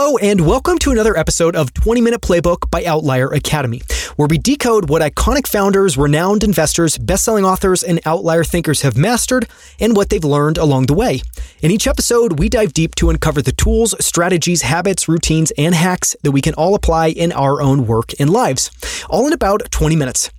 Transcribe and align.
Hello, 0.00 0.16
and 0.18 0.46
welcome 0.46 0.78
to 0.78 0.92
another 0.92 1.16
episode 1.16 1.56
of 1.56 1.74
20 1.74 2.00
Minute 2.00 2.20
Playbook 2.20 2.70
by 2.70 2.84
Outlier 2.84 3.26
Academy, 3.32 3.82
where 4.14 4.28
we 4.28 4.38
decode 4.38 4.88
what 4.88 5.02
iconic 5.02 5.48
founders, 5.48 5.98
renowned 5.98 6.44
investors, 6.44 6.96
best 6.96 7.24
selling 7.24 7.44
authors, 7.44 7.82
and 7.82 7.98
outlier 8.06 8.44
thinkers 8.44 8.82
have 8.82 8.96
mastered 8.96 9.48
and 9.80 9.96
what 9.96 10.08
they've 10.08 10.22
learned 10.22 10.56
along 10.56 10.86
the 10.86 10.94
way. 10.94 11.20
In 11.62 11.72
each 11.72 11.88
episode, 11.88 12.38
we 12.38 12.48
dive 12.48 12.74
deep 12.74 12.94
to 12.94 13.10
uncover 13.10 13.42
the 13.42 13.50
tools, 13.50 13.92
strategies, 13.98 14.62
habits, 14.62 15.08
routines, 15.08 15.50
and 15.58 15.74
hacks 15.74 16.14
that 16.22 16.30
we 16.30 16.42
can 16.42 16.54
all 16.54 16.76
apply 16.76 17.08
in 17.08 17.32
our 17.32 17.60
own 17.60 17.88
work 17.88 18.12
and 18.20 18.30
lives, 18.30 18.70
all 19.10 19.26
in 19.26 19.32
about 19.32 19.68
20 19.72 19.96
minutes. 19.96 20.30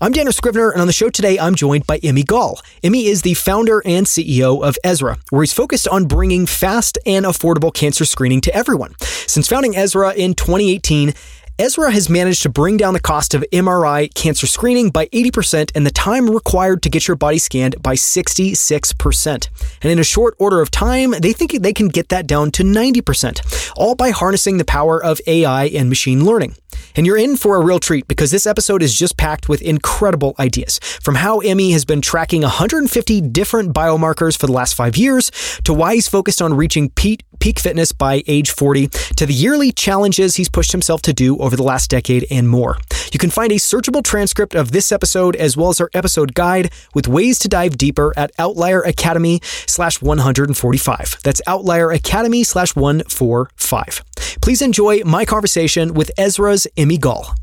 I'm 0.00 0.12
Daniel 0.12 0.32
Scrivener, 0.32 0.70
and 0.70 0.80
on 0.80 0.86
the 0.86 0.92
show 0.92 1.10
today, 1.10 1.38
I'm 1.38 1.54
joined 1.54 1.86
by 1.86 1.98
Emi 2.00 2.26
Gal. 2.26 2.60
Emmy 2.82 3.06
is 3.06 3.22
the 3.22 3.34
founder 3.34 3.82
and 3.84 4.06
CEO 4.06 4.62
of 4.62 4.76
Ezra, 4.84 5.18
where 5.30 5.42
he's 5.42 5.52
focused 5.52 5.88
on 5.88 6.06
bringing 6.06 6.46
fast 6.46 6.98
and 7.06 7.24
affordable 7.24 7.72
cancer 7.72 8.04
screening 8.04 8.40
to 8.42 8.54
everyone. 8.54 8.94
Since 9.00 9.48
founding 9.48 9.76
Ezra 9.76 10.12
in 10.12 10.34
2018, 10.34 11.14
Ezra 11.58 11.90
has 11.90 12.10
managed 12.10 12.42
to 12.42 12.50
bring 12.50 12.76
down 12.76 12.92
the 12.92 13.00
cost 13.00 13.32
of 13.32 13.42
MRI 13.50 14.12
cancer 14.14 14.46
screening 14.46 14.90
by 14.90 15.06
80% 15.06 15.70
and 15.74 15.86
the 15.86 15.90
time 15.90 16.28
required 16.28 16.82
to 16.82 16.90
get 16.90 17.08
your 17.08 17.16
body 17.16 17.38
scanned 17.38 17.82
by 17.82 17.94
66%. 17.94 19.48
And 19.80 19.90
in 19.90 19.98
a 19.98 20.04
short 20.04 20.34
order 20.38 20.60
of 20.60 20.70
time, 20.70 21.12
they 21.12 21.32
think 21.32 21.52
they 21.52 21.72
can 21.72 21.88
get 21.88 22.10
that 22.10 22.26
down 22.26 22.50
to 22.52 22.62
90%, 22.62 23.72
all 23.74 23.94
by 23.94 24.10
harnessing 24.10 24.58
the 24.58 24.66
power 24.66 25.02
of 25.02 25.18
AI 25.26 25.64
and 25.68 25.88
machine 25.88 26.26
learning. 26.26 26.56
And 26.94 27.06
you're 27.06 27.16
in 27.16 27.36
for 27.36 27.56
a 27.56 27.64
real 27.64 27.78
treat 27.78 28.08
because 28.08 28.30
this 28.30 28.46
episode 28.46 28.82
is 28.82 28.94
just 28.94 29.16
packed 29.16 29.48
with 29.48 29.62
incredible 29.62 30.34
ideas. 30.38 30.78
From 30.78 31.16
how 31.16 31.40
Emi 31.40 31.72
has 31.72 31.84
been 31.84 32.00
tracking 32.00 32.42
150 32.42 33.20
different 33.20 33.74
biomarkers 33.74 34.38
for 34.38 34.46
the 34.46 34.52
last 34.52 34.74
five 34.74 34.96
years, 34.96 35.30
to 35.64 35.72
why 35.72 35.94
he's 35.94 36.08
focused 36.08 36.40
on 36.40 36.54
reaching 36.54 36.90
peak, 36.90 37.24
peak 37.38 37.58
fitness 37.58 37.92
by 37.92 38.22
age 38.26 38.50
40, 38.50 38.88
to 39.16 39.26
the 39.26 39.34
yearly 39.34 39.72
challenges 39.72 40.36
he's 40.36 40.48
pushed 40.48 40.72
himself 40.72 41.02
to 41.02 41.12
do 41.12 41.36
over 41.38 41.56
the 41.56 41.62
last 41.62 41.90
decade, 41.90 42.26
and 42.30 42.48
more. 42.48 42.78
You 43.12 43.18
can 43.18 43.30
find 43.30 43.52
a 43.52 43.56
searchable 43.56 44.02
transcript 44.02 44.54
of 44.54 44.72
this 44.72 44.92
episode 44.92 45.36
as 45.36 45.56
well 45.56 45.68
as 45.70 45.80
our 45.80 45.90
episode 45.94 46.34
guide 46.34 46.72
with 46.94 47.08
ways 47.08 47.38
to 47.40 47.48
dive 47.48 47.78
deeper 47.78 48.12
at 48.16 48.30
Outlier 48.38 48.82
Academy 48.82 49.40
slash 49.42 50.02
145. 50.02 51.18
That's 51.22 51.42
Outlier 51.46 51.90
Academy 51.90 52.44
slash 52.44 52.74
145. 52.74 54.04
Please 54.40 54.62
enjoy 54.62 55.02
my 55.04 55.24
conversation 55.24 55.94
with 55.94 56.10
Ezra's 56.18 56.65
Emi 56.76 57.00
Gal. 57.00 57.34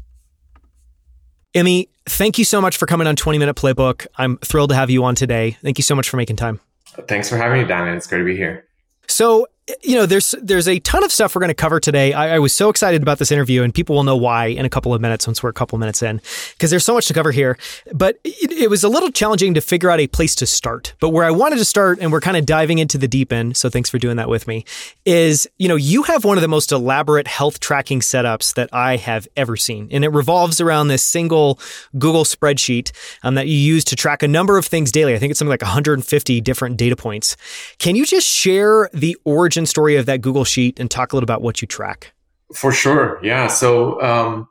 Emi, 1.56 1.88
thank 2.06 2.38
you 2.38 2.46
so 2.46 2.60
much 2.60 2.78
for 2.78 2.86
coming 2.86 3.08
on 3.08 3.16
20 3.16 3.38
Minute 3.38 3.56
Playbook. 3.56 4.08
I'm 4.18 4.38
thrilled 4.38 4.70
to 4.72 4.76
have 4.76 4.90
you 4.90 5.04
on 5.04 5.16
today. 5.16 5.58
Thank 5.62 5.78
you 5.78 5.84
so 5.84 5.96
much 5.96 6.10
for 6.10 6.18
making 6.18 6.36
time. 6.36 6.60
Thanks 7.08 7.30
for 7.30 7.38
having 7.38 7.62
me, 7.62 7.68
Dan. 7.68 7.96
It's 7.96 8.08
great 8.08 8.20
to 8.20 8.26
be 8.26 8.36
here. 8.36 8.66
So, 9.08 9.48
you 9.82 9.96
know, 9.96 10.06
there's 10.06 10.36
there's 10.42 10.68
a 10.68 10.80
ton 10.80 11.06
of 11.06 11.12
stuff 11.12 11.36
we're 11.36 11.40
going 11.40 11.50
to 11.50 11.54
cover 11.54 11.80
today. 11.80 12.12
I, 12.12 12.36
I, 12.36 12.40
was 12.40 12.54
so 12.54 12.68
excited 12.68 13.02
about 13.02 13.18
this 13.18 13.32
interview, 13.32 13.64
and 13.64 13.74
people 13.74 13.96
will 13.96 14.04
know 14.04 14.18
why 14.18 14.48
in 14.48 14.66
a 14.66 14.70
couple 14.70 14.94
of 14.94 15.00
minutes 15.00 15.26
once 15.26 15.42
we're 15.42 15.52
a 15.52 15.54
couple 15.54 15.78
minutes 15.78 16.04
in, 16.04 16.20
because 16.52 16.70
there's 16.70 16.84
so 16.84 16.94
much 16.94 17.08
to 17.08 17.14
cover 17.14 17.32
here. 17.32 17.58
But 17.94 18.20
it, 18.26 18.52
it, 18.52 18.70
was 18.70 18.84
a 18.84 18.90
little 18.90 19.10
challenging 19.10 19.54
to 19.54 19.62
figure 19.62 19.90
out 19.90 20.02
a 20.02 20.08
place 20.08 20.36
to 20.36 20.46
start. 20.46 20.96
But 21.00 21.10
where 21.10 21.24
I 21.24 21.32
wanted 21.32 21.60
to 21.60 21.66
start, 21.66 22.00
and 22.02 22.12
we're 22.12 22.20
kind 22.20 22.36
of 22.36 22.46
diving 22.46 22.80
into 22.80 22.98
the 22.98 23.08
deep 23.08 23.32
end, 23.32 23.56
so 23.56 23.70
thanks 23.70 23.90
for 23.90 23.98
doing 23.98 24.18
that 24.18 24.28
with 24.28 24.48
me. 24.50 24.66
Is 25.06 25.48
you 25.58 25.70
know 25.70 25.78
you 25.78 26.04
have 26.04 26.26
one 26.26 26.38
of 26.38 26.42
the 26.42 26.50
most 26.50 26.74
elaborate 26.74 27.28
health 27.28 27.62
tracking 27.62 28.02
setups 28.02 28.56
that 28.56 28.68
I 28.74 28.98
have 28.98 29.30
ever 29.38 29.56
seen, 29.56 29.88
and 29.92 30.04
it 30.04 30.10
revolves 30.10 30.60
around 30.60 30.90
this 30.90 31.04
single 31.04 31.58
Google 31.98 32.26
spreadsheet 32.26 32.92
um, 33.24 33.36
that 33.36 33.48
you 33.48 33.56
use 33.56 33.86
to 33.86 33.96
track 33.96 34.24
a 34.24 34.28
number 34.28 34.58
of 34.58 34.66
things 34.66 34.92
daily. 34.92 35.16
I 35.16 35.20
think 35.20 35.32
it's 35.32 35.40
something 35.40 35.50
like 35.50 35.62
150 35.62 36.42
different 36.42 36.76
data 36.76 36.98
points. 36.98 37.38
Can 37.80 37.96
you 37.96 38.06
just 38.06 38.28
share 38.28 38.90
the 38.94 39.16
origin 39.24 39.53
origin 39.54 39.66
story 39.68 39.96
of 39.98 40.08
that 40.08 40.22
Google 40.22 40.46
Sheet 40.46 40.80
and 40.80 40.90
talk 40.90 41.14
a 41.14 41.16
little 41.16 41.26
about 41.26 41.44
what 41.44 41.62
you 41.62 41.68
track? 41.68 42.12
For 42.56 42.72
sure. 42.72 43.20
Yeah. 43.22 43.46
So, 43.48 44.02
um, 44.02 44.48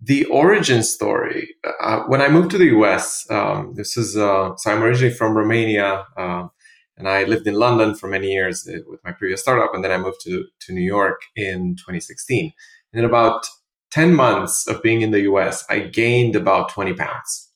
the 0.00 0.24
origin 0.26 0.82
story, 0.82 1.54
uh, 1.82 2.00
when 2.06 2.22
I 2.22 2.28
moved 2.28 2.50
to 2.52 2.58
the 2.58 2.70
US, 2.78 3.26
um, 3.30 3.74
this 3.76 3.98
is, 3.98 4.16
uh, 4.16 4.56
so 4.56 4.70
I'm 4.70 4.82
originally 4.82 5.12
from 5.12 5.36
Romania, 5.36 6.06
uh, 6.16 6.48
and 6.96 7.06
I 7.06 7.24
lived 7.24 7.46
in 7.46 7.54
London 7.54 7.94
for 7.94 8.08
many 8.08 8.32
years 8.32 8.66
uh, 8.66 8.78
with 8.86 9.00
my 9.04 9.12
previous 9.12 9.42
startup. 9.42 9.74
And 9.74 9.84
then 9.84 9.92
I 9.92 9.98
moved 9.98 10.22
to, 10.22 10.46
to 10.60 10.72
New 10.72 10.86
York 10.96 11.20
in 11.34 11.76
2016. 11.76 12.52
And 12.94 13.00
in 13.00 13.04
about 13.04 13.46
10 13.90 14.14
months 14.14 14.66
of 14.66 14.82
being 14.82 15.02
in 15.02 15.10
the 15.10 15.24
US, 15.32 15.66
I 15.68 15.80
gained 15.80 16.34
about 16.34 16.70
20 16.70 16.94
pounds. 16.94 17.50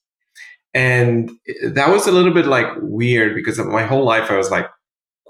And 0.75 1.31
that 1.65 1.89
was 1.89 2.07
a 2.07 2.13
little 2.13 2.35
bit 2.35 2.47
like 2.47 2.69
weird 2.83 3.35
because 3.35 3.59
my 3.59 3.85
whole 3.85 4.05
life 4.05 4.31
I 4.31 4.37
was 4.37 4.51
like 4.51 4.67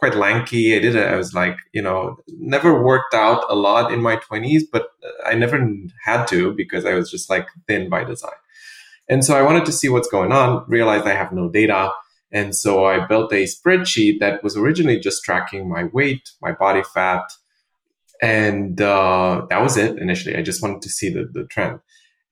quite 0.00 0.16
lanky. 0.16 0.74
I 0.74 0.80
did 0.80 0.96
it. 0.96 1.06
I 1.06 1.14
was 1.14 1.32
like, 1.34 1.56
you 1.72 1.82
know, 1.82 2.16
never 2.38 2.82
worked 2.82 3.14
out 3.14 3.44
a 3.48 3.54
lot 3.54 3.92
in 3.92 4.02
my 4.02 4.16
20s, 4.16 4.62
but 4.72 4.88
I 5.24 5.34
never 5.34 5.64
had 6.04 6.26
to 6.28 6.52
because 6.54 6.84
I 6.84 6.94
was 6.94 7.10
just 7.10 7.30
like 7.30 7.46
thin 7.68 7.88
by 7.88 8.02
design. 8.02 8.32
And 9.08 9.24
so 9.24 9.36
I 9.36 9.42
wanted 9.42 9.66
to 9.66 9.72
see 9.72 9.88
what's 9.88 10.08
going 10.08 10.32
on, 10.32 10.64
realized 10.66 11.06
I 11.06 11.14
have 11.14 11.32
no 11.32 11.48
data. 11.48 11.92
And 12.32 12.56
so 12.56 12.86
I 12.86 13.06
built 13.06 13.32
a 13.32 13.44
spreadsheet 13.44 14.20
that 14.20 14.42
was 14.42 14.56
originally 14.56 14.98
just 14.98 15.22
tracking 15.22 15.68
my 15.68 15.84
weight, 15.84 16.30
my 16.40 16.52
body 16.52 16.82
fat. 16.94 17.24
And 18.22 18.80
uh, 18.80 19.46
that 19.50 19.62
was 19.62 19.76
it 19.76 19.98
initially. 19.98 20.36
I 20.36 20.42
just 20.42 20.62
wanted 20.62 20.82
to 20.82 20.88
see 20.88 21.10
the, 21.10 21.28
the 21.30 21.44
trend. 21.44 21.80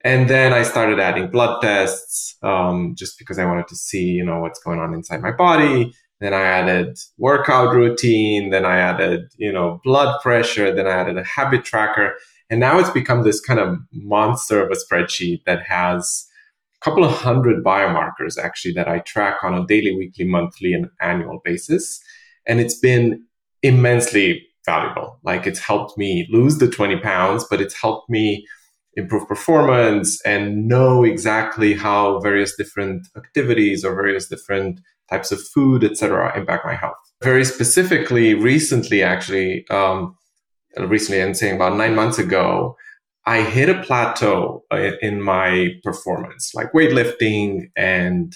And 0.05 0.31
then 0.31 0.53
I 0.53 0.63
started 0.63 1.01
adding 1.01 1.31
blood 1.31 1.61
tests 1.61 2.37
um, 2.43 2.95
just 2.97 3.19
because 3.19 3.39
I 3.39 3.45
wanted 3.45 3.69
to 3.69 3.77
see, 3.77 4.05
you 4.05 4.25
know, 4.25 4.41
what's 4.41 4.63
going 4.63 4.79
on 4.79 4.95
inside 4.95 5.21
my 5.21 5.33
body 5.33 5.93
then 6.21 6.35
I 6.35 6.43
added 6.43 6.99
workout 7.17 7.75
routine. 7.75 8.51
Then 8.51 8.65
I 8.65 8.79
added, 8.79 9.33
you 9.37 9.53
know, 9.53 9.81
blood 9.85 10.21
pressure. 10.21 10.75
Then 10.75 10.87
I 10.87 10.91
added 10.91 11.17
a 11.17 11.25
habit 11.25 11.65
tracker. 11.65 12.15
And 12.51 12.61
now 12.61 12.79
it's 12.79 12.91
become 12.91 13.23
this 13.23 13.41
kind 13.41 13.61
of 13.61 13.79
monster 13.93 14.63
of 14.63 14.71
a 14.71 14.75
spreadsheet 14.75 15.45
that 15.45 15.63
has 15.63 16.27
a 16.81 16.85
couple 16.85 17.05
of 17.05 17.13
hundred 17.13 17.63
biomarkers 17.65 18.39
actually 18.39 18.73
that 18.75 18.89
I 18.89 19.01
track 19.01 19.45
on 19.45 19.55
a 19.55 19.67
daily, 19.67 19.95
weekly, 19.95 20.25
monthly, 20.25 20.73
and 20.73 20.89
annual 21.01 21.41
basis. 21.45 22.01
And 22.47 22.59
it's 22.61 22.79
been 22.79 23.25
immensely 23.63 24.47
valuable. 24.65 25.21
Like 25.23 25.47
it's 25.47 25.61
helped 25.61 25.97
me 25.97 26.27
lose 26.31 26.59
the 26.59 26.69
20 26.69 26.99
pounds, 27.01 27.45
but 27.49 27.61
it's 27.61 27.81
helped 27.81 28.11
me 28.11 28.47
improve 28.95 29.29
performance 29.29 30.21
and 30.23 30.67
know 30.67 31.05
exactly 31.05 31.75
how 31.75 32.19
various 32.21 32.57
different 32.57 33.07
activities 33.17 33.85
or 33.85 33.95
various 33.95 34.29
different 34.29 34.81
types 35.11 35.33
of 35.33 35.41
food, 35.41 35.85
etc., 35.85 36.37
impact 36.39 36.65
my 36.65 36.75
health. 36.75 36.97
Very 37.23 37.45
specifically, 37.45 38.35
recently, 38.35 39.03
actually, 39.03 39.67
um, 39.71 40.17
recently, 40.77 41.23
I'm 41.23 41.35
saying 41.35 41.57
about 41.57 41.77
nine 41.77 41.95
months 41.95 42.19
ago, 42.19 42.77
I 43.27 43.43
hit 43.43 43.69
a 43.69 43.83
plateau 43.83 44.65
uh, 44.73 44.93
in 45.03 45.23
my 45.23 45.75
performance, 45.83 46.53
like 46.55 46.73
weightlifting 46.73 47.71
and 47.77 48.35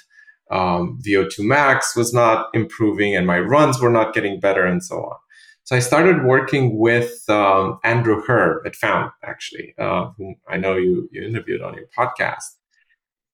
um, 0.50 0.98
VO2 1.06 1.40
max 1.40 1.96
was 1.96 2.12
not 2.12 2.48
improving, 2.52 3.16
and 3.16 3.26
my 3.26 3.40
runs 3.40 3.80
were 3.80 3.90
not 3.90 4.12
getting 4.12 4.38
better, 4.38 4.66
and 4.66 4.84
so 4.84 4.96
on. 4.96 5.16
So 5.64 5.76
I 5.76 5.78
started 5.78 6.24
working 6.24 6.76
with 6.78 7.26
um, 7.30 7.78
Andrew 7.84 8.22
Herr 8.26 8.60
at 8.66 8.76
Fount, 8.76 9.12
actually, 9.24 9.74
uh, 9.78 10.10
whom 10.18 10.34
I 10.48 10.58
know 10.58 10.76
you, 10.76 11.08
you 11.10 11.22
interviewed 11.24 11.62
on 11.62 11.74
your 11.74 11.86
podcast. 11.96 12.56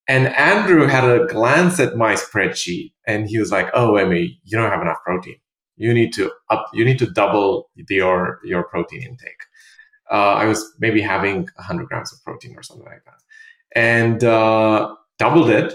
And 0.08 0.28
Andrew 0.28 0.86
had 0.86 1.04
a 1.04 1.26
glance 1.26 1.78
at 1.78 1.96
my 1.96 2.14
spreadsheet 2.14 2.92
and 3.06 3.28
he 3.28 3.38
was 3.38 3.52
like, 3.52 3.68
Oh, 3.74 3.92
Emi, 3.92 4.38
you 4.42 4.58
don't 4.58 4.70
have 4.70 4.80
enough 4.80 4.98
protein. 5.04 5.36
You 5.76 5.92
need 5.92 6.12
to 6.14 6.32
up, 6.50 6.66
you 6.72 6.84
need 6.84 6.98
to 7.00 7.06
double 7.06 7.70
your, 7.88 8.40
your 8.42 8.64
protein 8.64 9.02
intake. 9.02 9.42
Uh, 10.10 10.34
I 10.34 10.46
was 10.46 10.74
maybe 10.78 11.02
having 11.02 11.42
100 11.56 11.86
grams 11.86 12.12
of 12.12 12.22
protein 12.24 12.56
or 12.56 12.62
something 12.62 12.86
like 12.86 13.04
that. 13.04 13.20
And 13.78 14.24
uh, 14.24 14.94
doubled 15.18 15.50
it. 15.50 15.74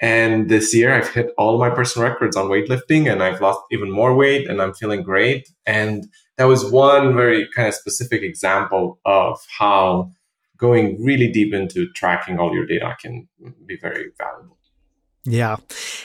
And 0.00 0.48
this 0.48 0.74
year 0.74 0.94
I've 0.94 1.12
hit 1.12 1.32
all 1.36 1.58
my 1.58 1.70
personal 1.70 2.08
records 2.08 2.36
on 2.36 2.46
weightlifting 2.46 3.10
and 3.10 3.22
I've 3.22 3.40
lost 3.40 3.60
even 3.72 3.90
more 3.90 4.14
weight 4.14 4.48
and 4.48 4.62
I'm 4.62 4.74
feeling 4.74 5.02
great. 5.02 5.48
And 5.66 6.06
that 6.36 6.44
was 6.44 6.70
one 6.70 7.14
very 7.14 7.48
kind 7.54 7.68
of 7.68 7.74
specific 7.74 8.22
example 8.22 9.00
of 9.04 9.40
how 9.58 10.10
going 10.56 11.02
really 11.02 11.30
deep 11.30 11.52
into 11.52 11.90
tracking 11.92 12.38
all 12.38 12.54
your 12.54 12.66
data 12.66 12.96
can 13.00 13.28
be 13.66 13.76
very 13.76 14.10
valuable. 14.18 14.54
Yeah. 15.26 15.56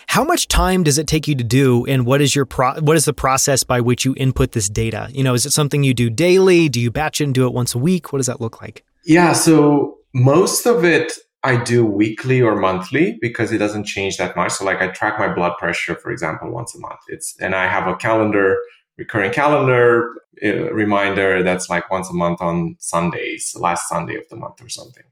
How 0.07 0.23
much 0.23 0.47
time 0.47 0.83
does 0.83 0.97
it 0.97 1.05
take 1.05 1.27
you 1.27 1.35
to 1.35 1.43
do 1.43 1.85
and 1.85 2.05
what 2.05 2.21
is 2.21 2.35
your 2.35 2.45
pro- 2.45 2.79
what 2.79 2.95
is 2.95 3.05
the 3.05 3.13
process 3.13 3.63
by 3.63 3.81
which 3.81 4.05
you 4.05 4.13
input 4.17 4.53
this 4.53 4.69
data? 4.69 5.09
You 5.11 5.23
know, 5.23 5.33
is 5.33 5.45
it 5.45 5.51
something 5.51 5.83
you 5.83 5.93
do 5.93 6.09
daily? 6.09 6.69
Do 6.69 6.79
you 6.79 6.89
batch 6.89 7.19
it 7.19 7.25
and 7.25 7.33
do 7.33 7.45
it 7.45 7.53
once 7.53 7.75
a 7.75 7.77
week? 7.77 8.13
What 8.13 8.19
does 8.19 8.27
that 8.27 8.39
look 8.39 8.61
like? 8.61 8.85
Yeah, 9.05 9.33
so 9.33 9.97
most 10.13 10.65
of 10.65 10.85
it 10.85 11.13
I 11.43 11.61
do 11.61 11.85
weekly 11.85 12.41
or 12.41 12.55
monthly 12.55 13.17
because 13.21 13.51
it 13.51 13.57
doesn't 13.57 13.85
change 13.85 14.17
that 14.17 14.35
much. 14.35 14.53
So 14.53 14.65
like 14.65 14.81
I 14.81 14.87
track 14.87 15.19
my 15.19 15.33
blood 15.33 15.53
pressure 15.57 15.95
for 15.95 16.11
example 16.11 16.49
once 16.51 16.73
a 16.75 16.79
month. 16.79 16.99
It's 17.09 17.35
and 17.41 17.55
I 17.55 17.67
have 17.67 17.87
a 17.87 17.95
calendar 17.95 18.57
recurring 18.99 19.31
calendar 19.31 20.13
reminder 20.41 21.43
that's 21.43 21.69
like 21.69 21.89
once 21.89 22.09
a 22.09 22.13
month 22.13 22.41
on 22.41 22.75
Sundays, 22.79 23.55
last 23.57 23.89
Sunday 23.89 24.15
of 24.15 24.23
the 24.29 24.35
month 24.35 24.61
or 24.61 24.69
something. 24.69 25.03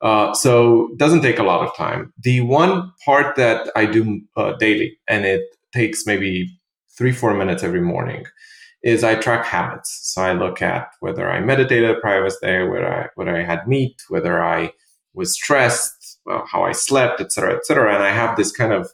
Uh, 0.00 0.34
so 0.34 0.88
it 0.92 0.98
doesn't 0.98 1.22
take 1.22 1.38
a 1.38 1.44
lot 1.44 1.66
of 1.66 1.76
time. 1.76 2.12
The 2.22 2.40
one 2.40 2.92
part 3.04 3.36
that 3.36 3.70
I 3.76 3.86
do 3.86 4.20
uh, 4.36 4.54
daily, 4.54 4.98
and 5.08 5.24
it 5.24 5.42
takes 5.72 6.06
maybe 6.06 6.48
three, 6.96 7.12
four 7.12 7.34
minutes 7.34 7.62
every 7.62 7.80
morning, 7.80 8.24
is 8.82 9.04
I 9.04 9.14
track 9.14 9.44
habits. 9.44 10.00
So 10.02 10.22
I 10.22 10.32
look 10.32 10.60
at 10.60 10.88
whether 11.00 11.30
I 11.30 11.40
meditated 11.40 12.00
prior 12.00 12.24
was 12.24 12.38
there, 12.40 12.68
whether 12.68 12.92
I, 12.92 13.08
whether 13.14 13.36
I 13.36 13.44
had 13.44 13.68
meat, 13.68 14.02
whether 14.08 14.42
I 14.42 14.72
was 15.14 15.34
stressed, 15.34 16.18
how 16.26 16.64
I 16.64 16.72
slept, 16.72 17.20
etc., 17.20 17.56
etc. 17.56 17.94
And 17.94 18.02
I 18.02 18.10
have 18.10 18.36
this 18.36 18.50
kind 18.50 18.72
of 18.72 18.90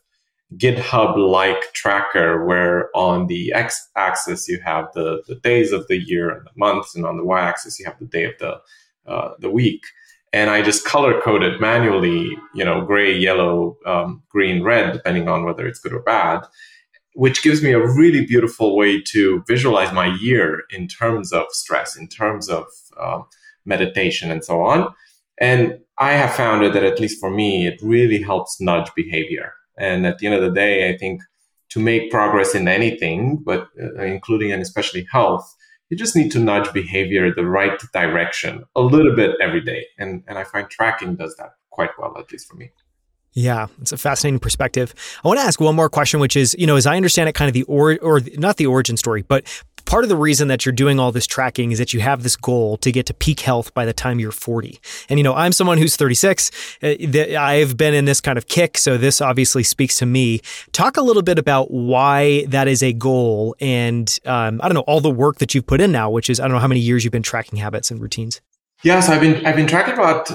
GitHub-like 0.57 1.73
tracker 1.75 2.45
where 2.47 2.89
on 2.97 3.27
the 3.27 3.53
x-axis 3.53 4.49
you 4.49 4.61
have 4.65 4.89
the, 4.95 5.23
the 5.29 5.35
days 5.37 5.73
of 5.73 5.87
the 5.89 5.99
year 5.99 6.31
and 6.31 6.47
the 6.47 6.51
months, 6.57 6.95
and 6.95 7.05
on 7.05 7.17
the 7.17 7.25
y-axis 7.25 7.79
you 7.79 7.85
have 7.85 7.99
the 7.99 8.07
day 8.07 8.25
of 8.25 8.35
the 8.39 8.61
uh, 9.07 9.35
the 9.39 9.51
week. 9.51 9.83
And 10.33 10.51
I 10.51 10.61
just 10.61 10.85
color 10.85 11.21
coded 11.23 11.59
manually, 11.61 12.37
you 12.55 12.63
know, 12.63 12.85
gray, 12.85 13.17
yellow, 13.17 13.79
um, 13.87 14.23
green, 14.29 14.63
red, 14.63 14.93
depending 14.93 15.27
on 15.27 15.45
whether 15.45 15.67
it's 15.67 15.81
good 15.81 15.95
or 15.95 16.03
bad 16.03 16.43
which 17.19 17.43
gives 17.43 17.65
me 17.65 17.73
a 17.73 17.85
really 17.85 18.25
beautiful 18.25 18.77
way 18.77 19.03
to 19.03 19.43
visualize 19.49 19.93
my 19.93 20.07
year 20.21 20.63
in 20.71 20.87
terms 20.87 21.33
of 21.33 21.47
stress, 21.51 21.97
in 21.97 22.07
terms 22.07 22.49
of 22.49 22.65
uh, 22.97 23.19
meditation, 23.65 24.31
and 24.31 24.45
so 24.45 24.63
on. 24.63 24.95
And 25.37 25.81
I 25.99 26.13
have 26.13 26.33
found 26.33 26.65
that 26.73 26.85
at 26.85 27.01
least 27.01 27.19
for 27.19 27.29
me, 27.29 27.67
it 27.67 27.81
really 27.83 28.23
helps 28.23 28.61
nudge 28.61 28.95
behavior. 28.95 29.53
And 29.79 30.07
at 30.07 30.19
the 30.19 30.27
end 30.27 30.35
of 30.35 30.43
the 30.43 30.51
day, 30.51 30.91
I 30.91 30.99
think 30.99 31.23
to 31.71 31.81
make 31.81 32.11
progress 32.11 32.55
in 32.55 32.67
anything, 32.67 33.37
but 33.45 33.69
uh, 33.81 34.03
including 34.03 34.53
and 34.53 34.63
especially 34.63 35.07
health, 35.13 35.55
you 35.91 35.97
just 35.97 36.17
need 36.17 36.31
to 36.33 36.39
nudge 36.39 36.73
behavior 36.73 37.33
the 37.35 37.45
right 37.45 37.81
direction 37.93 38.65
a 38.75 38.81
little 38.81 39.15
bit 39.15 39.37
every 39.41 39.61
day. 39.61 39.87
And, 39.99 40.23
and 40.27 40.39
I 40.39 40.45
find 40.45 40.69
tracking 40.69 41.17
does 41.17 41.35
that 41.37 41.53
quite 41.71 41.91
well, 41.99 42.17
at 42.19 42.31
least 42.33 42.49
for 42.49 42.57
me. 42.57 42.73
Yeah, 43.35 43.69
it's 43.81 43.93
a 43.93 43.97
fascinating 43.97 44.41
perspective. 44.41 44.95
I 45.25 45.29
want 45.29 45.39
to 45.39 45.45
ask 45.45 45.61
one 45.61 45.77
more 45.77 45.89
question, 45.89 46.19
which 46.19 46.35
is, 46.35 46.57
you 46.59 46.67
know, 46.67 46.77
as 46.77 46.87
I 46.87 46.97
understand 46.97 47.29
it, 47.29 47.35
kind 47.35 47.49
of 47.49 47.53
the 47.53 47.63
or 47.65 47.99
or 48.03 48.21
not 48.37 48.57
the 48.57 48.67
origin 48.67 48.97
story, 48.97 49.23
but 49.23 49.47
part 49.89 50.05
of 50.05 50.11
the 50.11 50.17
reason 50.17 50.49
that 50.49 50.67
you're 50.67 50.73
doing 50.73 51.01
all 51.01 51.11
this 51.11 51.27
tracking 51.27 51.73
is 51.73 51.79
that 51.79 51.95
you 51.95 52.01
have 52.01 52.23
this 52.23 52.37
goal 52.37 52.77
to 52.77 52.93
get 52.93 53.07
to 53.07 53.15
peak 53.15 53.41
health 53.41 53.73
by 53.73 53.87
the 53.87 53.93
time 53.95 54.21
you're 54.21 54.31
40. 54.31 54.79
And 55.09 55.19
you 55.19 55.25
know, 55.25 55.35
I'm 55.35 55.51
someone 55.51 55.79
who's 55.79 55.97
36. 55.97 56.51
Uh, 56.83 56.95
I've 57.39 57.77
been 57.77 57.95
in 57.95 58.05
this 58.05 58.21
kind 58.21 58.37
of 58.37 58.47
kick, 58.47 58.77
so 58.77 58.99
this 58.99 59.21
obviously 59.21 59.63
speaks 59.63 59.97
to 59.97 60.07
me. 60.07 60.43
Talk 60.73 60.99
a 60.99 61.03
little 61.03 61.23
bit 61.23 61.39
about 61.39 61.71
why 61.71 62.45
that 62.47 62.69
is 62.69 62.83
a 62.83 62.93
goal, 62.93 63.57
and 63.61 64.17
um, 64.27 64.61
I 64.63 64.69
don't 64.69 64.75
know 64.75 64.83
all 64.83 65.01
the 65.01 65.11
work 65.11 65.39
that 65.39 65.55
you've 65.55 65.67
put 65.67 65.81
in 65.81 65.91
now, 65.91 66.11
which 66.11 66.29
is 66.29 66.39
I 66.39 66.45
don't 66.45 66.53
know 66.53 66.61
how 66.61 66.69
many 66.69 66.81
years 66.81 67.03
you've 67.03 67.13
been 67.13 67.23
tracking 67.23 67.59
habits 67.59 67.91
and 67.91 68.01
routines. 68.01 68.43
Yes, 68.85 69.09
I've 69.09 69.23
been 69.23 69.45
I've 69.47 69.57
been 69.57 69.67
tracking 69.67 69.95
about 69.95 70.31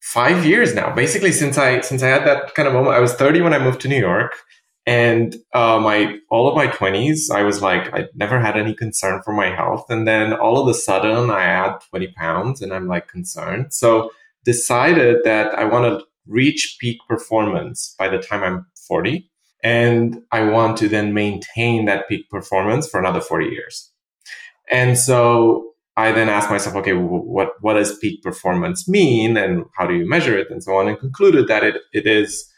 five 0.00 0.46
years 0.46 0.74
now, 0.74 0.94
basically 0.94 1.32
since 1.32 1.58
I 1.58 1.80
since 1.80 2.04
I 2.04 2.08
had 2.08 2.24
that 2.26 2.54
kind 2.54 2.68
of 2.68 2.74
moment. 2.74 2.94
I 2.94 3.00
was 3.00 3.14
30 3.14 3.40
when 3.40 3.52
I 3.52 3.58
moved 3.58 3.80
to 3.80 3.88
New 3.88 3.98
York, 3.98 4.32
and 4.86 5.36
uh, 5.54 5.78
my 5.78 6.18
all 6.30 6.48
of 6.48 6.56
my 6.56 6.66
20s, 6.66 7.30
I 7.30 7.42
was 7.42 7.62
like, 7.62 7.92
I 7.94 8.08
never 8.14 8.40
had 8.40 8.56
any 8.56 8.74
concern 8.74 9.22
for 9.22 9.32
my 9.32 9.54
health, 9.54 9.86
and 9.88 10.06
then 10.06 10.32
all 10.32 10.60
of 10.60 10.68
a 10.68 10.74
sudden, 10.74 11.30
I 11.30 11.44
add 11.44 11.80
20 11.90 12.08
pounds, 12.16 12.62
and 12.62 12.72
I'm 12.72 12.88
like 12.88 13.08
concerned. 13.08 13.72
So 13.72 14.10
decided 14.44 15.18
that 15.24 15.56
I 15.56 15.64
want 15.64 15.84
to 15.84 16.04
reach 16.26 16.78
peak 16.80 16.98
performance 17.08 17.94
by 17.98 18.08
the 18.08 18.18
time 18.18 18.42
I'm 18.42 18.66
40, 18.88 19.30
and 19.62 20.20
I 20.32 20.42
want 20.42 20.76
to 20.78 20.88
then 20.88 21.14
maintain 21.14 21.84
that 21.84 22.08
peak 22.08 22.28
performance 22.28 22.88
for 22.88 22.98
another 22.98 23.20
40 23.20 23.46
years. 23.46 23.92
And 24.68 24.98
so 24.98 25.72
I 25.96 26.10
then 26.10 26.28
asked 26.28 26.50
myself, 26.50 26.74
okay, 26.76 26.94
what 26.94 27.52
what 27.60 27.74
does 27.74 27.98
peak 27.98 28.20
performance 28.22 28.88
mean, 28.88 29.36
and 29.36 29.64
how 29.76 29.86
do 29.86 29.94
you 29.94 30.08
measure 30.08 30.36
it, 30.36 30.50
and 30.50 30.62
so 30.62 30.74
on, 30.76 30.88
and 30.88 30.98
concluded 30.98 31.46
that 31.46 31.62
it 31.62 31.76
it 31.92 32.06
is 32.06 32.48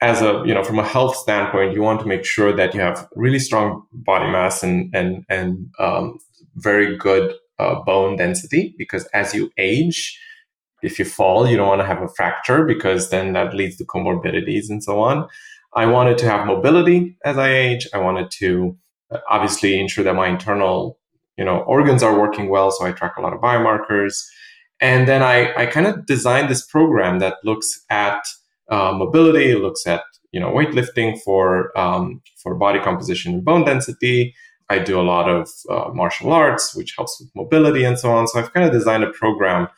as 0.00 0.22
a 0.22 0.42
you 0.46 0.54
know 0.54 0.62
from 0.62 0.78
a 0.78 0.84
health 0.84 1.16
standpoint, 1.16 1.74
you 1.74 1.82
want 1.82 2.00
to 2.00 2.06
make 2.06 2.24
sure 2.24 2.52
that 2.52 2.74
you 2.74 2.80
have 2.80 3.08
really 3.14 3.38
strong 3.38 3.82
body 3.92 4.30
mass 4.30 4.62
and 4.62 4.94
and 4.94 5.24
and 5.28 5.68
um, 5.78 6.18
very 6.56 6.96
good 6.96 7.34
uh, 7.58 7.80
bone 7.82 8.16
density, 8.16 8.74
because 8.78 9.04
as 9.06 9.34
you 9.34 9.50
age, 9.58 10.18
if 10.82 10.98
you 10.98 11.04
fall, 11.04 11.48
you 11.48 11.56
don't 11.56 11.68
want 11.68 11.80
to 11.80 11.86
have 11.86 12.02
a 12.02 12.08
fracture 12.08 12.64
because 12.64 13.10
then 13.10 13.32
that 13.32 13.54
leads 13.54 13.76
to 13.76 13.84
comorbidities 13.84 14.68
and 14.68 14.82
so 14.82 15.00
on. 15.00 15.28
I 15.74 15.86
wanted 15.86 16.18
to 16.18 16.30
have 16.30 16.46
mobility 16.46 17.16
as 17.24 17.36
I 17.36 17.52
age. 17.52 17.86
I 17.92 17.98
wanted 17.98 18.30
to 18.38 18.76
uh, 19.10 19.18
obviously 19.28 19.78
ensure 19.78 20.04
that 20.04 20.14
my 20.14 20.28
internal 20.28 20.98
you 21.38 21.44
know, 21.44 21.60
organs 21.60 22.02
are 22.02 22.18
working 22.18 22.50
well. 22.50 22.70
So 22.70 22.84
I 22.84 22.92
track 22.92 23.16
a 23.16 23.22
lot 23.22 23.32
of 23.32 23.40
biomarkers. 23.40 24.26
And 24.80 25.08
then 25.08 25.22
I, 25.22 25.54
I 25.54 25.66
kind 25.66 25.86
of 25.86 26.04
designed 26.04 26.50
this 26.50 26.66
program 26.66 27.20
that 27.20 27.36
looks 27.44 27.84
at 27.88 28.20
uh, 28.68 28.92
mobility, 28.92 29.54
looks 29.54 29.86
at, 29.86 30.02
you 30.32 30.40
know, 30.40 30.50
weightlifting 30.50 31.18
for, 31.22 31.76
um, 31.78 32.20
for 32.42 32.54
body 32.54 32.80
composition 32.80 33.34
and 33.34 33.44
bone 33.44 33.64
density. 33.64 34.34
I 34.70 34.78
do 34.78 35.00
a 35.00 35.02
lot 35.02 35.28
of 35.28 35.48
uh, 35.70 35.90
martial 35.94 36.32
arts, 36.32 36.74
which 36.74 36.94
helps 36.96 37.18
with 37.20 37.30
mobility 37.34 37.84
and 37.84 37.98
so 37.98 38.10
on. 38.10 38.28
So 38.28 38.38
I've 38.38 38.52
kind 38.52 38.66
of 38.66 38.72
designed 38.72 39.04
a 39.04 39.10
program 39.10 39.68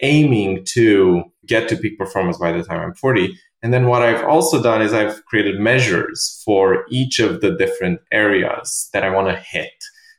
aiming 0.00 0.64
to 0.70 1.22
get 1.46 1.68
to 1.68 1.76
peak 1.76 1.96
performance 1.96 2.38
by 2.38 2.52
the 2.52 2.64
time 2.64 2.80
I'm 2.80 2.94
40. 2.94 3.38
And 3.62 3.72
then 3.72 3.86
what 3.86 4.02
I've 4.02 4.24
also 4.24 4.60
done 4.60 4.82
is 4.82 4.92
I've 4.92 5.24
created 5.26 5.60
measures 5.60 6.42
for 6.44 6.84
each 6.90 7.20
of 7.20 7.40
the 7.40 7.56
different 7.56 8.00
areas 8.10 8.90
that 8.92 9.04
I 9.04 9.10
want 9.10 9.28
to 9.28 9.36
hit. 9.36 9.72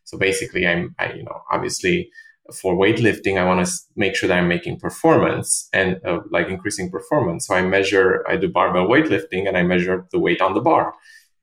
So 0.05 0.17
basically, 0.17 0.65
I'm, 0.65 0.95
I, 0.99 1.11
you 1.13 1.23
know, 1.23 1.41
obviously 1.51 2.09
for 2.51 2.75
weightlifting, 2.75 3.37
I 3.37 3.45
want 3.45 3.65
to 3.65 3.71
make 3.95 4.15
sure 4.15 4.27
that 4.27 4.37
I'm 4.37 4.47
making 4.47 4.79
performance 4.79 5.69
and 5.71 5.99
uh, 6.05 6.19
like 6.29 6.49
increasing 6.49 6.91
performance. 6.91 7.47
So 7.47 7.55
I 7.55 7.61
measure, 7.61 8.23
I 8.27 8.35
do 8.35 8.49
barbell 8.49 8.87
weightlifting 8.87 9.47
and 9.47 9.57
I 9.57 9.63
measure 9.63 10.05
the 10.11 10.19
weight 10.19 10.41
on 10.41 10.53
the 10.53 10.61
bar. 10.61 10.93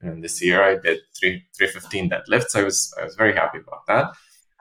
And 0.03 0.23
this 0.23 0.43
year 0.43 0.63
I 0.63 0.77
did 0.77 0.99
three, 1.19 1.45
315 1.57 2.11
deadlifts. 2.11 2.55
I 2.55 2.63
was, 2.65 2.95
I 3.01 3.05
was 3.05 3.15
very 3.17 3.35
happy 3.35 3.59
about 3.59 3.87
that. 3.87 4.13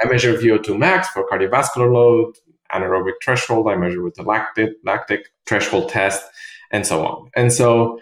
I 0.02 0.08
measure 0.08 0.34
VO2 0.34 0.78
max 0.78 1.10
for 1.10 1.28
cardiovascular 1.28 1.92
load, 1.92 2.36
anaerobic 2.72 3.14
threshold. 3.24 3.68
I 3.68 3.76
measure 3.76 4.02
with 4.02 4.16
the 4.16 4.24
lactic, 4.24 4.72
lactic 4.86 5.28
threshold 5.46 5.90
test 5.90 6.24
and 6.72 6.88
so 6.88 7.06
on. 7.06 7.30
And 7.36 7.52
so 7.52 8.00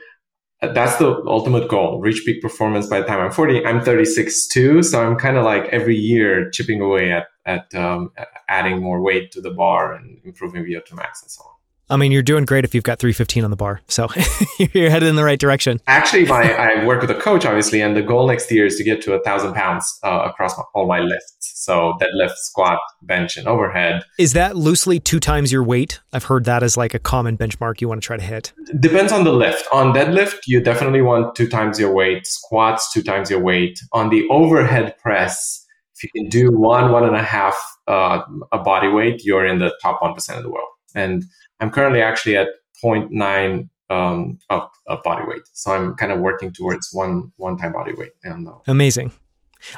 that's 0.61 0.97
the 0.97 1.23
ultimate 1.27 1.69
goal 1.69 1.99
reach 2.01 2.23
peak 2.25 2.41
performance 2.41 2.87
by 2.87 2.99
the 2.99 3.05
time 3.05 3.19
i'm 3.19 3.31
40 3.31 3.65
i'm 3.65 3.81
36 3.81 4.47
too 4.47 4.81
so 4.81 5.05
i'm 5.05 5.15
kind 5.15 5.37
of 5.37 5.45
like 5.45 5.65
every 5.65 5.95
year 5.95 6.49
chipping 6.49 6.81
away 6.81 7.11
at, 7.11 7.27
at 7.47 7.73
um, 7.73 8.11
adding 8.49 8.81
more 8.81 9.01
weight 9.01 9.31
to 9.31 9.41
the 9.41 9.51
bar 9.51 9.93
and 9.93 10.19
improving 10.23 10.63
vo2 10.63 10.95
max 10.95 11.23
and 11.23 11.31
so 11.31 11.41
on 11.43 11.57
I 11.89 11.95
mean, 11.95 12.11
you're 12.11 12.21
doing 12.21 12.43
great 12.43 12.65
if 12.65 12.75
you've 12.75 12.83
got 12.83 12.99
315 12.99 13.45
on 13.45 13.49
the 13.49 13.55
bar. 13.55 13.79
So 13.87 14.09
you're 14.59 14.89
headed 14.89 15.07
in 15.07 15.15
the 15.15 15.23
right 15.23 15.39
direction. 15.39 15.79
Actually, 15.87 16.25
my, 16.25 16.53
I 16.53 16.85
work 16.85 17.01
with 17.01 17.11
a 17.11 17.15
coach, 17.15 17.45
obviously, 17.45 17.81
and 17.81 17.95
the 17.95 18.01
goal 18.01 18.27
next 18.27 18.51
year 18.51 18.65
is 18.65 18.75
to 18.77 18.83
get 18.83 19.01
to 19.03 19.13
a 19.13 19.23
thousand 19.23 19.53
pounds 19.53 19.97
uh, 20.03 20.23
across 20.25 20.57
my, 20.57 20.65
all 20.75 20.85
my 20.85 20.99
lifts. 20.99 21.37
So 21.39 21.97
deadlift, 22.01 22.35
squat, 22.35 22.79
bench, 23.03 23.37
and 23.37 23.47
overhead. 23.47 24.03
Is 24.19 24.33
that 24.33 24.57
loosely 24.57 24.99
two 24.99 25.19
times 25.19 25.51
your 25.51 25.63
weight? 25.63 26.01
I've 26.11 26.25
heard 26.25 26.43
that 26.45 26.61
as 26.61 26.75
like 26.75 26.93
a 26.93 26.99
common 26.99 27.37
benchmark 27.37 27.79
you 27.79 27.87
want 27.87 28.01
to 28.01 28.05
try 28.05 28.17
to 28.17 28.23
hit. 28.23 28.51
Depends 28.79 29.13
on 29.13 29.23
the 29.23 29.31
lift. 29.31 29.65
On 29.71 29.93
deadlift, 29.93 30.39
you 30.45 30.59
definitely 30.59 31.01
want 31.01 31.35
two 31.35 31.47
times 31.47 31.79
your 31.79 31.93
weight. 31.93 32.27
Squats, 32.27 32.91
two 32.91 33.01
times 33.01 33.29
your 33.29 33.39
weight. 33.39 33.79
On 33.93 34.09
the 34.09 34.27
overhead 34.29 34.97
press, 34.97 35.65
if 35.97 36.03
you 36.03 36.21
can 36.21 36.29
do 36.29 36.51
one, 36.51 36.91
one 36.91 37.03
and 37.03 37.15
a 37.15 37.23
half 37.23 37.57
uh, 37.87 38.21
a 38.51 38.59
body 38.59 38.87
weight, 38.87 39.23
you're 39.23 39.45
in 39.45 39.59
the 39.59 39.73
top 39.81 39.99
1% 40.01 40.37
of 40.37 40.43
the 40.43 40.49
world. 40.49 40.67
And 40.93 41.23
I'm 41.59 41.71
currently 41.71 42.01
actually 42.01 42.37
at 42.37 42.49
0.9 42.83 43.69
um, 43.89 44.37
of, 44.49 44.69
of 44.87 45.01
body 45.03 45.25
weight. 45.27 45.41
So 45.53 45.71
I'm 45.71 45.95
kind 45.95 46.11
of 46.11 46.19
working 46.19 46.51
towards 46.51 46.89
one 46.91 47.31
one 47.37 47.57
time 47.57 47.73
body 47.73 47.93
weight. 47.95 48.11
And, 48.23 48.47
uh, 48.47 48.59
Amazing. 48.67 49.11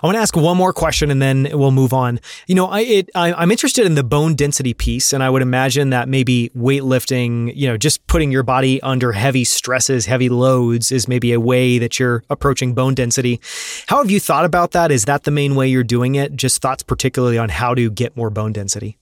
I 0.03 0.07
want 0.07 0.15
to 0.15 0.21
ask 0.21 0.35
one 0.35 0.57
more 0.57 0.73
question 0.73 1.09
and 1.11 1.21
then 1.21 1.47
we'll 1.51 1.71
move 1.71 1.93
on. 1.93 2.19
You 2.47 2.55
know, 2.55 2.67
I, 2.67 2.81
it, 2.81 3.09
I 3.15 3.41
am 3.41 3.51
interested 3.51 3.85
in 3.85 3.95
the 3.95 4.03
bone 4.03 4.35
density 4.35 4.73
piece, 4.73 5.13
and 5.13 5.23
I 5.23 5.29
would 5.29 5.41
imagine 5.41 5.89
that 5.89 6.07
maybe 6.07 6.51
weightlifting, 6.55 7.51
you 7.55 7.67
know, 7.67 7.77
just 7.77 8.05
putting 8.07 8.31
your 8.31 8.43
body 8.43 8.81
under 8.81 9.11
heavy 9.11 9.43
stresses, 9.43 10.05
heavy 10.05 10.29
loads, 10.29 10.91
is 10.91 11.07
maybe 11.07 11.33
a 11.33 11.39
way 11.39 11.79
that 11.79 11.99
you're 11.99 12.23
approaching 12.29 12.73
bone 12.73 12.93
density. 12.93 13.39
How 13.87 13.97
have 13.97 14.11
you 14.11 14.19
thought 14.19 14.45
about 14.45 14.71
that? 14.71 14.91
Is 14.91 15.05
that 15.05 15.23
the 15.23 15.31
main 15.31 15.55
way 15.55 15.67
you're 15.67 15.83
doing 15.83 16.15
it? 16.15 16.35
Just 16.35 16.61
thoughts, 16.61 16.83
particularly 16.83 17.37
on 17.37 17.49
how 17.49 17.73
to 17.73 17.89
get 17.89 18.15
more 18.15 18.29
bone 18.29 18.53
density. 18.53 18.98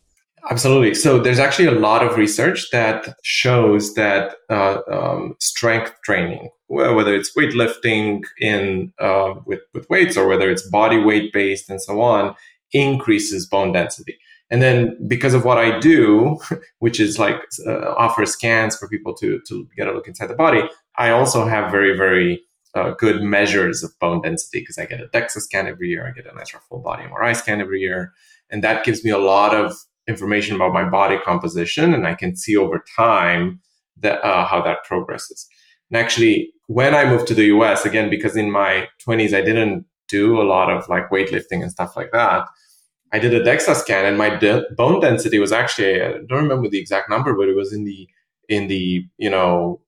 Absolutely. 0.50 0.94
So 0.96 1.20
there's 1.20 1.40
actually 1.40 1.68
a 1.68 1.80
lot 1.80 2.06
of 2.06 2.18
research 2.18 2.70
that 2.72 3.18
shows 3.24 3.96
that 3.96 4.36
uh, 4.50 4.80
um, 4.90 5.36
strength 5.40 5.94
training, 6.04 6.50
whether 6.68 7.14
it's 7.14 7.36
weightlifting 7.36 8.24
in 8.40 8.94
uh, 9.00 9.34
with 9.46 9.60
with 9.74 9.90
weights 9.90 10.16
or 10.16 10.28
whether 10.28 10.50
it's 10.50 10.68
body 10.70 11.00
weight 11.00 11.34
based 11.34 11.70
and 11.70 11.82
so 11.82 12.00
on, 12.00 12.34
increases 12.72 13.46
bone 13.46 13.74
density. 13.74 14.18
And 14.50 14.62
then 14.62 14.98
because 15.06 15.34
of 15.34 15.44
what 15.44 15.58
I 15.58 15.80
do, 15.80 16.40
which 16.80 17.02
is 17.02 17.20
like 17.20 17.42
uh, 17.66 17.94
offer 17.98 18.26
scans 18.26 18.78
for 18.78 18.88
people 18.88 19.14
to 19.16 19.42
to 19.50 19.68
get 19.76 19.88
a 19.88 19.92
look 19.92 20.08
inside 20.08 20.28
the 20.28 20.36
body, 20.36 20.62
I 20.98 21.10
also 21.10 21.46
have 21.46 21.72
very 21.72 21.98
very 21.98 22.42
uh, 22.74 22.92
good 22.92 23.22
measures 23.22 23.84
of 23.84 23.92
bone 24.00 24.22
density 24.22 24.62
because 24.62 24.78
I 24.78 24.86
get 24.86 25.02
a 25.02 25.08
DEXA 25.08 25.42
scan 25.42 25.68
every 25.68 25.90
year, 25.90 26.08
I 26.08 26.12
get 26.12 26.32
an 26.32 26.40
extra 26.40 26.62
full 26.70 26.80
body 26.80 27.04
MRI 27.04 27.36
scan 27.36 27.60
every 27.60 27.82
year, 27.82 28.14
and 28.50 28.64
that 28.64 28.86
gives 28.86 29.04
me 29.04 29.12
a 29.12 29.18
lot 29.18 29.54
of 29.54 29.76
information 30.08 30.56
about 30.56 30.74
my 30.74 30.88
body 30.88 31.18
composition 31.24 31.94
and 31.94 32.08
I 32.08 32.16
can 32.16 32.36
see 32.36 32.56
over 32.56 32.84
time 32.96 33.60
that 33.98 34.24
uh, 34.24 34.46
how 34.46 34.62
that 34.62 34.84
progresses. 34.84 35.48
And 35.90 35.98
actually, 35.98 36.54
when 36.68 36.94
I 36.94 37.06
moved 37.06 37.28
to 37.28 37.34
the 37.34 37.46
US, 37.46 37.86
again, 37.86 38.10
because 38.10 38.36
in 38.36 38.52
my 38.52 38.88
20s 39.06 39.34
I 39.34 39.42
didn't 39.42 39.86
do 40.08 40.42
a 40.42 40.44
lot 40.44 40.70
of 40.70 40.88
like 40.88 41.10
weightlifting 41.10 41.62
and 41.62 41.72
stuff 41.72 41.96
like 41.96 42.12
that, 42.12 42.48
I 43.12 43.20
did 43.20 43.34
a 43.34 43.42
DEXA 43.42 43.76
scan 43.76 44.06
and 44.06 44.18
my 44.18 44.36
de- 44.36 44.66
bone 44.76 45.00
density 45.00 45.40
was 45.40 45.52
actually 45.52 46.02
I 46.02 46.12
don't 46.28 46.44
remember 46.44 46.70
the 46.70 46.80
exact 46.80 47.10
number, 47.10 47.34
but 47.34 47.48
it 47.48 47.56
was 47.56 47.74
in 47.74 47.86
the 47.86 48.08
in 48.50 48.68
the 48.68 49.06
you 49.18 49.30
know 49.30 49.82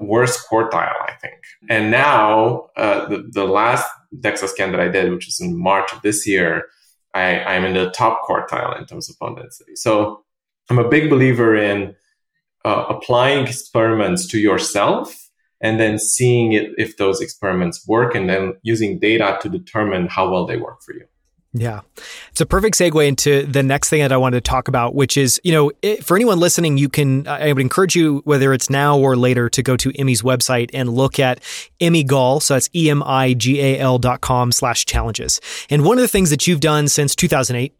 worst 0.00 0.46
quartile, 0.48 1.02
I 1.06 1.12
think. 1.20 1.40
And 1.68 1.90
now 1.90 2.68
uh, 2.76 3.06
the 3.08 3.28
the 3.30 3.44
last 3.44 3.88
DEXA 4.16 4.48
scan 4.48 4.72
that 4.72 4.80
I 4.80 4.88
did, 4.88 5.12
which 5.12 5.26
was 5.26 5.40
in 5.40 5.58
March 5.58 5.92
of 5.92 6.02
this 6.02 6.26
year, 6.26 6.64
I, 7.14 7.40
I'm 7.40 7.64
in 7.64 7.74
the 7.74 7.90
top 7.90 8.22
quartile 8.28 8.78
in 8.78 8.86
terms 8.86 9.08
of 9.10 9.18
bone 9.18 9.36
density. 9.36 9.76
So 9.76 10.24
I'm 10.70 10.78
a 10.78 10.88
big 10.88 11.10
believer 11.10 11.56
in 11.56 11.94
uh, 12.64 12.86
applying 12.88 13.46
experiments 13.46 14.26
to 14.28 14.38
yourself 14.38 15.28
and 15.60 15.80
then 15.80 15.98
seeing 15.98 16.52
it, 16.52 16.70
if 16.78 16.96
those 16.96 17.20
experiments 17.20 17.86
work 17.88 18.14
and 18.14 18.28
then 18.28 18.54
using 18.62 18.98
data 18.98 19.38
to 19.42 19.48
determine 19.48 20.06
how 20.06 20.30
well 20.30 20.46
they 20.46 20.56
work 20.56 20.82
for 20.82 20.94
you. 20.94 21.06
Yeah. 21.54 21.80
It's 22.30 22.42
a 22.42 22.46
perfect 22.46 22.76
segue 22.76 23.06
into 23.06 23.46
the 23.46 23.62
next 23.62 23.88
thing 23.88 24.02
that 24.02 24.12
I 24.12 24.18
wanted 24.18 24.44
to 24.44 24.48
talk 24.48 24.68
about, 24.68 24.94
which 24.94 25.16
is, 25.16 25.40
you 25.44 25.52
know, 25.52 25.72
it, 25.80 26.04
for 26.04 26.14
anyone 26.14 26.38
listening, 26.38 26.76
you 26.76 26.90
can, 26.90 27.26
I 27.26 27.52
would 27.52 27.60
encourage 27.60 27.96
you, 27.96 28.20
whether 28.24 28.52
it's 28.52 28.68
now 28.68 28.98
or 28.98 29.16
later, 29.16 29.48
to 29.48 29.62
go 29.62 29.76
to 29.78 29.90
Emi's 29.98 30.20
website 30.20 30.70
and 30.74 30.90
look 30.90 31.18
at 31.18 31.40
Emigal. 31.80 32.42
So 32.42 32.54
that's 32.54 32.68
E-M-I-G-A-L 32.74 33.98
dot 33.98 34.20
com 34.20 34.52
slash 34.52 34.84
challenges. 34.84 35.40
And 35.70 35.84
one 35.84 35.96
of 35.96 36.02
the 36.02 36.08
things 36.08 36.28
that 36.30 36.46
you've 36.46 36.60
done 36.60 36.86
since 36.86 37.16
2008 37.16 37.74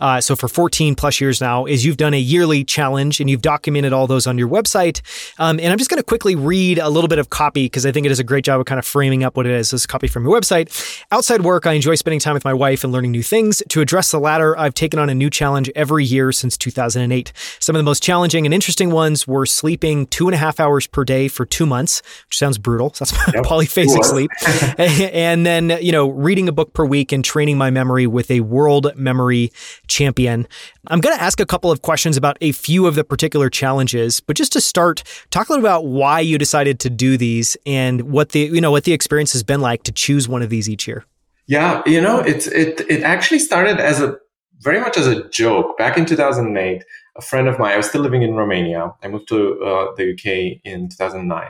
uh, 0.00 0.20
so 0.20 0.36
for 0.36 0.48
14 0.48 0.94
plus 0.94 1.20
years 1.20 1.40
now, 1.40 1.64
is 1.64 1.84
you've 1.84 1.96
done 1.96 2.14
a 2.14 2.20
yearly 2.20 2.64
challenge 2.64 3.20
and 3.20 3.28
you've 3.28 3.42
documented 3.42 3.92
all 3.92 4.06
those 4.06 4.26
on 4.26 4.38
your 4.38 4.48
website. 4.48 5.00
Um, 5.38 5.58
and 5.60 5.72
I'm 5.72 5.78
just 5.78 5.90
going 5.90 6.00
to 6.00 6.04
quickly 6.04 6.34
read 6.34 6.78
a 6.78 6.88
little 6.88 7.08
bit 7.08 7.18
of 7.18 7.30
copy 7.30 7.66
because 7.66 7.86
I 7.86 7.92
think 7.92 8.06
it 8.06 8.08
does 8.08 8.18
a 8.18 8.24
great 8.24 8.44
job 8.44 8.60
of 8.60 8.66
kind 8.66 8.78
of 8.78 8.86
framing 8.86 9.24
up 9.24 9.36
what 9.36 9.46
it 9.46 9.52
is. 9.52 9.70
This 9.70 9.82
is 9.82 9.86
copy 9.86 10.08
from 10.08 10.24
your 10.24 10.38
website. 10.38 11.04
Outside 11.10 11.42
work, 11.42 11.66
I 11.66 11.72
enjoy 11.72 11.94
spending 11.94 12.20
time 12.20 12.34
with 12.34 12.44
my 12.44 12.54
wife 12.54 12.84
and 12.84 12.92
learning 12.92 13.12
new 13.12 13.22
things. 13.22 13.62
To 13.68 13.80
address 13.80 14.10
the 14.10 14.20
latter, 14.20 14.56
I've 14.58 14.74
taken 14.74 14.98
on 14.98 15.10
a 15.10 15.14
new 15.14 15.30
challenge 15.30 15.70
every 15.74 16.04
year 16.04 16.32
since 16.32 16.56
2008. 16.56 17.32
Some 17.60 17.76
of 17.76 17.80
the 17.80 17.84
most 17.84 18.02
challenging 18.02 18.46
and 18.46 18.54
interesting 18.54 18.90
ones 18.90 19.26
were 19.26 19.46
sleeping 19.46 20.06
two 20.06 20.26
and 20.26 20.34
a 20.34 20.38
half 20.38 20.60
hours 20.60 20.86
per 20.86 21.04
day 21.04 21.28
for 21.28 21.44
two 21.44 21.66
months, 21.66 22.02
which 22.28 22.38
sounds 22.38 22.58
brutal. 22.58 22.92
So 22.94 23.04
that's 23.04 23.12
yep. 23.34 23.44
polyphasic 23.44 24.04
sleep. 24.04 24.30
and 24.78 25.44
then, 25.46 25.78
you 25.80 25.92
know, 25.92 26.08
reading 26.08 26.48
a 26.48 26.52
book 26.52 26.72
per 26.72 26.84
week 26.84 27.12
and 27.12 27.24
training 27.24 27.58
my 27.58 27.70
memory 27.70 28.06
with 28.06 28.30
a 28.30 28.40
world 28.40 28.92
memory 28.96 29.52
champion. 29.86 30.46
I'm 30.88 31.00
going 31.00 31.16
to 31.16 31.22
ask 31.22 31.40
a 31.40 31.46
couple 31.46 31.70
of 31.70 31.82
questions 31.82 32.16
about 32.16 32.36
a 32.40 32.52
few 32.52 32.86
of 32.86 32.94
the 32.94 33.04
particular 33.04 33.50
challenges, 33.50 34.20
but 34.20 34.36
just 34.36 34.52
to 34.52 34.60
start, 34.60 35.02
talk 35.30 35.48
a 35.48 35.52
little 35.52 35.64
about 35.64 35.86
why 35.86 36.20
you 36.20 36.38
decided 36.38 36.80
to 36.80 36.90
do 36.90 37.16
these 37.16 37.56
and 37.66 38.02
what 38.12 38.30
the 38.30 38.40
you 38.40 38.60
know 38.60 38.70
what 38.70 38.84
the 38.84 38.92
experience 38.92 39.32
has 39.32 39.42
been 39.42 39.60
like 39.60 39.82
to 39.84 39.92
choose 39.92 40.28
one 40.28 40.42
of 40.42 40.50
these 40.50 40.68
each 40.68 40.86
year. 40.86 41.04
Yeah, 41.46 41.82
you 41.86 42.00
know, 42.00 42.20
it's 42.20 42.46
it 42.46 42.80
it 42.88 43.02
actually 43.02 43.38
started 43.38 43.78
as 43.78 44.00
a 44.00 44.16
very 44.60 44.80
much 44.80 44.96
as 44.96 45.06
a 45.06 45.28
joke 45.28 45.76
back 45.76 45.98
in 45.98 46.06
2008. 46.06 46.84
A 47.16 47.22
friend 47.22 47.46
of 47.46 47.58
mine, 47.58 47.74
I 47.74 47.76
was 47.76 47.86
still 47.86 48.00
living 48.00 48.22
in 48.22 48.34
Romania. 48.34 48.92
I 49.02 49.08
moved 49.08 49.28
to 49.28 49.62
uh, 49.62 49.94
the 49.96 50.12
UK 50.12 50.60
in 50.64 50.88
2009, 50.88 51.48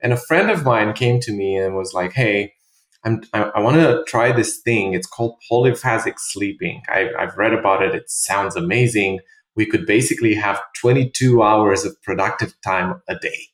and 0.00 0.12
a 0.12 0.16
friend 0.16 0.50
of 0.50 0.64
mine 0.64 0.92
came 0.92 1.20
to 1.20 1.32
me 1.32 1.56
and 1.56 1.74
was 1.74 1.94
like, 1.94 2.12
"Hey." 2.12 2.54
I'm, 3.04 3.22
I, 3.32 3.42
I 3.42 3.60
want 3.60 3.76
to 3.76 4.04
try 4.06 4.32
this 4.32 4.58
thing. 4.58 4.94
It's 4.94 5.06
called 5.06 5.36
polyphasic 5.50 6.14
sleeping. 6.18 6.82
I, 6.88 7.10
I've 7.18 7.36
read 7.36 7.54
about 7.54 7.82
it. 7.82 7.94
It 7.94 8.10
sounds 8.10 8.56
amazing. 8.56 9.20
We 9.56 9.66
could 9.66 9.86
basically 9.86 10.34
have 10.34 10.60
22 10.80 11.42
hours 11.42 11.84
of 11.84 12.00
productive 12.02 12.54
time 12.62 13.00
a 13.08 13.16
day. 13.16 13.46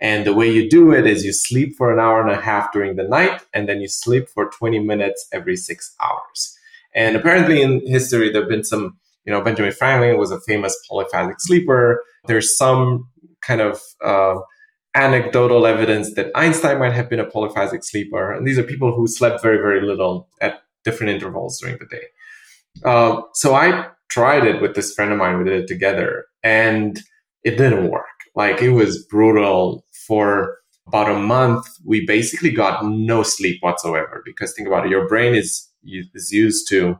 And 0.00 0.26
the 0.26 0.34
way 0.34 0.50
you 0.50 0.68
do 0.68 0.92
it 0.92 1.06
is 1.06 1.24
you 1.24 1.32
sleep 1.32 1.76
for 1.76 1.92
an 1.92 1.98
hour 1.98 2.20
and 2.20 2.30
a 2.30 2.40
half 2.40 2.72
during 2.72 2.96
the 2.96 3.04
night, 3.04 3.42
and 3.52 3.68
then 3.68 3.80
you 3.80 3.88
sleep 3.88 4.28
for 4.28 4.50
20 4.50 4.80
minutes 4.80 5.26
every 5.32 5.56
six 5.56 5.94
hours. 6.02 6.56
And 6.94 7.16
apparently, 7.16 7.62
in 7.62 7.80
history, 7.86 8.30
there 8.30 8.42
have 8.42 8.48
been 8.48 8.64
some, 8.64 8.98
you 9.24 9.32
know, 9.32 9.40
Benjamin 9.40 9.72
Franklin 9.72 10.18
was 10.18 10.30
a 10.30 10.40
famous 10.40 10.76
polyphasic 10.90 11.36
sleeper. 11.38 12.02
There's 12.26 12.56
some 12.56 13.08
kind 13.40 13.60
of 13.60 13.80
uh, 14.04 14.36
anecdotal 14.94 15.66
evidence 15.66 16.14
that 16.14 16.30
Einstein 16.34 16.78
might 16.78 16.92
have 16.92 17.10
been 17.10 17.20
a 17.20 17.26
polyphasic 17.26 17.84
sleeper. 17.84 18.32
And 18.32 18.46
these 18.46 18.58
are 18.58 18.62
people 18.62 18.94
who 18.94 19.06
slept 19.06 19.42
very, 19.42 19.58
very 19.58 19.84
little 19.84 20.28
at 20.40 20.62
different 20.84 21.12
intervals 21.12 21.58
during 21.60 21.78
the 21.78 21.86
day. 21.86 22.04
Uh, 22.84 23.22
so 23.34 23.54
I 23.54 23.88
tried 24.08 24.46
it 24.46 24.62
with 24.62 24.74
this 24.74 24.94
friend 24.94 25.12
of 25.12 25.18
mine. 25.18 25.38
We 25.38 25.44
did 25.44 25.62
it 25.62 25.66
together 25.66 26.26
and 26.42 27.00
it 27.42 27.56
didn't 27.56 27.90
work. 27.90 28.04
Like 28.36 28.62
it 28.62 28.70
was 28.70 29.04
brutal 29.06 29.84
for 30.06 30.58
about 30.86 31.10
a 31.10 31.18
month. 31.18 31.66
We 31.84 32.06
basically 32.06 32.50
got 32.50 32.84
no 32.84 33.22
sleep 33.22 33.58
whatsoever 33.60 34.22
because 34.24 34.52
think 34.54 34.68
about 34.68 34.86
it. 34.86 34.90
Your 34.90 35.08
brain 35.08 35.34
is, 35.34 35.68
is 35.82 36.30
used 36.30 36.68
to 36.68 36.98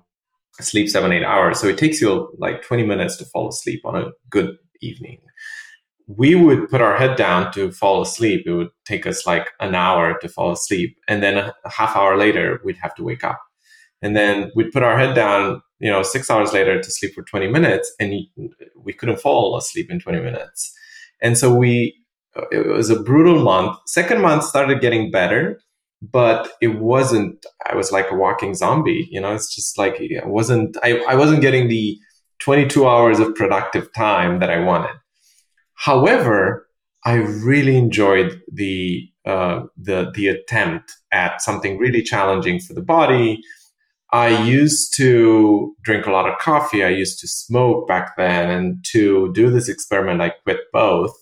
sleep 0.61 0.89
seven, 0.89 1.13
eight 1.13 1.25
hours. 1.25 1.61
So 1.61 1.69
it 1.69 1.79
takes 1.79 2.01
you 2.01 2.33
like 2.39 2.63
20 2.63 2.87
minutes 2.87 3.17
to 3.19 3.25
fall 3.27 3.49
asleep 3.49 3.83
on 3.85 3.97
a 3.97 4.11
good 4.31 4.57
evening 4.81 5.21
we 6.07 6.35
would 6.35 6.69
put 6.69 6.81
our 6.81 6.97
head 6.97 7.17
down 7.17 7.53
to 7.53 7.73
fall 7.73 8.03
asleep. 8.03 8.43
It 8.47 8.53
would 8.53 8.69
take 8.85 9.07
us 9.07 9.27
like 9.27 9.49
an 9.61 9.75
hour 9.75 10.19
to 10.19 10.29
fall 10.29 10.53
asleep. 10.53 10.97
And 11.09 11.23
then 11.23 11.39
a 11.39 11.71
half 11.71 11.97
hour 11.97 12.17
later, 12.17 12.61
we'd 12.65 12.77
have 12.79 12.95
to 12.97 13.05
wake 13.05 13.25
up. 13.25 13.41
And 14.03 14.15
then 14.15 14.51
we'd 14.55 14.73
put 14.73 14.83
our 14.83 14.99
head 14.99 15.15
down, 15.15 15.63
you 15.79 15.91
know, 15.91 16.03
six 16.03 16.31
hours 16.31 16.53
later 16.53 16.81
to 16.81 16.91
sleep 16.91 17.15
for 17.15 17.23
20 17.23 17.49
minutes. 17.49 17.91
And 17.99 18.13
we 18.77 18.93
couldn't 18.93 19.21
fall 19.21 19.57
asleep 19.57 19.91
in 19.91 19.99
20 19.99 20.21
minutes. 20.21 20.75
And 21.23 21.39
so 21.39 21.55
we, 21.55 21.97
uh, 22.37 22.45
it 22.53 22.67
was 22.67 22.91
a 22.91 23.01
brutal 23.01 23.43
month. 23.43 23.79
Second 23.87 24.21
month 24.21 24.45
started 24.45 24.83
getting 24.83 25.11
better, 25.11 25.59
but 26.03 26.53
it 26.61 26.81
wasn't, 26.81 27.47
I 27.65 27.75
was 27.75 27.93
like 27.93 28.11
a 28.11 28.15
walking 28.15 28.55
zombie. 28.55 29.09
You 29.11 29.23
know, 29.23 29.35
it's 29.35 29.55
just 29.55 29.79
like, 29.79 29.99
it 29.99 30.27
wasn't, 30.27 30.77
I, 30.83 31.03
I 31.09 31.15
wasn't 31.15 31.41
getting 31.41 31.69
the 31.69 31.99
22 32.41 32.87
hours 32.87 33.21
of 33.21 33.35
productive 33.35 33.91
time 33.95 34.41
that 34.41 34.51
I 34.51 34.59
wanted. 34.59 34.97
However, 35.75 36.69
I 37.05 37.15
really 37.15 37.77
enjoyed 37.77 38.41
the 38.53 39.09
uh, 39.25 39.65
the 39.77 40.11
the 40.15 40.29
attempt 40.29 40.93
at 41.13 41.41
something 41.41 41.79
really 41.79 42.03
challenging 42.03 42.61
for 42.61 42.75
the 42.75 42.83
body. 42.83 43.41
I 44.13 44.45
used 44.45 44.95
to 44.97 45.75
drink 45.83 46.07
a 46.07 46.11
lot 46.11 46.29
of 46.29 46.39
coffee. 46.39 46.85
I 46.85 46.91
used 46.91 47.19
to 47.21 47.29
smoke 47.29 47.89
back 47.89 48.17
then, 48.17 48.51
and 48.51 48.85
to 48.93 49.33
do 49.33 49.51
this 49.51 49.69
experiment, 49.69 50.21
I 50.21 50.31
quit 50.31 50.61
both, 50.73 51.13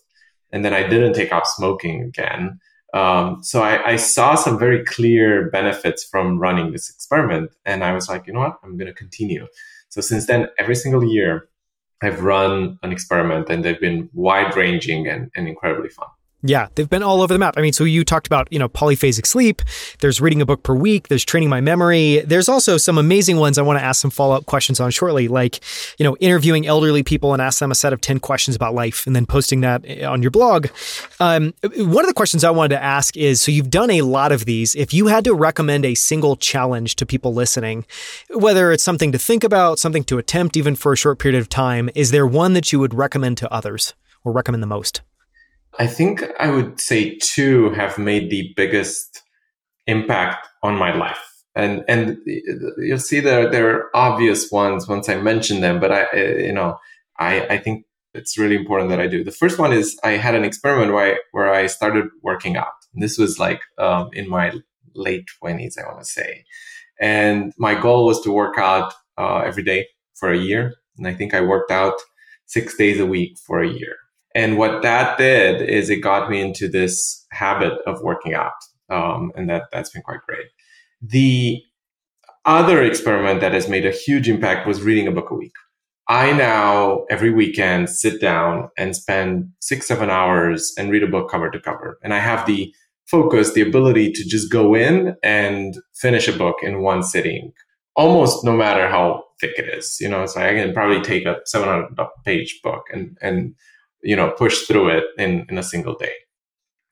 and 0.51 0.65
then 0.65 0.75
I 0.75 0.87
didn't 0.87 1.15
take 1.15 1.33
up 1.33 1.47
smoking 1.47 2.03
again. 2.03 2.59
Um, 2.95 3.43
so 3.43 3.63
I, 3.63 3.93
I, 3.93 3.97
saw 3.97 4.35
some 4.35 4.59
very 4.59 4.85
clear 4.85 5.49
benefits 5.49 6.05
from 6.05 6.39
running 6.39 6.73
this 6.73 6.91
experiment, 6.91 7.51
and 7.65 7.83
I 7.83 7.95
was 7.95 8.07
like, 8.07 8.27
you 8.27 8.35
know 8.35 8.41
what, 8.41 8.59
I'm 8.63 8.77
going 8.77 8.89
to 8.89 8.93
continue. 8.93 9.47
So 9.89 10.03
since 10.03 10.27
then, 10.27 10.49
every 10.59 10.75
single 10.75 11.03
year, 11.03 11.49
I've 12.03 12.23
run 12.23 12.79
an 12.83 12.93
experiment 12.93 13.49
and 13.49 13.65
they've 13.65 13.81
been 13.81 14.11
wide 14.13 14.57
ranging 14.57 15.09
and, 15.09 15.31
and 15.37 15.49
incredibly 15.49 15.89
fun. 15.89 16.09
Yeah, 16.45 16.69
they've 16.75 16.91
been 16.91 17.05
all 17.05 17.23
over 17.23 17.33
the 17.33 17.39
map. 17.39 17.55
I 17.57 17.61
mean, 17.61 17.73
so 17.73 17.85
you 17.85 18.05
talked 18.05 18.27
about, 18.27 18.49
you 18.53 18.59
know, 18.59 18.69
polyphasic 18.69 19.27
sleep. 19.27 19.63
There's 20.01 20.21
reading 20.21 20.43
a 20.43 20.47
book 20.47 20.65
per 20.65 20.75
week. 20.75 21.07
There's 21.07 21.25
training 21.25 21.49
my 21.49 21.61
memory. 21.61 22.21
There's 22.27 22.49
also 22.49 22.79
some 22.79 22.99
amazing 22.99 23.37
ones 23.37 23.59
I 23.59 23.63
want 23.63 23.79
to 23.79 23.85
ask 23.85 24.01
some 24.01 24.11
follow 24.11 24.35
up 24.35 24.47
questions 24.47 24.81
on 24.81 24.91
shortly, 24.91 25.29
like, 25.29 25.61
you 25.99 26.05
know, 26.05 26.17
interviewing 26.17 26.67
elderly 26.67 27.05
people 27.05 27.33
and 27.33 27.41
ask 27.41 27.61
them 27.61 27.71
a 27.71 27.77
set 27.77 27.93
of 27.93 28.01
10 28.01 28.19
questions 28.19 28.57
about 28.57 28.75
life 28.75 29.07
and 29.07 29.15
then 29.15 29.25
posting 29.25 29.61
that 29.61 29.85
eh, 29.87 30.05
on 30.05 30.21
your 30.21 30.33
blog. 30.33 30.67
Um, 31.21 31.55
one 31.77 32.05
of 32.05 32.09
the 32.09 32.15
questions 32.15 32.43
I 32.43 32.51
wanted 32.51 32.77
to 32.77 32.83
ask 32.83 33.17
is 33.17 33.41
so 33.41 33.53
you've 33.53 33.71
done 33.71 33.91
a 33.91 34.03
lot 34.03 34.33
of 34.33 34.45
these. 34.45 34.75
If 34.75 34.93
you 34.93 35.07
had 35.07 35.23
to 35.25 35.35
recommend 35.35 35.85
a 35.85 35.95
single 35.95 36.35
challenge 36.35 36.97
to 36.97 37.07
people 37.07 37.33
listening, 37.33 37.87
whether 38.31 38.73
it's 38.73 38.83
something 38.83 39.13
to 39.13 39.19
think 39.19 39.45
about, 39.45 39.79
something 39.79 40.03
to 40.05 40.19
attempt, 40.19 40.57
even 40.57 40.75
for 40.75 40.93
a 40.93 40.97
short 40.97 41.21
period 41.21 41.39
of 41.39 41.49
time, 41.49 41.89
is 41.95 42.11
there 42.11 42.27
one 42.27 42.55
that 42.55 42.73
you 42.73 42.81
would 42.81 42.95
recommend 42.95 43.39
to 43.39 43.53
others 43.53 43.95
or 44.25 44.33
recommend 44.33 44.61
the 44.61 44.67
most? 44.67 45.03
I 45.79 45.87
think 45.87 46.23
I 46.39 46.51
would 46.51 46.81
say 46.81 47.19
two 47.19 47.71
have 47.71 47.99
made 47.99 48.31
the 48.31 48.53
biggest 48.57 49.23
impact 49.87 50.49
on 50.63 50.77
my 50.77 50.95
life. 50.95 51.21
And 51.55 51.85
and 51.89 52.19
you'll 52.79 52.99
see 52.99 53.21
there 53.21 53.51
there 53.51 53.71
are 53.71 53.91
obvious 53.97 54.51
ones 54.51 54.89
once 54.89 55.09
I 55.09 55.17
mention 55.17 55.61
them, 55.61 55.81
but 55.81 55.93
I 55.93 56.07
you 56.17 56.53
know 56.53 56.79
I 57.19 57.47
I 57.49 57.59
think 57.59 57.85
it's 58.15 58.39
really 58.39 58.57
important 58.57 58.91
that 58.91 59.01
I 59.01 59.07
do. 59.07 59.25
The 59.25 59.33
first 59.33 59.59
one 59.59 59.73
is 59.73 59.99
I 60.05 60.13
had 60.13 60.35
an 60.35 60.45
experiment 60.45 60.93
where 60.93 61.15
I, 61.15 61.19
where 61.33 61.53
I 61.53 61.67
started 61.67 62.07
working 62.23 62.57
out. 62.57 62.73
This 62.95 63.19
was 63.19 63.39
like 63.39 63.61
um, 63.79 64.11
in 64.13 64.29
my 64.29 64.53
late 64.95 65.27
twenties, 65.39 65.79
I 65.79 65.87
want 65.87 65.99
to 66.01 66.05
say, 66.05 66.45
and 67.01 67.53
my 67.59 67.75
goal 67.75 68.07
was 68.07 68.21
to 68.23 68.33
work 68.33 68.59
out 68.59 68.95
uh, 69.19 69.41
every 69.41 69.63
day 69.63 69.89
for 70.15 70.31
a 70.33 70.39
year. 70.39 70.75
And 70.99 71.07
I 71.07 71.15
think 71.15 71.35
I 71.35 71.41
worked 71.41 71.71
out 71.71 71.95
six 72.47 72.77
days 72.77 73.01
a 73.01 73.07
week 73.07 73.39
for 73.39 73.63
a 73.63 73.69
year. 73.69 73.97
And 74.35 74.59
what 74.59 74.83
that 74.83 75.19
did 75.19 75.69
is 75.69 75.91
it 75.91 75.97
got 75.97 76.31
me 76.31 76.41
into 76.41 76.69
this 76.69 77.27
habit 77.31 77.75
of 77.87 78.03
working 78.03 78.35
out. 78.35 78.53
Um, 78.89 79.33
and 79.37 79.49
that, 79.49 79.65
that's 79.73 79.91
been 79.91 80.03
quite 80.03 80.21
great. 80.27 80.47
The 81.01 81.63
other 82.45 82.83
experiment 82.83 83.41
that 83.41 83.53
has 83.53 83.69
made 83.69 83.87
a 83.87 83.91
huge 83.91 84.29
impact 84.29 84.67
was 84.67 84.83
reading 84.83 85.07
a 85.07 85.13
book 85.13 85.31
a 85.31 85.35
week. 85.35 85.53
I 86.09 86.33
now 86.33 87.05
every 87.11 87.31
weekend 87.31 87.89
sit 87.89 88.21
down 88.21 88.69
and 88.77 88.97
spend 88.97 89.51
six, 89.61 89.87
seven 89.87 90.11
hours 90.11 90.73
and 90.77 90.91
read 90.91 91.05
a 91.05 91.09
book 91.09 91.31
cover 91.31 91.51
to 91.51 91.61
cover. 91.61 91.99
And 92.03 92.13
I 92.13 92.19
have 92.19 92.47
the 92.47 92.75
focus, 93.07 93.53
the 93.53 93.61
ability 93.61 94.13
to 94.13 94.25
just 94.25 94.51
go 94.51 94.75
in 94.75 95.17
and 95.23 95.75
finish 95.95 96.29
a 96.29 96.37
book 96.37 96.57
in 96.63 96.83
one 96.83 97.03
sitting, 97.03 97.53
almost 97.95 98.45
no 98.45 98.53
matter 98.53 98.89
how 98.89 99.23
thick 99.41 99.53
it 99.57 99.69
is. 99.69 99.99
You 100.01 100.09
know, 100.09 100.27
so 100.27 100.41
I 100.41 100.55
can 100.55 100.75
probably 100.75 101.01
take 101.03 101.25
a 101.25 101.41
700 101.45 101.97
page 102.25 102.61
book 102.63 102.85
and, 102.93 103.17
and, 103.23 103.55
you 104.03 104.17
know, 104.17 104.31
push 104.31 104.63
through 104.63 104.89
it 104.89 105.05
in, 105.19 105.47
in 105.49 105.59
a 105.59 105.63
single 105.63 105.95
day. 105.95 106.13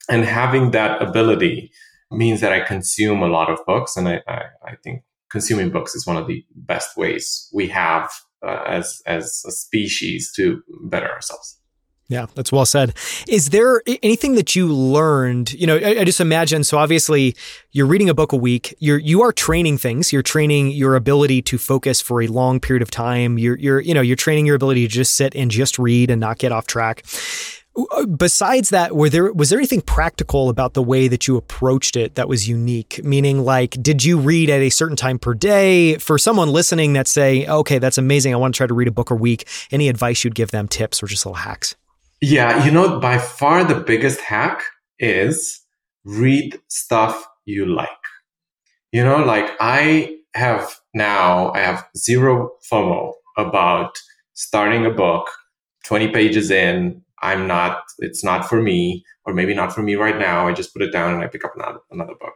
And 0.09 0.25
having 0.25 0.71
that 0.71 1.01
ability 1.01 1.71
means 2.11 2.41
that 2.41 2.51
I 2.51 2.61
consume 2.61 3.21
a 3.21 3.27
lot 3.27 3.49
of 3.49 3.59
books. 3.65 3.95
And 3.95 4.07
I, 4.07 4.21
I, 4.27 4.41
I 4.65 4.75
think 4.83 5.03
consuming 5.29 5.69
books 5.69 5.95
is 5.95 6.05
one 6.05 6.17
of 6.17 6.27
the 6.27 6.43
best 6.55 6.97
ways 6.97 7.49
we 7.53 7.67
have 7.67 8.11
uh, 8.45 8.63
as, 8.67 9.01
as 9.05 9.43
a 9.47 9.51
species 9.51 10.31
to 10.35 10.61
better 10.83 11.09
ourselves. 11.09 11.60
Yeah, 12.11 12.25
that's 12.35 12.51
well 12.51 12.65
said. 12.65 12.93
Is 13.29 13.51
there 13.51 13.81
anything 14.03 14.35
that 14.35 14.53
you 14.53 14.67
learned? 14.67 15.53
You 15.53 15.65
know, 15.65 15.77
I, 15.77 16.01
I, 16.01 16.03
just 16.03 16.19
imagine. 16.19 16.65
So 16.65 16.77
obviously, 16.77 17.37
you're 17.71 17.85
reading 17.85 18.09
a 18.09 18.13
book 18.13 18.33
a 18.33 18.35
week. 18.35 18.75
You're 18.79 18.97
you 18.97 19.21
are 19.21 19.31
training 19.31 19.77
things. 19.77 20.11
You're 20.11 20.21
training 20.21 20.71
your 20.71 20.97
ability 20.97 21.41
to 21.43 21.57
focus 21.57 22.01
for 22.01 22.21
a 22.21 22.27
long 22.27 22.59
period 22.59 22.81
of 22.81 22.91
time. 22.91 23.37
You're 23.37 23.57
you're 23.57 23.79
you 23.79 23.93
know 23.93 24.01
you're 24.01 24.17
training 24.17 24.45
your 24.45 24.57
ability 24.57 24.85
to 24.85 24.93
just 24.93 25.15
sit 25.15 25.33
and 25.37 25.49
just 25.49 25.79
read 25.79 26.11
and 26.11 26.19
not 26.19 26.37
get 26.37 26.51
off 26.51 26.67
track. 26.67 27.05
Uh, 27.91 28.05
besides 28.05 28.71
that, 28.71 28.93
were 28.93 29.07
there 29.07 29.31
was 29.31 29.49
there 29.49 29.57
anything 29.57 29.79
practical 29.79 30.49
about 30.49 30.73
the 30.73 30.83
way 30.83 31.07
that 31.07 31.29
you 31.29 31.37
approached 31.37 31.95
it 31.95 32.15
that 32.15 32.27
was 32.27 32.45
unique? 32.45 33.01
Meaning, 33.05 33.45
like, 33.45 33.81
did 33.81 34.03
you 34.03 34.19
read 34.19 34.49
at 34.49 34.59
a 34.59 34.69
certain 34.69 34.97
time 34.97 35.17
per 35.17 35.33
day? 35.33 35.95
For 35.97 36.17
someone 36.17 36.49
listening 36.49 36.91
that 36.91 37.07
say, 37.07 37.47
"Okay, 37.47 37.79
that's 37.79 37.97
amazing. 37.97 38.33
I 38.33 38.37
want 38.37 38.53
to 38.53 38.57
try 38.57 38.67
to 38.67 38.73
read 38.73 38.89
a 38.89 38.91
book 38.91 39.11
a 39.11 39.15
week." 39.15 39.47
Any 39.71 39.87
advice 39.87 40.25
you'd 40.25 40.35
give 40.35 40.51
them? 40.51 40.67
Tips 40.67 41.01
or 41.01 41.07
just 41.07 41.25
little 41.25 41.37
hacks? 41.37 41.77
Yeah, 42.21 42.63
you 42.63 42.71
know, 42.71 42.99
by 42.99 43.17
far 43.17 43.63
the 43.63 43.79
biggest 43.79 44.21
hack 44.21 44.63
is 44.99 45.59
read 46.05 46.59
stuff 46.67 47.25
you 47.45 47.65
like. 47.65 47.89
You 48.91 49.03
know, 49.03 49.17
like 49.17 49.49
I 49.59 50.17
have 50.35 50.75
now, 50.93 51.51
I 51.53 51.59
have 51.59 51.85
zero 51.97 52.51
FOMO 52.71 53.13
about 53.37 53.97
starting 54.33 54.85
a 54.85 54.91
book 54.91 55.29
20 55.85 56.09
pages 56.09 56.51
in. 56.51 57.01
I'm 57.23 57.47
not, 57.47 57.83
it's 57.99 58.23
not 58.23 58.47
for 58.47 58.61
me, 58.61 59.03
or 59.25 59.33
maybe 59.33 59.53
not 59.53 59.73
for 59.73 59.81
me 59.81 59.95
right 59.95 60.17
now. 60.17 60.47
I 60.47 60.53
just 60.53 60.73
put 60.73 60.81
it 60.81 60.91
down 60.91 61.13
and 61.13 61.23
I 61.23 61.27
pick 61.27 61.45
up 61.45 61.55
another, 61.55 61.79
another 61.91 62.15
book. 62.19 62.33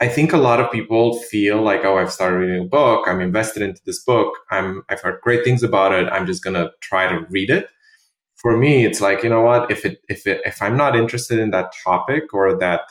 I 0.00 0.08
think 0.08 0.32
a 0.32 0.38
lot 0.38 0.60
of 0.60 0.72
people 0.72 1.18
feel 1.18 1.60
like, 1.60 1.84
oh, 1.84 1.98
I've 1.98 2.12
started 2.12 2.36
reading 2.36 2.64
a 2.64 2.68
book. 2.68 3.06
I'm 3.06 3.20
invested 3.20 3.62
into 3.62 3.82
this 3.84 4.02
book. 4.02 4.32
I'm, 4.50 4.82
I've 4.88 5.00
heard 5.02 5.20
great 5.22 5.44
things 5.44 5.62
about 5.62 5.92
it. 5.92 6.08
I'm 6.10 6.26
just 6.26 6.42
going 6.42 6.54
to 6.54 6.70
try 6.80 7.06
to 7.08 7.26
read 7.30 7.50
it 7.50 7.68
for 8.40 8.56
me, 8.56 8.84
it's 8.86 9.00
like, 9.00 9.22
you 9.22 9.28
know 9.28 9.42
what, 9.42 9.70
if 9.70 9.84
it, 9.84 10.00
if 10.08 10.26
it, 10.26 10.40
if 10.44 10.62
I'm 10.62 10.76
not 10.76 10.96
interested 10.96 11.38
in 11.38 11.50
that 11.50 11.72
topic 11.84 12.32
or 12.32 12.58
that 12.58 12.82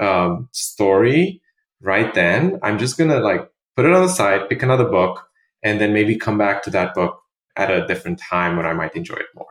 um, 0.00 0.48
story 0.52 1.42
right 1.80 2.12
then, 2.14 2.58
I'm 2.62 2.78
just 2.78 2.96
going 2.96 3.10
to 3.10 3.18
like 3.18 3.50
put 3.76 3.84
it 3.84 3.92
on 3.92 4.02
the 4.02 4.08
side, 4.08 4.48
pick 4.48 4.62
another 4.62 4.88
book, 4.88 5.26
and 5.62 5.80
then 5.80 5.92
maybe 5.92 6.16
come 6.16 6.38
back 6.38 6.62
to 6.64 6.70
that 6.70 6.94
book 6.94 7.20
at 7.56 7.70
a 7.70 7.86
different 7.86 8.20
time 8.20 8.56
when 8.56 8.66
I 8.66 8.72
might 8.72 8.94
enjoy 8.94 9.16
it 9.16 9.26
more 9.34 9.46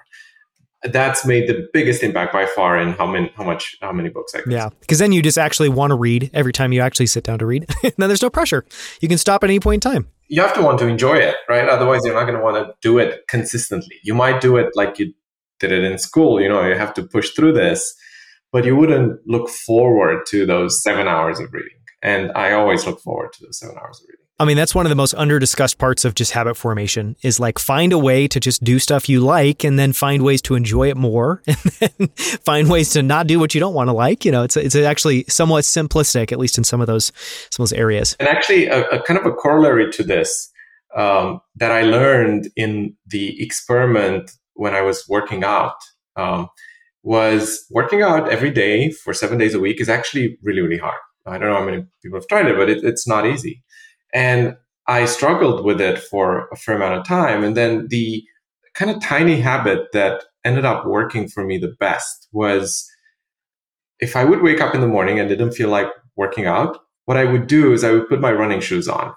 that's 0.84 1.26
made 1.26 1.48
the 1.48 1.68
biggest 1.74 2.04
impact 2.04 2.34
by 2.34 2.46
far 2.46 2.78
in 2.80 2.94
how 2.94 3.06
many 3.06 3.32
how 3.36 3.44
much 3.44 3.76
how 3.82 3.92
many 3.92 4.10
books 4.10 4.34
I 4.36 4.42
Yeah, 4.48 4.70
because 4.80 5.00
then 5.00 5.12
you 5.12 5.22
just 5.22 5.38
actually 5.38 5.70
want 5.70 5.92
to 5.92 5.96
read 5.96 6.30
every 6.34 6.54
time 6.54 6.72
you 6.72 6.82
actually 6.82 7.08
sit 7.08 7.24
down 7.24 7.40
to 7.40 7.46
read. 7.46 7.66
then 7.82 7.94
there's 7.98 8.22
no 8.22 8.30
pressure. 8.30 8.66
You 9.02 9.08
can 9.08 9.18
stop 9.18 9.44
at 9.44 9.50
any 9.50 9.60
point 9.60 9.86
in 9.86 9.92
time. 9.92 10.08
You 10.30 10.42
have 10.42 10.54
to 10.56 10.62
want 10.62 10.80
to 10.80 10.88
enjoy 10.88 11.16
it, 11.16 11.36
right? 11.48 11.68
Otherwise, 11.68 12.02
you're 12.04 12.14
not 12.14 12.26
going 12.26 12.38
to 12.38 12.44
want 12.44 12.58
to 12.58 12.74
do 12.82 12.98
it 12.98 13.22
consistently. 13.30 13.98
You 14.04 14.14
might 14.14 14.42
do 14.42 14.58
it 14.58 14.72
like 14.76 15.00
you 15.00 15.14
did 15.60 15.72
it 15.72 15.84
in 15.84 15.98
school. 15.98 16.42
You 16.42 16.50
know, 16.50 16.68
you 16.68 16.76
have 16.76 16.94
to 16.96 17.04
push 17.04 17.32
through 17.32 17.54
this, 17.54 17.96
but 18.52 18.66
you 18.66 18.76
wouldn't 18.76 19.20
look 19.26 19.50
forward 19.50 20.26
to 20.28 20.46
those 20.46 20.82
seven 20.84 21.08
hours 21.08 21.40
of 21.40 21.52
reading. 21.54 21.78
And 22.02 22.32
I 22.34 22.52
always 22.52 22.86
look 22.86 23.00
forward 23.02 23.34
to 23.34 23.46
those 23.46 23.60
seven 23.60 23.76
hours 23.78 24.00
of 24.02 24.08
reading. 24.08 24.27
I 24.40 24.46
mean, 24.46 24.56
that's 24.56 24.76
one 24.76 24.86
of 24.86 24.92
the 24.92 24.96
most 24.96 25.16
under 25.16 25.40
discussed 25.40 25.80
parts 25.80 26.06
of 26.06 26.14
just 26.14 26.32
habit 26.32 26.56
formation 26.56 27.16
is 27.24 27.40
like 27.40 27.58
find 27.58 27.92
a 27.92 27.98
way 27.98 28.28
to 28.28 28.40
just 28.40 28.64
do 28.64 28.78
stuff 28.78 29.10
you 29.10 29.20
like 29.20 29.64
and 29.64 29.80
then 29.80 29.94
find 29.94 30.22
ways 30.22 30.44
to 30.44 30.54
enjoy 30.54 30.90
it 30.90 30.98
more 30.98 31.42
and 31.48 31.58
then 31.80 32.08
find 32.46 32.70
ways 32.70 32.92
to 32.92 33.02
not 33.02 33.26
do 33.26 33.40
what 33.40 33.56
you 33.56 33.60
don't 33.60 33.74
want 33.74 33.88
to 33.88 33.94
like. 33.94 34.26
You 34.26 34.32
know, 34.32 34.44
it's, 34.44 34.56
it's 34.56 34.76
actually 34.76 35.26
somewhat 35.28 35.64
simplistic, 35.64 36.32
at 36.32 36.38
least 36.38 36.60
in 36.60 36.64
some 36.64 36.82
of 36.82 36.88
those, 36.88 37.12
some 37.50 37.64
of 37.64 37.70
those 37.70 37.74
areas. 37.74 38.16
And 38.20 38.30
actually 38.30 38.68
a, 38.68 38.88
a 38.90 39.02
kind 39.02 39.20
of 39.20 39.26
a 39.26 39.32
corollary 39.32 39.92
to 39.94 40.04
this, 40.04 40.52
um, 40.96 41.42
that 41.56 41.72
I 41.72 41.82
learned 41.82 42.50
in 42.56 42.96
the 43.08 43.42
experiment 43.44 44.32
when 44.54 44.76
I 44.76 44.82
was 44.82 45.04
working 45.10 45.44
out, 45.44 45.76
um, 46.16 46.48
was 47.02 47.66
working 47.72 48.04
out 48.04 48.32
every 48.32 48.52
day 48.52 48.92
for 48.92 49.16
seven 49.16 49.40
days 49.40 49.56
a 49.56 49.60
week 49.60 49.82
is 49.82 49.90
actually 49.90 50.38
really, 50.44 50.62
really 50.62 50.78
hard. 50.78 51.00
I 51.26 51.38
don't 51.38 51.50
know 51.50 51.58
how 51.58 51.66
many 51.66 51.86
people 52.04 52.20
have 52.20 52.28
tried 52.28 52.48
it, 52.48 52.56
but 52.56 52.70
it, 52.70 52.84
it's 52.84 53.08
not 53.08 53.26
easy. 53.26 53.64
And 54.14 54.58
I 54.88 55.06
struggled 55.06 55.66
with 55.66 55.82
it 55.82 56.00
for 56.00 56.48
a 56.52 56.56
fair 56.56 56.76
amount 56.76 56.96
of 56.96 57.06
time. 57.06 57.44
And 57.44 57.58
then 57.58 57.88
the 57.90 58.24
kind 58.74 58.92
of 58.92 59.02
tiny 59.02 59.42
habit 59.42 59.88
that 59.94 60.24
ended 60.46 60.66
up 60.66 60.86
working 60.86 61.28
for 61.28 61.44
me 61.44 61.58
the 61.58 61.76
best 61.80 62.28
was 62.32 62.90
if 64.00 64.16
I 64.16 64.24
would 64.24 64.42
wake 64.42 64.62
up 64.62 64.76
in 64.76 64.82
the 64.82 64.88
morning 64.88 65.20
and 65.20 65.28
didn't 65.28 65.52
feel 65.52 65.70
like 65.70 65.88
working 66.16 66.46
out, 66.46 66.78
what 67.06 67.18
I 67.18 67.26
would 67.26 67.48
do 67.48 67.74
is 67.74 67.84
I 67.84 67.92
would 67.92 68.08
put 68.08 68.22
my 68.22 68.32
running 68.32 68.62
shoes 68.62 68.88
on. 68.88 69.14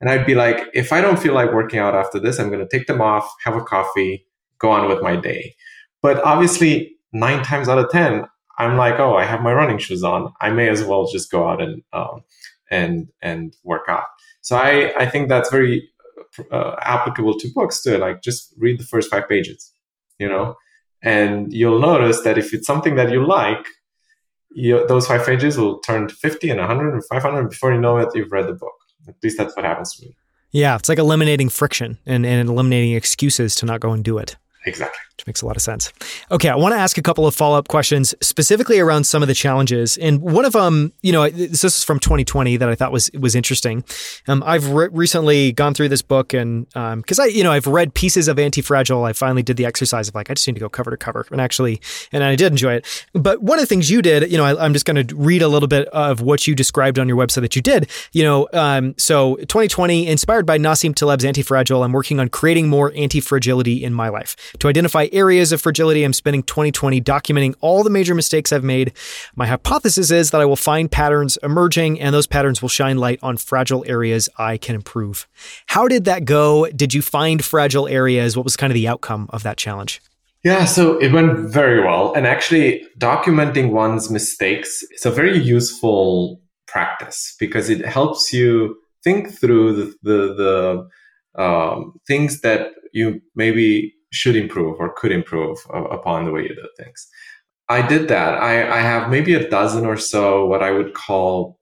And 0.00 0.10
I'd 0.10 0.26
be 0.26 0.34
like, 0.34 0.68
if 0.74 0.92
I 0.92 1.00
don't 1.00 1.18
feel 1.18 1.34
like 1.34 1.52
working 1.52 1.80
out 1.80 1.94
after 1.94 2.20
this, 2.20 2.38
I'm 2.38 2.50
going 2.50 2.66
to 2.66 2.68
take 2.68 2.86
them 2.86 3.00
off, 3.00 3.28
have 3.44 3.56
a 3.56 3.62
coffee, 3.62 4.26
go 4.58 4.70
on 4.70 4.88
with 4.88 5.02
my 5.02 5.16
day. 5.16 5.54
But 6.02 6.22
obviously, 6.24 6.96
nine 7.12 7.42
times 7.42 7.68
out 7.68 7.78
of 7.78 7.90
10, 7.90 8.24
I'm 8.58 8.76
like, 8.76 9.00
oh, 9.00 9.16
I 9.16 9.24
have 9.24 9.42
my 9.42 9.52
running 9.52 9.78
shoes 9.78 10.04
on. 10.04 10.32
I 10.40 10.50
may 10.50 10.68
as 10.68 10.84
well 10.84 11.08
just 11.10 11.30
go 11.30 11.48
out 11.48 11.60
and, 11.60 11.82
um, 11.92 12.22
and, 12.70 13.08
and 13.22 13.56
work 13.64 13.86
out. 13.88 14.04
So 14.40 14.56
I, 14.56 14.92
I 14.98 15.06
think 15.06 15.28
that's 15.28 15.50
very 15.50 15.88
uh, 16.50 16.76
applicable 16.80 17.38
to 17.38 17.48
books 17.54 17.82
too. 17.82 17.98
Like 17.98 18.22
just 18.22 18.54
read 18.58 18.78
the 18.78 18.84
first 18.84 19.10
five 19.10 19.28
pages, 19.28 19.72
you 20.18 20.28
know, 20.28 20.56
and 21.02 21.52
you'll 21.52 21.80
notice 21.80 22.22
that 22.22 22.38
if 22.38 22.52
it's 22.52 22.66
something 22.66 22.96
that 22.96 23.10
you 23.10 23.26
like, 23.26 23.64
you, 24.50 24.86
those 24.86 25.06
five 25.06 25.24
pages 25.24 25.58
will 25.58 25.78
turn 25.80 26.08
to 26.08 26.14
50 26.14 26.50
and 26.50 26.58
100 26.58 26.92
and 26.92 27.04
500 27.04 27.48
before 27.48 27.72
you 27.72 27.80
know 27.80 27.98
it, 27.98 28.08
you've 28.14 28.32
read 28.32 28.48
the 28.48 28.54
book. 28.54 28.72
At 29.06 29.14
least 29.22 29.38
that's 29.38 29.54
what 29.56 29.64
happens 29.64 29.94
to 29.96 30.06
me. 30.06 30.16
Yeah, 30.50 30.76
it's 30.76 30.88
like 30.88 30.98
eliminating 30.98 31.50
friction 31.50 31.98
and, 32.06 32.24
and 32.24 32.48
eliminating 32.48 32.94
excuses 32.94 33.54
to 33.56 33.66
not 33.66 33.80
go 33.80 33.92
and 33.92 34.02
do 34.02 34.18
it. 34.18 34.36
Exactly. 34.66 34.98
Which 35.16 35.26
makes 35.26 35.42
a 35.42 35.46
lot 35.46 35.56
of 35.56 35.62
sense. 35.62 35.92
Okay, 36.30 36.48
I 36.48 36.56
want 36.56 36.74
to 36.74 36.78
ask 36.78 36.98
a 36.98 37.02
couple 37.02 37.26
of 37.26 37.34
follow 37.34 37.58
up 37.58 37.68
questions 37.68 38.14
specifically 38.20 38.78
around 38.78 39.04
some 39.04 39.22
of 39.22 39.28
the 39.28 39.34
challenges. 39.34 39.96
And 39.98 40.20
one 40.20 40.44
of 40.44 40.52
them, 40.52 40.92
you 41.02 41.12
know, 41.12 41.28
this 41.28 41.64
is 41.64 41.82
from 41.82 41.98
2020 41.98 42.56
that 42.56 42.68
I 42.68 42.74
thought 42.74 42.92
was 42.92 43.10
was 43.18 43.34
interesting. 43.34 43.84
Um, 44.26 44.42
I've 44.46 44.68
re- 44.70 44.88
recently 44.92 45.52
gone 45.52 45.74
through 45.74 45.88
this 45.88 46.02
book, 46.02 46.34
and 46.34 46.66
because 46.68 47.18
um, 47.18 47.24
I, 47.24 47.26
you 47.26 47.42
know, 47.42 47.52
I've 47.52 47.66
read 47.66 47.94
pieces 47.94 48.28
of 48.28 48.36
Antifragile. 48.36 49.08
I 49.08 49.12
finally 49.12 49.42
did 49.42 49.56
the 49.56 49.66
exercise 49.66 50.08
of 50.08 50.14
like 50.14 50.30
I 50.30 50.34
just 50.34 50.46
need 50.46 50.54
to 50.54 50.60
go 50.60 50.68
cover 50.68 50.90
to 50.90 50.96
cover, 50.96 51.26
and 51.30 51.40
actually, 51.40 51.80
and 52.12 52.22
I 52.22 52.36
did 52.36 52.52
enjoy 52.52 52.74
it. 52.74 53.06
But 53.12 53.42
one 53.42 53.58
of 53.58 53.62
the 53.62 53.66
things 53.66 53.90
you 53.90 54.02
did, 54.02 54.30
you 54.30 54.38
know, 54.38 54.44
I, 54.44 54.64
am 54.64 54.72
just 54.72 54.84
going 54.84 55.06
to 55.06 55.16
read 55.16 55.42
a 55.42 55.48
little 55.48 55.68
bit 55.68 55.88
of 55.88 56.20
what 56.20 56.46
you 56.46 56.54
described 56.54 56.98
on 56.98 57.08
your 57.08 57.16
website 57.16 57.42
that 57.42 57.56
you 57.56 57.62
did. 57.62 57.88
You 58.12 58.24
know, 58.24 58.48
um, 58.52 58.94
so 58.98 59.36
2020, 59.36 60.06
inspired 60.06 60.46
by 60.46 60.58
Nassim 60.58 60.94
Taleb's 60.94 61.24
Antifragile, 61.24 61.84
I'm 61.84 61.92
working 61.92 62.20
on 62.20 62.28
creating 62.28 62.68
more 62.68 62.92
anti 62.94 63.20
fragility 63.20 63.82
in 63.82 63.92
my 63.92 64.08
life. 64.08 64.36
To 64.58 64.68
identify 64.68 65.08
areas 65.12 65.52
of 65.52 65.60
fragility, 65.60 66.04
I'm 66.04 66.12
spending 66.12 66.42
2020 66.42 67.00
documenting 67.00 67.54
all 67.60 67.82
the 67.82 67.90
major 67.90 68.14
mistakes 68.14 68.52
I've 68.52 68.64
made. 68.64 68.92
My 69.36 69.46
hypothesis 69.46 70.10
is 70.10 70.30
that 70.30 70.40
I 70.40 70.44
will 70.44 70.56
find 70.56 70.90
patterns 70.90 71.38
emerging, 71.42 72.00
and 72.00 72.14
those 72.14 72.26
patterns 72.26 72.62
will 72.62 72.68
shine 72.68 72.98
light 72.98 73.18
on 73.22 73.36
fragile 73.36 73.84
areas 73.86 74.28
I 74.38 74.56
can 74.56 74.74
improve. 74.74 75.26
How 75.66 75.88
did 75.88 76.04
that 76.04 76.24
go? 76.24 76.66
Did 76.68 76.94
you 76.94 77.02
find 77.02 77.44
fragile 77.44 77.88
areas? 77.88 78.36
What 78.36 78.44
was 78.44 78.56
kind 78.56 78.70
of 78.70 78.74
the 78.74 78.88
outcome 78.88 79.28
of 79.32 79.42
that 79.42 79.56
challenge? 79.56 80.00
Yeah, 80.44 80.64
so 80.66 80.98
it 80.98 81.12
went 81.12 81.50
very 81.50 81.82
well. 81.82 82.12
And 82.14 82.26
actually, 82.26 82.86
documenting 82.98 83.70
one's 83.70 84.10
mistakes 84.10 84.84
is 84.92 85.04
a 85.04 85.10
very 85.10 85.36
useful 85.38 86.40
practice 86.66 87.34
because 87.40 87.68
it 87.68 87.84
helps 87.84 88.32
you 88.32 88.76
think 89.02 89.32
through 89.38 89.72
the, 89.74 89.94
the, 90.02 90.88
the 91.34 91.42
um, 91.42 91.94
things 92.06 92.40
that 92.42 92.72
you 92.92 93.20
maybe 93.34 93.94
should 94.10 94.36
improve 94.36 94.76
or 94.78 94.94
could 94.94 95.12
improve 95.12 95.58
upon 95.70 96.24
the 96.24 96.30
way 96.30 96.42
you 96.42 96.48
do 96.48 96.68
things. 96.76 97.08
I 97.68 97.86
did 97.86 98.08
that. 98.08 98.34
I, 98.34 98.78
I 98.78 98.80
have 98.80 99.10
maybe 99.10 99.34
a 99.34 99.48
dozen 99.48 99.84
or 99.84 99.96
so 99.98 100.46
what 100.46 100.62
I 100.62 100.70
would 100.70 100.94
call 100.94 101.58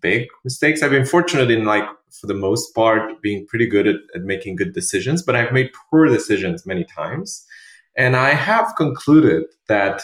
big 0.00 0.28
mistakes. 0.44 0.82
I've 0.82 0.90
been 0.90 1.06
fortunate 1.06 1.50
in 1.50 1.64
like 1.64 1.84
for 2.20 2.26
the 2.26 2.34
most 2.34 2.74
part 2.74 3.22
being 3.22 3.46
pretty 3.46 3.66
good 3.66 3.86
at, 3.86 3.96
at 4.14 4.22
making 4.22 4.56
good 4.56 4.74
decisions, 4.74 5.22
but 5.22 5.34
I've 5.34 5.52
made 5.52 5.70
poor 5.90 6.06
decisions 6.06 6.66
many 6.66 6.84
times. 6.84 7.46
And 7.96 8.14
I 8.16 8.30
have 8.30 8.74
concluded 8.76 9.44
that 9.68 10.02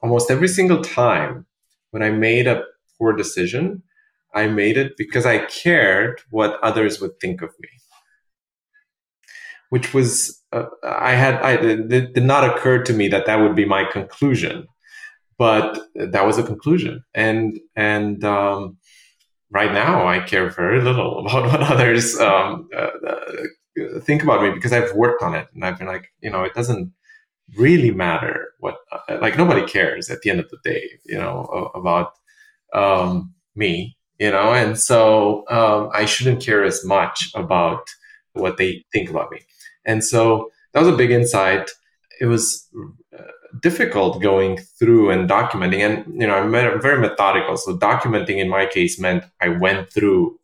almost 0.00 0.30
every 0.30 0.48
single 0.48 0.82
time 0.82 1.46
when 1.90 2.02
I 2.02 2.10
made 2.10 2.46
a 2.46 2.62
poor 2.98 3.12
decision, 3.12 3.82
I 4.34 4.46
made 4.46 4.76
it 4.76 4.96
because 4.96 5.26
I 5.26 5.46
cared 5.46 6.20
what 6.30 6.60
others 6.62 7.00
would 7.00 7.18
think 7.18 7.42
of 7.42 7.50
me 7.60 7.68
which 9.70 9.92
was 9.94 10.42
uh, 10.52 10.66
I 10.82 11.12
had 11.12 11.34
I 11.42 11.52
it 11.52 12.14
did 12.14 12.24
not 12.24 12.44
occur 12.44 12.82
to 12.84 12.92
me 12.92 13.08
that 13.08 13.26
that 13.26 13.40
would 13.40 13.56
be 13.56 13.64
my 13.64 13.84
conclusion. 13.84 14.66
but 15.38 15.78
that 15.94 16.26
was 16.26 16.38
a 16.38 16.42
conclusion. 16.42 17.04
And, 17.14 17.58
and, 17.74 18.24
um, 18.24 18.78
right 19.50 19.72
now 19.72 20.06
I 20.06 20.20
care 20.20 20.48
very 20.50 20.80
little 20.82 21.18
about 21.26 21.46
what 21.50 21.62
others, 21.62 22.18
um, 22.18 22.68
uh, 22.74 22.90
uh, 23.06 24.00
think 24.00 24.22
about 24.22 24.42
me 24.42 24.50
because 24.50 24.72
I've 24.72 24.94
worked 24.94 25.22
on 25.22 25.34
it 25.34 25.48
and 25.54 25.64
I've 25.64 25.78
been 25.78 25.86
like, 25.86 26.08
you 26.20 26.30
know, 26.30 26.44
it 26.44 26.54
doesn't 26.54 26.92
really 27.56 27.90
matter 27.90 28.48
what, 28.60 28.76
uh, 28.92 29.18
like 29.20 29.36
nobody 29.36 29.66
cares 29.66 30.10
at 30.10 30.22
the 30.22 30.30
end 30.30 30.40
of 30.40 30.48
the 30.50 30.58
day, 30.64 30.88
you 31.04 31.18
know, 31.18 31.70
about, 31.74 32.12
um, 32.72 33.34
me, 33.54 33.96
you 34.18 34.30
know, 34.30 34.52
and 34.52 34.78
so, 34.78 35.44
um, 35.50 35.90
I 35.92 36.06
shouldn't 36.06 36.42
care 36.42 36.64
as 36.64 36.84
much 36.84 37.30
about 37.34 37.86
what 38.32 38.56
they 38.56 38.84
think 38.92 39.10
about 39.10 39.30
me. 39.30 39.40
And 39.86 40.04
so 40.04 40.50
that 40.72 40.80
was 40.80 40.92
a 40.92 40.96
big 40.96 41.10
insight. 41.10 41.70
It 42.20 42.26
was 42.26 42.68
uh, 43.16 43.22
difficult 43.62 44.20
going 44.20 44.58
through 44.78 45.10
and 45.10 45.30
documenting. 45.30 45.80
And, 45.80 46.20
you 46.20 46.26
know, 46.26 46.34
I'm 46.34 46.50
very 46.50 47.00
methodical. 47.00 47.56
So 47.56 47.76
documenting 47.78 48.38
in 48.38 48.48
my 48.48 48.66
case 48.66 48.98
meant 49.00 49.24
I 49.40 49.48
went 49.48 49.92
through, 49.92 50.38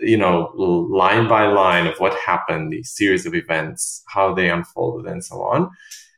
you 0.00 0.16
know, 0.16 0.52
line 0.54 1.28
by 1.28 1.46
line 1.46 1.86
of 1.86 1.98
what 1.98 2.14
happened, 2.14 2.72
the 2.72 2.82
series 2.82 3.26
of 3.26 3.34
events, 3.34 4.02
how 4.08 4.34
they 4.34 4.48
unfolded 4.48 5.10
and 5.10 5.24
so 5.24 5.42
on. 5.42 5.70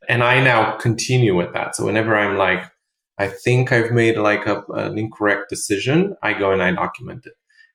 And 0.08 0.22
I 0.22 0.42
now 0.42 0.76
continue 0.76 1.34
with 1.34 1.52
that. 1.54 1.74
So 1.74 1.86
whenever 1.86 2.14
I'm 2.14 2.36
like, 2.36 2.70
I 3.16 3.28
think 3.28 3.72
I've 3.72 3.92
made 3.92 4.18
like 4.18 4.46
a, 4.46 4.62
an 4.74 4.98
incorrect 4.98 5.48
decision, 5.48 6.16
I 6.22 6.34
go 6.34 6.50
and 6.50 6.62
I 6.62 6.72
document 6.72 7.26
it. 7.26 7.34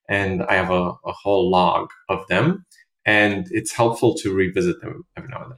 And 0.10 0.43
I 0.43 0.55
have 0.55 0.69
a, 0.69 0.91
a 1.05 1.12
whole 1.12 1.49
log 1.49 1.89
of 2.10 2.27
them 2.27 2.65
and 3.05 3.47
it's 3.51 3.71
helpful 3.71 4.15
to 4.15 4.33
revisit 4.33 4.81
them 4.81 5.03
every 5.17 5.29
now 5.29 5.43
and 5.43 5.51
then. 5.51 5.57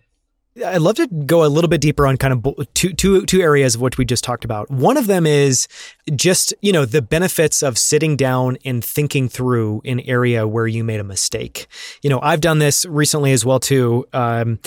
I'd 0.65 0.81
love 0.81 0.95
to 0.95 1.07
go 1.07 1.45
a 1.45 1.47
little 1.47 1.69
bit 1.69 1.79
deeper 1.79 2.05
on 2.05 2.17
kind 2.17 2.33
of 2.33 2.73
two, 2.73 2.91
two, 2.91 3.25
two 3.25 3.41
areas 3.41 3.75
of 3.75 3.81
what 3.81 3.97
we 3.97 4.03
just 4.03 4.23
talked 4.23 4.43
about. 4.43 4.69
One 4.69 4.97
of 4.97 5.07
them 5.07 5.25
is 5.25 5.67
just, 6.13 6.53
you 6.61 6.73
know, 6.73 6.83
the 6.83 7.01
benefits 7.01 7.63
of 7.63 7.77
sitting 7.77 8.17
down 8.17 8.57
and 8.65 8.83
thinking 8.83 9.29
through 9.29 9.81
an 9.85 10.01
area 10.01 10.45
where 10.45 10.67
you 10.67 10.83
made 10.83 10.99
a 10.99 11.05
mistake. 11.05 11.67
You 12.03 12.09
know, 12.09 12.19
I've 12.21 12.41
done 12.41 12.59
this 12.59 12.85
recently 12.85 13.31
as 13.31 13.45
well 13.45 13.61
too. 13.61 14.05
Um, 14.11 14.59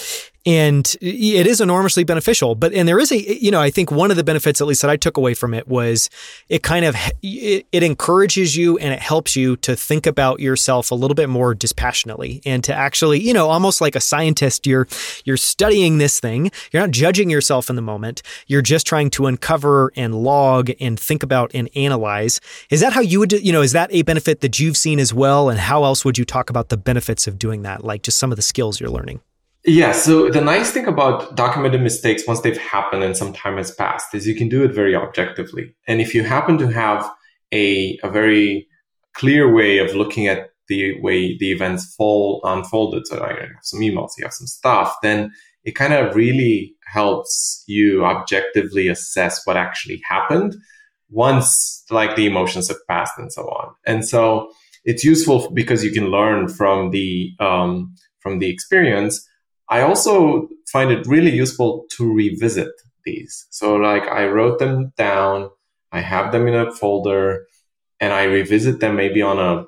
and 0.46 0.96
it 1.00 1.46
is 1.46 1.61
enormously 1.61 2.04
beneficial 2.04 2.54
but 2.54 2.72
and 2.72 2.88
there 2.88 2.98
is 2.98 3.11
a 3.12 3.42
you 3.42 3.50
know 3.50 3.61
i 3.61 3.70
think 3.70 3.90
one 3.90 4.11
of 4.11 4.16
the 4.16 4.24
benefits 4.24 4.61
at 4.61 4.66
least 4.66 4.83
that 4.83 4.90
i 4.90 4.96
took 4.96 5.16
away 5.16 5.35
from 5.35 5.54
it 5.54 5.66
was 5.68 6.11
it 6.48 6.62
kind 6.62 6.85
of 6.85 6.94
it, 7.22 7.66
it, 7.72 7.83
encourages 7.83 8.57
you 8.57 8.78
and 8.78 8.92
it 8.94 9.00
helps 9.00 9.37
you 9.37 9.57
to 9.57 9.76
think 9.76 10.07
about 10.07 10.40
yourself 10.40 10.90
a 10.90 10.94
little 10.94 11.14
bit 11.14 11.28
more 11.28 11.54
dispassionately 11.54 12.40
and 12.44 12.64
to 12.64 12.74
actually 12.74 13.20
you 13.20 13.33
know 13.33 13.48
almost 13.48 13.80
like 13.80 13.94
a 13.94 14.00
scientist 14.00 14.66
you're 14.66 14.87
you're 15.24 15.37
studying 15.37 15.98
this 15.98 16.20
thing. 16.20 16.50
You're 16.72 16.83
not 16.83 16.90
judging 16.90 17.30
yourself 17.30 17.70
in 17.70 17.76
the 17.76 17.83
moment. 17.83 18.22
You're 18.46 18.62
just 18.62 18.87
trying 18.87 19.11
to 19.11 19.26
uncover 19.26 19.92
and 19.96 20.14
log 20.14 20.70
and 20.80 20.98
think 20.98 21.22
about 21.22 21.50
and 21.54 21.68
analyze. 21.76 22.40
Is 22.70 22.80
that 22.80 22.92
how 22.92 23.00
you 23.00 23.20
would 23.20 23.33
you 23.33 23.52
know 23.52 23.62
is 23.62 23.72
that 23.72 23.92
a 23.92 24.02
benefit 24.02 24.40
that 24.40 24.59
you've 24.59 24.76
seen 24.76 24.98
as 24.98 25.14
well? 25.14 25.48
And 25.48 25.59
how 25.59 25.85
else 25.85 26.04
would 26.04 26.18
you 26.18 26.24
talk 26.24 26.50
about 26.50 26.68
the 26.68 26.76
benefits 26.76 27.26
of 27.26 27.38
doing 27.38 27.62
that? 27.62 27.85
Like 27.85 28.02
just 28.02 28.18
some 28.18 28.33
of 28.33 28.37
the 28.37 28.42
skills 28.42 28.80
you're 28.80 28.90
learning 28.90 29.20
yeah. 29.64 29.92
So 29.92 30.31
the 30.31 30.40
nice 30.40 30.70
thing 30.70 30.87
about 30.87 31.35
documented 31.37 31.81
mistakes, 31.81 32.27
once 32.27 32.40
they've 32.40 32.59
happened 32.59 33.03
and 33.03 33.16
some 33.16 33.33
time 33.33 33.57
has 33.57 33.70
passed, 33.70 34.14
is 34.14 34.27
you 34.27 34.35
can 34.35 34.48
do 34.48 34.64
it 34.64 34.74
very 34.74 34.94
objectively. 34.94 35.74
And 35.87 36.00
if 36.00 36.14
you 36.14 36.22
happen 36.22 36.59
to 36.59 36.68
have 36.68 37.11
a, 37.53 37.98
a 38.03 38.11
very 38.11 38.66
clear 39.14 39.53
way 39.53 39.79
of 39.79 39.94
looking 39.94 40.27
at 40.27 40.50
the 40.68 41.00
way 41.00 41.37
the 41.38 41.53
events 41.53 41.94
fall 41.94 42.40
unfolded, 42.44 43.07
so 43.07 43.16
you 43.16 43.22
have 43.22 43.50
some 43.62 43.81
emails, 43.81 44.12
you 44.18 44.24
have 44.24 44.33
some 44.33 44.46
stuff, 44.46 44.96
then 45.03 45.33
it 45.64 45.72
kind 45.72 45.92
of 45.94 46.14
really 46.14 46.74
helps 46.87 47.64
you 47.66 48.05
objectively 48.05 48.88
assess 48.88 49.46
what 49.46 49.57
actually 49.57 50.00
happened 50.09 50.55
once 51.11 51.85
like 51.90 52.16
the 52.16 52.27
emotions 52.27 52.68
have 52.68 52.87
passed 52.88 53.14
and 53.18 53.33
so 53.33 53.42
on. 53.42 53.74
And 53.87 54.05
so 54.05 54.50
it's 54.85 55.05
useful 55.05 55.50
because 55.50 55.85
you 55.85 55.92
can 55.92 56.11
learn 56.11 56.48
from 56.48 56.90
the 56.90 57.33
um, 57.40 57.94
from 58.20 58.38
the 58.38 58.50
experience 58.50 59.27
I 59.68 59.81
also 59.81 60.48
find 60.70 60.90
it 60.90 61.07
really 61.07 61.31
useful 61.31 61.87
to 61.92 62.12
revisit 62.12 62.72
these. 63.05 63.46
So, 63.50 63.77
like, 63.77 64.05
I 64.05 64.27
wrote 64.27 64.59
them 64.59 64.92
down, 64.96 65.50
I 65.92 66.00
have 66.00 66.33
them 66.33 66.46
in 66.46 66.55
a 66.55 66.72
folder, 66.72 67.46
and 68.00 68.12
I 68.12 68.24
revisit 68.24 68.81
them 68.81 68.96
maybe 68.96 69.22
on 69.22 69.38
a 69.38 69.64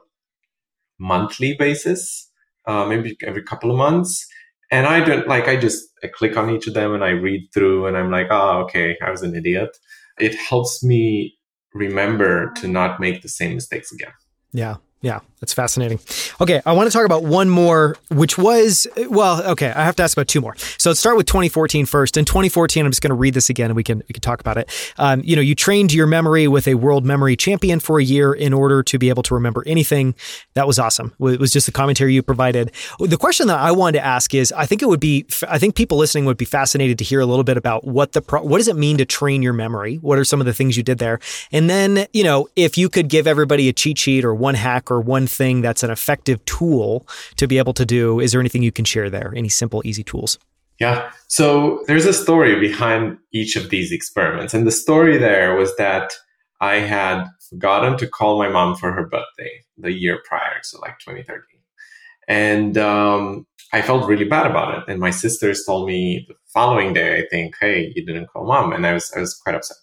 monthly 0.98 1.54
basis, 1.54 2.30
uh, 2.66 2.84
maybe 2.86 3.16
every 3.22 3.42
couple 3.42 3.70
of 3.70 3.76
months. 3.76 4.26
And 4.70 4.86
I 4.86 5.04
don't 5.04 5.28
like, 5.28 5.46
I 5.48 5.56
just 5.56 5.88
I 6.02 6.08
click 6.08 6.36
on 6.36 6.50
each 6.50 6.66
of 6.66 6.74
them 6.74 6.92
and 6.92 7.04
I 7.04 7.10
read 7.10 7.48
through, 7.54 7.86
and 7.86 7.96
I'm 7.96 8.10
like, 8.10 8.28
oh, 8.30 8.62
okay, 8.64 8.96
I 9.04 9.10
was 9.10 9.22
an 9.22 9.34
idiot. 9.34 9.76
It 10.18 10.34
helps 10.34 10.82
me 10.82 11.34
remember 11.72 12.52
to 12.54 12.68
not 12.68 13.00
make 13.00 13.22
the 13.22 13.28
same 13.28 13.54
mistakes 13.54 13.92
again. 13.92 14.12
Yeah. 14.52 14.76
Yeah, 15.02 15.20
that's 15.40 15.52
fascinating. 15.52 16.00
Okay, 16.40 16.62
I 16.64 16.72
want 16.72 16.90
to 16.90 16.92
talk 16.92 17.04
about 17.04 17.22
one 17.22 17.50
more, 17.50 17.96
which 18.10 18.38
was, 18.38 18.86
well, 19.10 19.42
okay, 19.50 19.68
I 19.68 19.84
have 19.84 19.94
to 19.96 20.02
ask 20.02 20.16
about 20.16 20.28
two 20.28 20.40
more. 20.40 20.56
So 20.78 20.90
let's 20.90 21.00
start 21.00 21.16
with 21.16 21.26
2014 21.26 21.84
first. 21.84 22.16
In 22.16 22.24
2014, 22.24 22.86
I'm 22.86 22.90
just 22.90 23.02
going 23.02 23.10
to 23.10 23.14
read 23.14 23.34
this 23.34 23.50
again 23.50 23.66
and 23.66 23.76
we 23.76 23.82
can, 23.82 23.98
we 24.08 24.14
can 24.14 24.22
talk 24.22 24.40
about 24.40 24.56
it. 24.56 24.70
Um, 24.96 25.20
you 25.24 25.36
know, 25.36 25.42
you 25.42 25.54
trained 25.54 25.92
your 25.92 26.06
memory 26.06 26.48
with 26.48 26.66
a 26.66 26.74
world 26.74 27.04
memory 27.04 27.36
champion 27.36 27.80
for 27.80 28.00
a 28.00 28.04
year 28.04 28.32
in 28.32 28.54
order 28.54 28.82
to 28.84 28.98
be 28.98 29.10
able 29.10 29.22
to 29.24 29.34
remember 29.34 29.62
anything. 29.66 30.14
That 30.54 30.66
was 30.66 30.78
awesome. 30.78 31.12
It 31.20 31.38
was 31.38 31.52
just 31.52 31.66
the 31.66 31.72
commentary 31.72 32.14
you 32.14 32.22
provided. 32.22 32.72
The 32.98 33.18
question 33.18 33.46
that 33.48 33.58
I 33.58 33.72
wanted 33.72 33.98
to 33.98 34.04
ask 34.04 34.32
is, 34.32 34.52
I 34.52 34.64
think 34.64 34.80
it 34.80 34.88
would 34.88 35.00
be, 35.00 35.26
I 35.46 35.58
think 35.58 35.74
people 35.74 35.98
listening 35.98 36.24
would 36.24 36.38
be 36.38 36.46
fascinated 36.46 36.96
to 36.98 37.04
hear 37.04 37.20
a 37.20 37.26
little 37.26 37.44
bit 37.44 37.58
about 37.58 37.84
what 37.84 38.12
the, 38.12 38.22
pro, 38.22 38.42
what 38.42 38.56
does 38.56 38.68
it 38.68 38.76
mean 38.76 38.96
to 38.98 39.04
train 39.04 39.42
your 39.42 39.52
memory? 39.52 39.96
What 39.96 40.18
are 40.18 40.24
some 40.24 40.40
of 40.40 40.46
the 40.46 40.54
things 40.54 40.78
you 40.78 40.82
did 40.82 40.98
there? 40.98 41.20
And 41.52 41.68
then, 41.68 42.06
you 42.14 42.24
know, 42.24 42.48
if 42.56 42.78
you 42.78 42.88
could 42.88 43.08
give 43.08 43.26
everybody 43.26 43.68
a 43.68 43.74
cheat 43.74 43.98
sheet 43.98 44.24
or 44.24 44.34
one 44.34 44.54
hack 44.54 44.90
or 44.90 45.00
one 45.00 45.25
thing 45.26 45.60
that's 45.60 45.82
an 45.82 45.90
effective 45.90 46.44
tool 46.44 47.06
to 47.36 47.46
be 47.46 47.58
able 47.58 47.74
to 47.74 47.84
do, 47.84 48.20
is 48.20 48.32
there 48.32 48.40
anything 48.40 48.62
you 48.62 48.72
can 48.72 48.84
share 48.84 49.10
there? 49.10 49.32
Any 49.36 49.48
simple, 49.48 49.82
easy 49.84 50.02
tools? 50.02 50.38
Yeah. 50.78 51.10
So 51.28 51.82
there's 51.86 52.04
a 52.04 52.12
story 52.12 52.58
behind 52.60 53.18
each 53.32 53.56
of 53.56 53.70
these 53.70 53.92
experiments. 53.92 54.52
And 54.52 54.66
the 54.66 54.70
story 54.70 55.16
there 55.16 55.54
was 55.54 55.74
that 55.76 56.12
I 56.60 56.76
had 56.76 57.24
forgotten 57.48 57.96
to 57.98 58.06
call 58.06 58.38
my 58.38 58.48
mom 58.48 58.74
for 58.76 58.92
her 58.92 59.06
birthday 59.06 59.50
the 59.78 59.92
year 59.92 60.20
prior, 60.26 60.60
so 60.62 60.78
like 60.80 60.98
2013. 60.98 61.42
And 62.28 62.76
um, 62.76 63.46
I 63.72 63.82
felt 63.82 64.08
really 64.08 64.24
bad 64.24 64.50
about 64.50 64.78
it. 64.78 64.84
And 64.88 65.00
my 65.00 65.10
sisters 65.10 65.64
told 65.64 65.86
me 65.86 66.24
the 66.28 66.34
following 66.52 66.92
day, 66.92 67.20
I 67.20 67.26
think, 67.30 67.54
hey, 67.60 67.92
you 67.94 68.04
didn't 68.04 68.26
call 68.26 68.46
mom. 68.46 68.72
And 68.72 68.86
I 68.86 68.94
was, 68.94 69.12
I 69.16 69.20
was 69.20 69.34
quite 69.34 69.54
upset. 69.54 69.76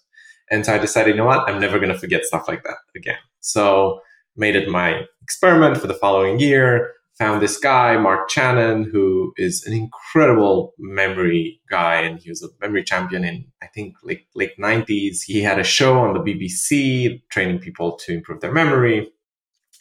And 0.50 0.64
so 0.64 0.74
I 0.74 0.78
decided, 0.78 1.12
you 1.12 1.16
know 1.16 1.26
what? 1.26 1.48
I'm 1.48 1.60
never 1.60 1.78
going 1.78 1.92
to 1.92 1.98
forget 1.98 2.24
stuff 2.24 2.46
like 2.48 2.62
that 2.64 2.76
again. 2.94 3.18
So 3.40 4.00
made 4.36 4.56
it 4.56 4.68
my 4.68 5.06
experiment 5.24 5.78
for 5.78 5.86
the 5.86 5.94
following 5.94 6.38
year. 6.38 6.92
Found 7.18 7.40
this 7.40 7.58
guy, 7.58 7.96
Mark 7.96 8.28
Channon, 8.28 8.90
who 8.90 9.32
is 9.36 9.64
an 9.66 9.72
incredible 9.72 10.74
memory 10.78 11.60
guy, 11.70 12.00
and 12.00 12.18
he 12.18 12.28
was 12.28 12.42
a 12.42 12.48
memory 12.60 12.82
champion 12.82 13.24
in 13.24 13.46
I 13.62 13.68
think 13.68 13.94
late 14.02 14.26
late 14.34 14.58
nineties. 14.58 15.22
He 15.22 15.40
had 15.40 15.60
a 15.60 15.64
show 15.64 15.98
on 15.98 16.12
the 16.12 16.20
BBC 16.20 17.22
training 17.30 17.60
people 17.60 17.96
to 17.98 18.12
improve 18.12 18.40
their 18.40 18.52
memory. 18.52 19.12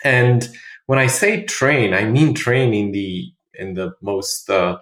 And 0.03 0.47
when 0.86 0.99
I 0.99 1.08
say 1.08 1.43
train, 1.45 1.93
I 1.93 2.06
mean 2.06 2.36
train 2.36 2.73
in 2.73 2.91
the 2.91 3.34
in 3.56 3.73
the 3.73 3.93
most 4.01 4.49
uh, 4.49 4.77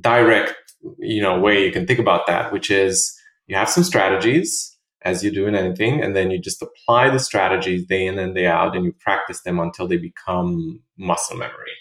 direct 0.00 0.54
you 0.98 1.20
know 1.20 1.38
way 1.38 1.66
you 1.66 1.72
can 1.72 1.86
think 1.86 1.98
about 1.98 2.26
that, 2.26 2.52
which 2.52 2.70
is 2.70 3.14
you 3.48 3.56
have 3.56 3.68
some 3.68 3.84
strategies 3.84 4.71
as 5.04 5.22
you 5.22 5.30
do 5.30 5.46
in 5.46 5.54
anything. 5.54 6.02
And 6.02 6.14
then 6.14 6.30
you 6.30 6.38
just 6.38 6.62
apply 6.62 7.10
the 7.10 7.18
strategies 7.18 7.86
day 7.86 8.06
in 8.06 8.18
and 8.18 8.34
day 8.34 8.46
out 8.46 8.76
and 8.76 8.84
you 8.84 8.92
practice 8.92 9.42
them 9.42 9.58
until 9.58 9.86
they 9.86 9.96
become 9.96 10.80
muscle 10.96 11.36
memory. 11.36 11.72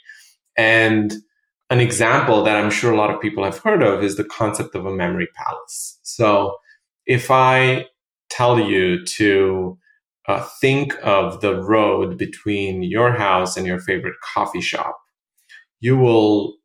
And 0.57 1.13
an 1.69 1.79
example 1.79 2.43
that 2.43 2.57
I'm 2.57 2.71
sure 2.71 2.91
a 2.91 2.97
lot 2.97 3.13
of 3.13 3.21
people 3.21 3.43
have 3.43 3.59
heard 3.59 3.81
of 3.81 4.03
is 4.03 4.17
the 4.17 4.25
concept 4.25 4.75
of 4.75 4.85
a 4.85 4.93
memory 4.93 5.27
palace. 5.35 5.99
So 6.03 6.57
if 7.05 7.31
I 7.31 7.87
tell 8.29 8.59
you 8.59 9.05
to 9.05 9.77
uh, 10.27 10.45
think 10.59 10.95
of 11.01 11.41
the 11.41 11.61
road 11.61 12.17
between 12.17 12.83
your 12.83 13.11
house 13.13 13.57
and 13.57 13.65
your 13.65 13.79
favorite 13.79 14.15
coffee 14.33 14.61
shop, 14.61 14.97
you 15.79 15.97
will 15.97 16.55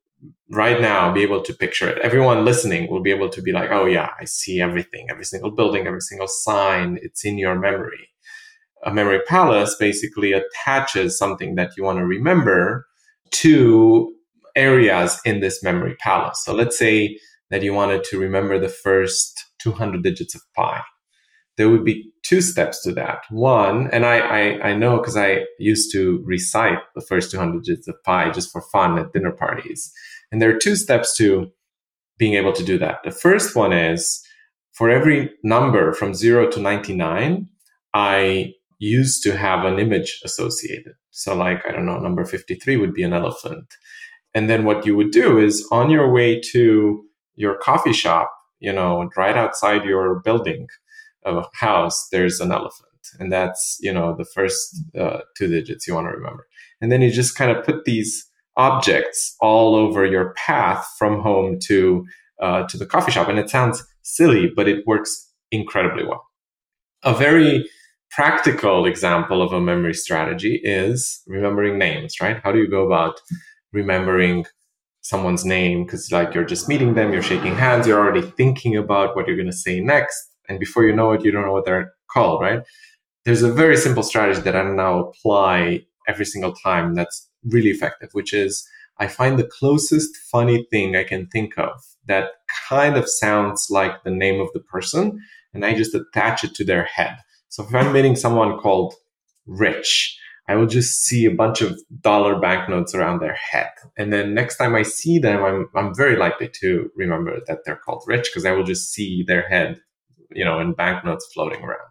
right 0.51 0.81
now 0.81 1.13
be 1.13 1.23
able 1.23 1.43
to 1.43 1.53
picture 1.55 1.89
it. 1.89 1.99
Everyone 1.99 2.45
listening 2.45 2.91
will 2.91 3.03
be 3.03 3.11
able 3.11 3.29
to 3.29 3.43
be 3.43 3.53
like, 3.53 3.71
oh 3.71 3.87
yeah, 3.87 4.11
I 4.21 4.25
see 4.25 4.61
everything, 4.61 5.07
every 5.11 5.25
single 5.25 5.51
building, 5.51 5.87
every 5.87 6.01
single 6.01 6.29
sign. 6.29 6.99
It's 7.03 7.25
in 7.25 7.39
your 7.39 7.59
memory. 7.59 8.09
A 8.85 8.93
memory 8.93 9.21
palace 9.27 9.75
basically 9.79 10.33
attaches 10.33 11.19
something 11.19 11.57
that 11.57 11.77
you 11.77 11.83
want 11.83 11.99
to 11.99 12.05
remember 12.05 12.87
to 13.33 14.15
areas 14.55 15.21
in 15.25 15.41
this 15.41 15.63
memory 15.63 15.97
palace. 15.97 16.43
So 16.45 16.55
let's 16.55 16.79
say 16.79 17.19
that 17.51 17.63
you 17.63 17.75
wanted 17.75 18.05
to 18.05 18.19
remember 18.19 18.59
the 18.59 18.69
first 18.69 19.45
200 19.59 20.03
digits 20.03 20.35
of 20.35 20.43
pi. 20.55 20.83
There 21.57 21.69
would 21.69 21.85
be 21.85 22.13
two 22.27 22.41
steps 22.41 22.83
to 22.83 22.93
that. 22.93 23.21
One, 23.31 23.89
and 23.93 24.05
I, 24.05 24.19
I, 24.19 24.69
I 24.71 24.75
know 24.75 24.99
because 24.99 25.17
I 25.17 25.45
used 25.59 25.93
to 25.93 26.23
recite 26.25 26.79
the 26.95 27.01
first 27.01 27.31
200 27.31 27.62
digits 27.62 27.89
of 27.89 28.03
pi 28.05 28.31
just 28.31 28.51
for 28.51 28.62
fun 28.73 28.99
at 28.99 29.12
dinner 29.12 29.33
parties. 29.33 29.93
And 30.33 30.43
there 30.43 30.51
are 30.51 30.59
two 30.59 30.77
steps 30.77 31.17
to 31.19 31.51
being 32.19 32.35
able 32.35 32.53
to 32.55 32.65
do 32.65 32.79
that. 32.79 32.99
The 33.05 33.11
first 33.11 33.55
one 33.55 33.73
is 33.73 34.23
for 34.73 34.91
every 34.91 35.31
number 35.43 35.93
from 35.93 36.15
zero 36.15 36.51
to 36.51 36.61
99, 36.61 37.49
I 37.95 38.53
used 38.79 39.23
to 39.23 39.37
have 39.37 39.65
an 39.65 39.79
image 39.79 40.21
associated. 40.25 40.95
So, 41.11 41.35
like, 41.35 41.62
I 41.67 41.73
don't 41.73 41.87
know, 41.87 41.99
number 41.99 42.25
53 42.25 42.77
would 42.77 42.93
be 42.93 43.03
an 43.03 43.12
elephant. 43.12 43.75
And 44.35 44.51
then 44.51 44.65
what 44.65 44.85
you 44.85 44.97
would 44.97 45.12
do 45.12 45.39
is 45.39 45.67
on 45.73 45.89
your 45.89 46.12
way 46.12 46.41
to 46.53 47.03
your 47.37 47.57
coffee 47.57 47.95
shop, 47.95 48.31
you 48.59 48.73
know, 48.73 49.09
right 49.17 49.37
outside 49.37 49.85
your 49.85 50.21
building 50.21 50.67
of 51.27 51.37
a 51.37 51.47
house, 51.55 52.09
there's 52.11 52.41
an 52.41 52.53
elephant. 52.53 52.91
And 53.19 53.33
that's, 53.33 53.79
you 53.81 53.93
know, 53.93 54.15
the 54.17 54.25
first 54.25 54.77
uh, 54.99 55.19
two 55.37 55.49
digits 55.49 55.87
you 55.87 55.95
want 55.95 56.07
to 56.07 56.12
remember. 56.12 56.47
And 56.81 56.91
then 56.91 57.03
you 57.03 57.11
just 57.11 57.37
kind 57.37 57.51
of 57.51 57.65
put 57.65 57.85
these 57.85 58.25
objects 58.57 59.37
all 59.41 59.75
over 59.75 60.05
your 60.05 60.35
path 60.35 60.87
from 60.99 61.21
home 61.21 61.59
to 61.67 62.05
uh, 62.41 62.67
to 62.69 62.77
the 62.77 62.87
coffee 62.87 63.12
shop. 63.12 63.29
And 63.29 63.39
it 63.39 63.49
sounds 63.49 63.85
silly, 64.03 64.51
but 64.55 64.69
it 64.69 64.87
works 64.87 65.33
incredibly 65.51 66.05
well. 66.05 66.25
A 67.03 67.15
very 67.15 67.69
practical 68.11 68.87
example 68.87 69.43
of 69.43 69.53
a 69.53 69.61
memory 69.61 69.95
strategy 69.95 70.61
is 70.65 71.23
remembering 71.27 71.79
names, 71.79 72.17
right? 72.21 72.41
How 72.43 72.53
do 72.53 72.59
you 72.59 72.69
go 72.69 72.87
about 72.87 73.21
remembering 73.73 74.45
someone's 75.03 75.45
name? 75.45 75.85
Because 75.85 76.11
like 76.12 76.35
you're 76.35 76.45
just 76.45 76.69
meeting 76.69 76.95
them, 76.95 77.12
you're 77.12 77.23
shaking 77.23 77.55
hands, 77.55 77.87
you're 77.87 77.99
already 77.99 78.23
thinking 78.23 78.77
about 78.77 79.15
what 79.17 79.27
you're 79.27 79.37
going 79.37 79.51
to 79.51 79.57
say 79.57 79.81
next. 79.81 80.17
And 80.49 80.59
before 80.59 80.85
you 80.85 80.95
know 80.95 81.13
it, 81.13 81.25
you 81.25 81.31
don't 81.31 81.45
know 81.45 81.53
what 81.53 81.65
they're 81.65 81.93
called, 82.11 82.41
right? 82.41 82.63
There's 83.25 83.43
a 83.43 83.53
very 83.53 83.77
simple 83.77 84.03
strategy 84.03 84.41
that 84.41 84.57
I 84.57 84.63
now 84.63 85.01
apply 85.01 85.87
every 86.09 86.25
single 86.25 86.53
time 86.53 86.95
that's 86.95 87.29
really 87.45 87.71
effective, 87.71 88.11
which 88.13 88.33
is 88.33 88.67
I 88.99 89.09
find 89.09 89.39
the 89.39 89.47
closest 89.47 90.17
funny 90.17 90.67
thing 90.71 90.97
I 90.97 91.05
can 91.05 91.27
think 91.27 91.59
of 91.59 91.85
that 92.07 92.31
kind 92.69 92.97
of 92.97 93.09
sounds 93.09 93.67
like 93.71 94.05
the 94.05 94.11
name 94.11 94.41
of 94.41 94.49
the 94.55 94.61
person, 94.61 95.21
and 95.53 95.65
I 95.65 95.75
just 95.75 95.95
attach 95.95 96.45
it 96.45 96.55
to 96.55 96.65
their 96.65 96.85
head. 96.85 97.17
So 97.49 97.65
if 97.65 97.75
I'm 97.75 97.93
meeting 97.93 98.17
someone 98.17 98.59
called 98.59 98.95
Rich, 99.47 100.19
I 100.49 100.55
will 100.55 100.67
just 100.67 101.03
see 101.03 101.25
a 101.25 101.35
bunch 101.35 101.61
of 101.61 101.79
dollar 102.01 102.39
banknotes 102.39 102.95
around 102.95 103.21
their 103.21 103.35
head. 103.35 103.71
And 103.99 104.13
then 104.13 104.33
next 104.35 104.57
time 104.57 104.75
I 104.75 104.83
see 104.83 105.19
them, 105.19 105.43
I'm, 105.43 105.69
I'm 105.75 105.95
very 105.95 106.17
likely 106.17 106.49
to 106.61 106.91
remember 106.95 107.41
that 107.47 107.65
they're 107.65 107.77
called 107.85 108.05
Rich 108.07 108.31
because 108.33 108.47
I 108.47 108.53
will 108.53 108.65
just 108.65 108.93
see 108.93 109.25
their 109.25 109.49
head, 109.49 109.81
you 110.31 110.45
know, 110.45 110.61
in 110.61 110.73
banknotes 110.73 111.27
floating 111.33 111.62
around. 111.62 111.89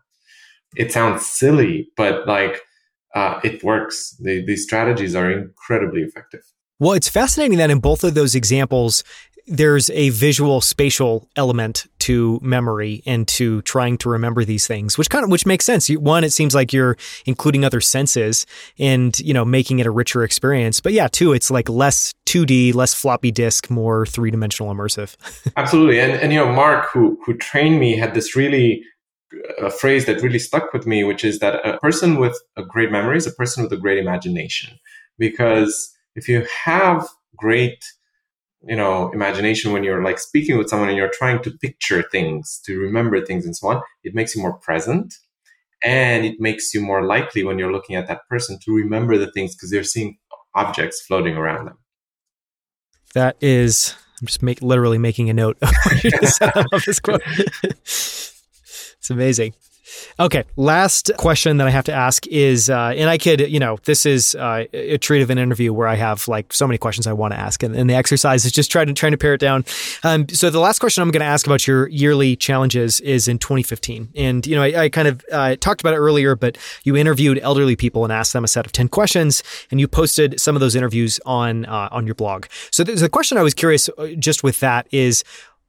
It 0.76 0.91
sounds 0.91 1.26
silly, 1.26 1.89
but 1.95 2.28
like 2.28 2.62
uh, 3.15 3.39
it 3.43 3.63
works. 3.63 4.15
The, 4.19 4.45
these 4.45 4.63
strategies 4.63 5.15
are 5.15 5.32
incredibly 5.32 6.02
effective. 6.02 6.41
Well, 6.80 6.93
it's 6.93 7.08
fascinating 7.08 7.58
that 7.60 7.69
in 7.69 7.80
both 7.80 8.04
of 8.04 8.13
those 8.13 8.36
examples, 8.36 9.04
there's 9.47 9.89
a 9.91 10.10
visual 10.10 10.60
spatial 10.60 11.29
element 11.36 11.86
to 11.99 12.39
memory 12.41 13.03
and 13.05 13.27
to 13.27 13.62
trying 13.62 13.97
to 13.97 14.10
remember 14.10 14.43
these 14.43 14.67
things 14.67 14.97
which 14.97 15.10
kind 15.10 15.23
of 15.23 15.29
which 15.29 15.45
makes 15.45 15.65
sense. 15.65 15.89
One 15.89 16.23
it 16.23 16.31
seems 16.31 16.55
like 16.55 16.73
you're 16.73 16.97
including 17.25 17.63
other 17.63 17.81
senses 17.81 18.45
and 18.79 19.17
you 19.19 19.34
know 19.34 19.45
making 19.45 19.79
it 19.79 19.86
a 19.86 19.91
richer 19.91 20.23
experience. 20.23 20.79
But 20.79 20.93
yeah 20.93 21.08
two 21.08 21.34
it's 21.34 21.51
like 21.51 21.69
less 21.69 22.13
2d 22.27 22.73
less 22.73 22.93
floppy 22.93 23.31
disk 23.31 23.69
more 23.69 24.05
three-dimensional 24.05 24.73
immersive. 24.73 25.15
Absolutely. 25.58 25.99
And 25.99 26.13
and 26.13 26.34
you 26.34 26.39
know 26.39 26.51
mark 26.51 26.89
who 26.91 27.19
who 27.25 27.36
trained 27.38 27.79
me 27.79 27.97
had 27.97 28.13
this 28.13 28.36
really 28.36 28.84
a 29.60 29.69
phrase 29.69 30.05
that 30.05 30.21
really 30.21 30.39
stuck 30.39 30.73
with 30.73 30.88
me 30.88 31.03
which 31.03 31.23
is 31.23 31.39
that 31.39 31.55
a 31.65 31.77
person 31.79 32.17
with 32.17 32.38
a 32.55 32.63
great 32.63 32.91
memory 32.91 33.17
is 33.17 33.27
a 33.27 33.31
person 33.31 33.63
with 33.63 33.71
a 33.71 33.77
great 33.77 33.99
imagination. 33.99 34.77
Because 35.17 35.91
if 36.15 36.27
you 36.27 36.45
have 36.63 37.08
great 37.38 37.84
you 38.67 38.75
know 38.75 39.12
imagination 39.12 39.71
when 39.71 39.84
you're 39.84 40.04
like 40.04 40.19
speaking 40.19 40.58
with 40.58 40.69
someone 40.69 40.89
and 40.89 40.97
you're 40.97 41.12
trying 41.13 41.41
to 41.43 41.51
picture 41.51 42.04
things 42.12 42.62
to 42.65 42.80
remember 42.80 43.23
things 43.23 43.45
and 43.45 43.56
so 43.56 43.67
on 43.69 43.82
it 44.04 44.15
makes 44.15 44.36
you 44.36 44.41
more 44.41 44.58
present 44.60 45.13
and 45.84 46.25
it 46.25 46.39
makes 46.39 46.73
you 46.73 46.82
more 46.82 47.06
likely 47.06 47.43
when 47.43 47.60
you're 47.60 47.71
looking 47.71 47.95
at 47.95 48.08
that 48.08 48.21
person 48.30 48.58
to 48.65 48.73
remember 48.73 49.17
the 49.17 49.32
things 49.32 49.56
because 49.56 49.69
they're 49.69 49.84
seeing 49.84 50.17
objects 50.56 51.01
floating 51.06 51.36
around 51.36 51.65
them. 51.65 51.78
That 53.13 53.38
is 53.39 53.95
i'm 54.21 54.28
just 54.28 54.41
make, 54.41 54.62
literally 54.62 54.97
making 54.97 55.30
a 55.30 55.34
note 55.34 55.58
of 55.62 56.82
this 56.86 56.99
quote. 56.99 57.21
It's 58.97 59.12
amazing 59.12 59.54
Okay, 60.19 60.43
last 60.55 61.12
question 61.17 61.58
that 61.58 61.67
I 61.67 61.69
have 61.71 61.86
to 61.86 61.93
ask 61.93 62.25
is, 62.27 62.69
uh, 62.69 62.93
and 62.95 63.10
I 63.10 63.17
could, 63.17 63.41
you 63.41 63.60
know, 63.60 63.77
this 63.84 64.05
is 64.05 64.36
uh, 64.36 64.65
a 64.73 64.97
treat 64.97 65.21
of 65.21 65.29
an 65.29 65.38
interview 65.38 65.73
where 65.73 65.88
I 65.88 65.95
have 65.95 66.27
like 66.27 66.53
so 66.53 66.65
many 66.65 66.77
questions 66.77 67.05
I 67.05 67.13
want 67.13 67.34
to 67.34 67.39
ask, 67.39 67.63
and, 67.63 67.75
and 67.75 67.89
the 67.89 67.95
exercise 67.95 68.45
is 68.45 68.51
just 68.51 68.71
trying 68.71 68.88
to 68.88 68.93
trying 68.93 69.12
to 69.12 69.17
pare 69.17 69.34
it 69.34 69.41
down. 69.41 69.65
Um, 70.03 70.27
so 70.29 70.49
the 70.49 70.60
last 70.60 70.79
question 70.79 71.01
I'm 71.01 71.12
going 71.12 71.21
to 71.21 71.25
ask 71.25 71.45
about 71.45 71.67
your 71.67 71.89
yearly 71.89 72.36
challenges 72.36 73.01
is 73.01 73.27
in 73.27 73.39
2015, 73.39 74.10
and 74.15 74.47
you 74.47 74.55
know, 74.55 74.63
I, 74.63 74.84
I 74.84 74.89
kind 74.89 75.08
of 75.08 75.23
uh, 75.31 75.55
talked 75.58 75.81
about 75.81 75.93
it 75.93 75.97
earlier, 75.97 76.36
but 76.36 76.58
you 76.84 76.95
interviewed 76.95 77.39
elderly 77.39 77.75
people 77.75 78.03
and 78.03 78.13
asked 78.13 78.34
them 78.34 78.43
a 78.43 78.47
set 78.47 78.65
of 78.65 78.71
10 78.71 78.88
questions, 78.88 79.43
and 79.69 79.79
you 79.79 79.88
posted 79.88 80.39
some 80.39 80.55
of 80.55 80.60
those 80.62 80.75
interviews 80.75 81.19
on 81.25 81.65
uh, 81.65 81.89
on 81.91 82.05
your 82.05 82.15
blog. 82.15 82.45
So 82.71 82.84
the 82.84 83.10
question 83.10 83.38
I 83.38 83.43
was 83.43 83.53
curious 83.53 83.89
uh, 83.97 84.08
just 84.17 84.43
with 84.43 84.60
that 84.62 84.88
is 84.91 85.23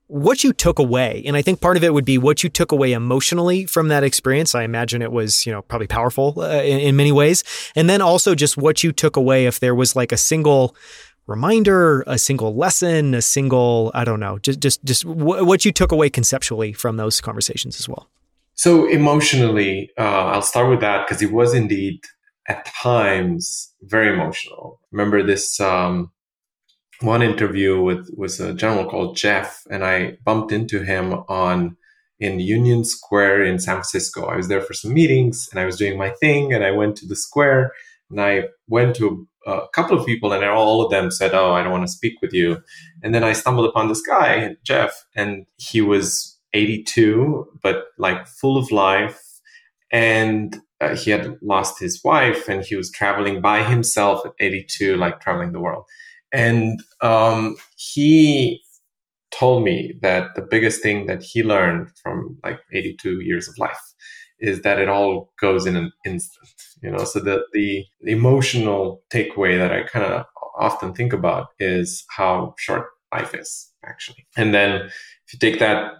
what 0.09 0.45
you 0.45 0.53
took 0.53 0.79
away. 0.79 1.23
And 1.27 1.37
I 1.37 1.42
think 1.42 1.61
part 1.61 1.77
of 1.77 1.83
it 1.83 1.92
would 1.92 2.05
be 2.05 2.19
what 2.19 2.45
you 2.45 2.49
took 2.49 2.73
away 2.73 2.92
emotionally 2.92 3.66
from 3.66 3.88
that 3.88 4.05
experience. 4.05 4.55
I 4.55 4.62
imagine 4.62 5.03
it 5.03 5.11
was, 5.11 5.45
you 5.45 5.53
know, 5.53 5.62
probably 5.62 5.88
powerful 5.88 6.35
uh, 6.38 6.62
in, 6.62 6.79
in 6.81 6.97
many 6.97 7.12
ways. 7.12 7.42
And 7.75 7.90
then 7.90 8.01
also 8.01 8.35
just 8.35 8.57
what 8.57 8.85
you 8.85 8.92
took 8.92 9.16
away 9.16 9.47
if 9.47 9.59
there 9.61 9.75
was 9.75 9.97
like 9.97 10.12
a 10.12 10.16
single 10.16 10.77
reminder, 11.27 12.05
a 12.07 12.19
single 12.19 12.55
lesson, 12.55 13.14
a 13.14 13.23
single, 13.23 13.90
I 13.95 14.05
don't 14.05 14.21
know, 14.21 14.38
just, 14.38 14.61
just, 14.61 14.85
just 14.85 15.03
w- 15.05 15.45
what 15.45 15.64
you 15.64 15.73
took 15.73 15.90
away 15.90 16.09
conceptually 16.09 16.73
from 16.73 16.99
those 16.99 17.21
conversations 17.21 17.81
as 17.81 17.88
well. 17.88 18.09
So 18.55 18.87
emotionally, 18.87 19.90
uh, 19.99 20.27
I'll 20.27 20.40
start 20.42 20.71
with 20.71 20.81
that 20.81 21.07
because 21.07 21.21
it 21.23 21.33
was 21.33 21.53
indeed 21.53 22.01
at 22.49 22.64
times 22.81 23.73
very 23.83 24.14
emotional. 24.14 24.81
Remember 24.92 25.25
this, 25.25 25.59
um, 25.59 26.12
one 27.00 27.22
interview 27.22 27.80
with 27.80 28.11
was 28.16 28.40
a 28.40 28.54
general 28.54 28.88
called 28.88 29.16
Jeff, 29.16 29.62
and 29.70 29.85
I 29.85 30.18
bumped 30.24 30.52
into 30.52 30.82
him 30.82 31.12
on 31.28 31.76
in 32.18 32.40
Union 32.40 32.85
Square 32.85 33.44
in 33.44 33.59
San 33.59 33.74
Francisco. 33.74 34.26
I 34.26 34.37
was 34.37 34.48
there 34.48 34.62
for 34.62 34.72
some 34.72 34.94
meetings, 34.94 35.48
and 35.50 35.61
I 35.61 35.66
was 35.66 35.76
doing 35.76 35.98
my 35.98 36.11
thing, 36.11 36.52
and 36.52 36.64
I 36.64 36.70
went 36.70 36.96
to 36.96 37.06
the 37.06 37.16
square, 37.16 37.72
and 38.11 38.20
I 38.20 38.44
went 38.68 38.96
to 38.96 39.28
a 39.46 39.68
couple 39.74 39.98
of 39.98 40.06
people, 40.06 40.32
and 40.32 40.44
all 40.44 40.82
of 40.82 40.90
them 40.90 41.11
said, 41.11 41.35
"Oh, 41.35 41.52
I 41.52 41.62
don't 41.62 41.72
want 41.72 41.87
to 41.87 41.92
speak 41.92 42.20
with 42.22 42.32
you." 42.32 42.59
And 43.02 43.14
then 43.14 43.24
I 43.24 43.32
stumbled 43.35 43.68
upon 43.68 43.88
this 43.88 44.02
guy, 44.02 44.56
Jeff, 44.64 45.04
and 45.14 45.46
he 45.56 45.80
was 45.80 46.38
82, 46.54 47.46
but 47.62 47.87
like 47.98 48.26
full 48.26 48.56
of 48.56 48.72
life, 48.72 49.22
and 49.92 50.56
uh, 50.80 50.96
he 50.96 51.11
had 51.11 51.38
lost 51.42 51.78
his 51.78 52.02
wife, 52.02 52.48
and 52.48 52.64
he 52.64 52.76
was 52.76 52.90
traveling 52.90 53.42
by 53.42 53.62
himself 53.62 54.24
at 54.24 54.32
82, 54.40 54.96
like 54.96 55.20
traveling 55.20 55.52
the 55.52 55.61
world 55.61 55.85
and 56.37 56.83
um, 57.01 57.57
he 57.77 58.61
told 59.31 59.64
me 59.64 59.94
that 60.03 60.35
the 60.35 60.42
biggest 60.42 60.83
thing 60.83 61.07
that 61.07 61.22
he 61.22 61.42
learned 61.42 61.88
from 62.03 62.38
like 62.44 62.61
82 62.72 63.20
years 63.20 63.49
of 63.49 63.59
life 63.59 63.94
is 64.38 64.62
that 64.62 64.79
it 64.79 64.88
all 64.88 65.33
goes 65.40 65.66
in 65.66 65.77
an 65.77 65.92
instant 66.05 66.49
you 66.83 66.90
know? 66.90 67.05
So 67.05 67.20
that 67.20 67.40
the, 67.53 67.85
the 68.03 68.12
emotional 68.12 69.03
takeaway 69.11 69.59
that 69.59 69.72
i 69.72 69.83
kind 69.83 70.05
of 70.05 70.27
often 70.59 70.94
think 70.94 71.12
about 71.12 71.49
is 71.59 72.05
how 72.09 72.55
short 72.59 72.87
life 73.12 73.35
is 73.35 73.70
actually. 73.85 74.27
And 74.37 74.55
then 74.55 74.70
if 75.27 75.33
you 75.33 75.38
take 75.38 75.59
that 75.61 75.92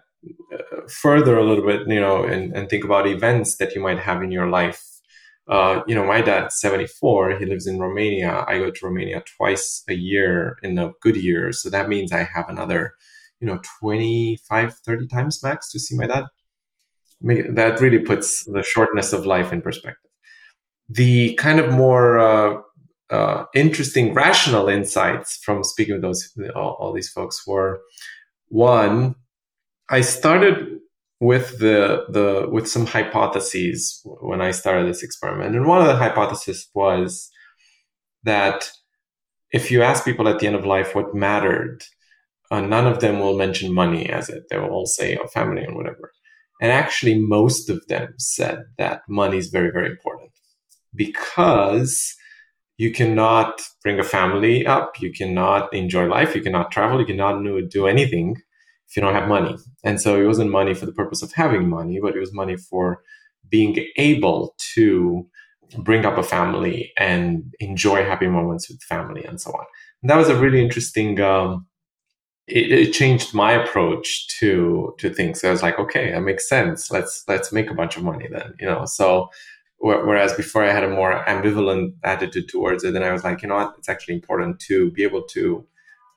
uh, 0.53 0.89
further 0.89 1.37
a 1.37 1.45
little 1.45 1.65
bit 1.65 1.87
you 1.89 2.01
know 2.01 2.25
and, 2.25 2.55
and 2.57 2.69
think 2.69 2.85
about 2.85 3.07
events 3.07 3.57
that 3.57 3.75
you 3.75 3.81
might 3.81 3.99
have 3.99 4.23
in 4.23 4.31
your 4.31 4.49
life 4.49 4.83
uh, 5.49 5.83
you 5.87 5.95
know, 5.95 6.05
my 6.05 6.21
dad's 6.21 6.59
74. 6.61 7.39
He 7.39 7.47
lives 7.47 7.67
in 7.67 7.79
Romania. 7.79 8.45
I 8.49 8.59
go 8.59 8.71
to 8.71 8.87
Romania 8.87 9.23
twice 9.37 9.85
a 9.89 9.95
year 9.95 10.59
in 10.63 10.79
a 10.79 10.93
good 11.01 11.17
year. 11.17 11.53
So 11.53 11.71
that 11.71 11.89
means 11.89 12.13
I 12.13 12.25
have 12.25 12.49
another, 12.49 12.95
you 13.41 13.47
know, 13.47 13.61
25, 13.81 14.75
30 14.75 15.07
times 15.07 15.43
max 15.43 15.71
to 15.71 15.79
see 15.79 15.97
my 15.97 16.07
dad. 16.07 16.25
That 17.21 17.81
really 17.81 18.01
puts 18.01 18.45
the 18.45 18.63
shortness 18.63 19.13
of 19.13 19.25
life 19.25 19.53
in 19.53 19.63
perspective. 19.63 20.11
The 20.89 21.35
kind 21.35 21.61
of 21.61 21.73
more 21.73 22.19
uh, 22.19 22.61
uh, 23.11 23.45
interesting 23.55 24.15
rational 24.15 24.69
insights 24.69 25.39
from 25.39 25.63
speaking 25.63 25.95
with 25.95 26.03
those 26.03 26.33
all, 26.55 26.77
all 26.79 26.93
these 26.93 27.09
folks 27.09 27.47
were 27.47 27.81
one, 28.49 29.15
I 29.89 30.01
started 30.01 30.81
with 31.21 31.59
the 31.59 32.05
the 32.09 32.49
with 32.51 32.69
some 32.69 32.87
hypotheses 32.87 34.01
when 34.05 34.41
I 34.41 34.51
started 34.51 34.87
this 34.87 35.03
experiment. 35.03 35.57
And 35.57 35.67
one 35.67 35.81
of 35.81 35.87
the 35.87 35.97
hypotheses 35.97 36.69
was 36.75 37.31
that 38.25 38.71
if 39.53 39.71
you 39.71 39.83
ask 39.83 40.05
people 40.05 40.29
at 40.29 40.39
the 40.39 40.47
end 40.47 40.57
of 40.57 40.67
life 40.67 40.95
what 40.95 41.15
mattered, 41.15 41.83
uh, 42.51 42.61
none 42.61 42.87
of 42.87 43.01
them 43.01 43.21
will 43.21 43.37
mention 43.37 43.73
money 43.73 44.09
as 44.09 44.29
it. 44.29 44.45
They 44.51 44.59
will 44.59 44.71
all 44.71 44.87
say 44.87 45.17
oh, 45.17 45.27
family 45.29 45.63
and 45.63 45.75
whatever. 45.77 46.13
And 46.61 46.73
actually, 46.73 47.19
most 47.19 47.69
of 47.69 47.87
them 47.87 48.15
said 48.19 48.65
that 48.79 49.03
money 49.09 49.39
is 49.39 49.49
very, 49.49 49.71
very 49.71 49.91
important 49.91 50.31
because 50.95 52.15
you 52.79 52.93
cannot 52.93 53.61
bring 53.83 53.99
a 53.99 54.05
family 54.05 54.67
up, 54.67 55.01
you 55.01 55.13
cannot 55.13 55.73
enjoy 55.73 56.07
life, 56.07 56.35
you 56.35 56.43
cannot 56.43 56.71
travel, 56.71 57.01
you 57.01 57.07
cannot 57.07 57.43
do 57.71 57.87
anything 57.87 58.37
if 58.89 58.97
you 58.97 59.03
don't 59.03 59.15
have 59.15 59.29
money. 59.29 59.57
And 59.85 60.01
so 60.01 60.21
it 60.21 60.27
wasn't 60.27 60.51
money 60.51 60.75
for 60.75 60.87
the 60.87 60.93
purpose 60.93 61.23
of 61.23 61.33
having 61.33 61.69
money, 61.69 61.99
but 62.01 62.17
it 62.17 62.21
was 62.21 62.33
money 62.33 62.57
for 62.57 63.03
being 63.49 63.85
able 63.97 64.55
to 64.75 65.27
bring 65.79 66.05
up 66.05 66.19
a 66.19 66.23
family 66.23 66.93
and 66.97 67.55
enjoy 67.61 68.05
happy 68.05 68.29
moments 68.29 68.69
with 68.69 68.83
family 68.83 69.25
and 69.25 69.41
so 69.41 69.51
on. 69.53 69.65
And 70.03 70.11
that 70.11 70.17
was 70.17 70.29
a 70.29 70.37
really 70.37 70.63
interesting. 70.63 71.21
Um, 71.21 71.67
it, 72.47 72.71
it, 72.71 72.93
changed 72.93 73.35
my 73.35 73.53
approach 73.53 74.29
to 74.39 74.95
to 74.99 75.11
things. 75.11 75.41
So 75.41 75.49
I 75.49 75.51
was 75.51 75.65
like, 75.65 75.81
okay, 75.81 76.13
that 76.13 76.21
makes 76.21 76.49
sense. 76.49 76.93
Let's 76.93 77.25
let's 77.27 77.53
make 77.53 77.71
a 77.71 77.75
bunch 77.75 77.97
of 77.97 78.05
money 78.05 78.29
then, 78.31 78.55
you 78.61 78.67
know. 78.67 78.85
So 78.85 79.31
whereas 79.79 80.33
before 80.35 80.65
I 80.65 80.73
had 80.73 80.85
a 80.85 80.89
more 80.89 81.25
ambivalent 81.27 81.95
attitude 82.05 82.49
towards 82.49 82.85
it, 82.85 82.93
then 82.93 83.03
I 83.03 83.13
was 83.13 83.25
like, 83.25 83.43
you 83.43 83.49
know 83.49 83.57
what, 83.57 83.75
it's 83.79 83.89
actually 83.89 84.15
important 84.15 84.61
to 84.61 84.91
be 84.93 85.03
able 85.03 85.23
to 85.25 85.67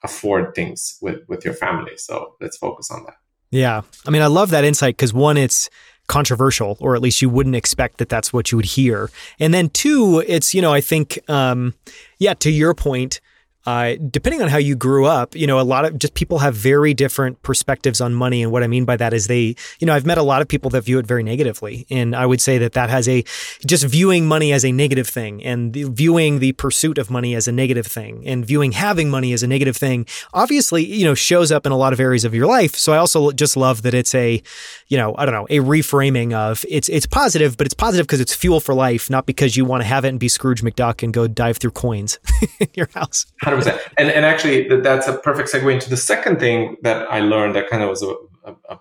afford 0.03 0.55
things 0.55 0.97
with 1.01 1.19
with 1.27 1.43
your 1.45 1.53
family. 1.53 1.97
So 1.97 2.35
let's 2.41 2.57
focus 2.57 2.89
on 2.91 3.03
that. 3.05 3.15
Yeah, 3.51 3.81
I 4.05 4.11
mean, 4.11 4.21
I 4.21 4.27
love 4.27 4.51
that 4.51 4.63
insight 4.63 4.95
because 4.95 5.13
one, 5.13 5.35
it's 5.35 5.69
controversial, 6.07 6.77
or 6.79 6.95
at 6.95 7.01
least 7.01 7.21
you 7.21 7.29
wouldn't 7.29 7.55
expect 7.55 7.97
that 7.99 8.09
that's 8.09 8.33
what 8.33 8.51
you 8.51 8.57
would 8.57 8.65
hear. 8.65 9.09
And 9.39 9.53
then 9.53 9.69
two, 9.69 10.23
it's, 10.27 10.53
you 10.53 10.61
know, 10.61 10.73
I 10.73 10.81
think, 10.81 11.19
um, 11.29 11.75
yeah, 12.17 12.33
to 12.35 12.51
your 12.51 12.73
point, 12.73 13.21
uh, 13.69 13.95
depending 14.09 14.41
on 14.41 14.47
how 14.47 14.57
you 14.57 14.75
grew 14.75 15.05
up, 15.05 15.35
you 15.35 15.45
know, 15.45 15.59
a 15.59 15.61
lot 15.61 15.85
of 15.85 15.99
just 15.99 16.15
people 16.15 16.39
have 16.39 16.55
very 16.55 16.91
different 16.95 17.39
perspectives 17.43 18.01
on 18.01 18.15
money. 18.15 18.41
And 18.41 18.51
what 18.51 18.63
I 18.63 18.67
mean 18.67 18.83
by 18.83 18.97
that 18.97 19.13
is 19.13 19.27
they, 19.27 19.55
you 19.79 19.85
know, 19.85 19.93
I've 19.93 20.07
met 20.07 20.17
a 20.17 20.23
lot 20.23 20.41
of 20.41 20.47
people 20.47 20.71
that 20.71 20.81
view 20.81 20.97
it 20.97 21.05
very 21.05 21.21
negatively. 21.21 21.85
And 21.91 22.15
I 22.15 22.25
would 22.25 22.41
say 22.41 22.57
that 22.57 22.73
that 22.73 22.89
has 22.89 23.07
a, 23.07 23.23
just 23.63 23.85
viewing 23.85 24.27
money 24.27 24.53
as 24.53 24.65
a 24.65 24.71
negative 24.71 25.07
thing 25.07 25.43
and 25.43 25.73
the, 25.73 25.83
viewing 25.83 26.39
the 26.39 26.53
pursuit 26.53 26.97
of 26.97 27.11
money 27.11 27.35
as 27.35 27.47
a 27.47 27.51
negative 27.51 27.85
thing 27.85 28.25
and 28.25 28.43
viewing 28.43 28.71
having 28.71 29.11
money 29.11 29.33
as 29.33 29.43
a 29.43 29.47
negative 29.47 29.77
thing, 29.77 30.07
obviously, 30.33 30.83
you 30.83 31.05
know, 31.05 31.13
shows 31.13 31.51
up 31.51 31.67
in 31.67 31.71
a 31.71 31.77
lot 31.77 31.93
of 31.93 31.99
areas 31.99 32.25
of 32.25 32.33
your 32.33 32.47
life. 32.47 32.73
So 32.73 32.91
I 32.93 32.97
also 32.97 33.31
just 33.31 33.55
love 33.55 33.83
that 33.83 33.93
it's 33.93 34.15
a, 34.15 34.41
you 34.87 34.97
know, 34.97 35.13
I 35.15 35.25
don't 35.25 35.35
know, 35.35 35.45
a 35.51 35.59
reframing 35.59 36.33
of 36.33 36.65
it's, 36.67 36.89
it's 36.89 37.05
positive, 37.05 37.55
but 37.55 37.67
it's 37.67 37.75
positive 37.75 38.07
because 38.07 38.19
it's 38.19 38.33
fuel 38.33 38.61
for 38.61 38.73
life, 38.73 39.11
not 39.11 39.27
because 39.27 39.55
you 39.55 39.63
want 39.63 39.83
to 39.83 39.87
have 39.87 40.05
it 40.05 40.09
and 40.09 40.19
be 40.19 40.27
Scrooge 40.27 40.63
McDuck 40.63 41.03
and 41.03 41.13
go 41.13 41.27
dive 41.27 41.57
through 41.57 41.71
coins 41.71 42.17
in 42.59 42.69
your 42.73 42.89
house. 42.95 43.27
100%. 43.43 43.58
And, 43.67 44.09
and 44.09 44.25
actually, 44.25 44.67
that's 44.81 45.07
a 45.07 45.17
perfect 45.17 45.51
segue 45.51 45.73
into 45.73 45.89
the 45.89 45.97
second 45.97 46.39
thing 46.39 46.77
that 46.83 47.11
I 47.11 47.19
learned 47.19 47.55
that 47.55 47.69
kind 47.69 47.83
of 47.83 47.89
was 47.89 48.03
a, 48.03 48.13
a, 48.45 48.55
a, 48.69 48.79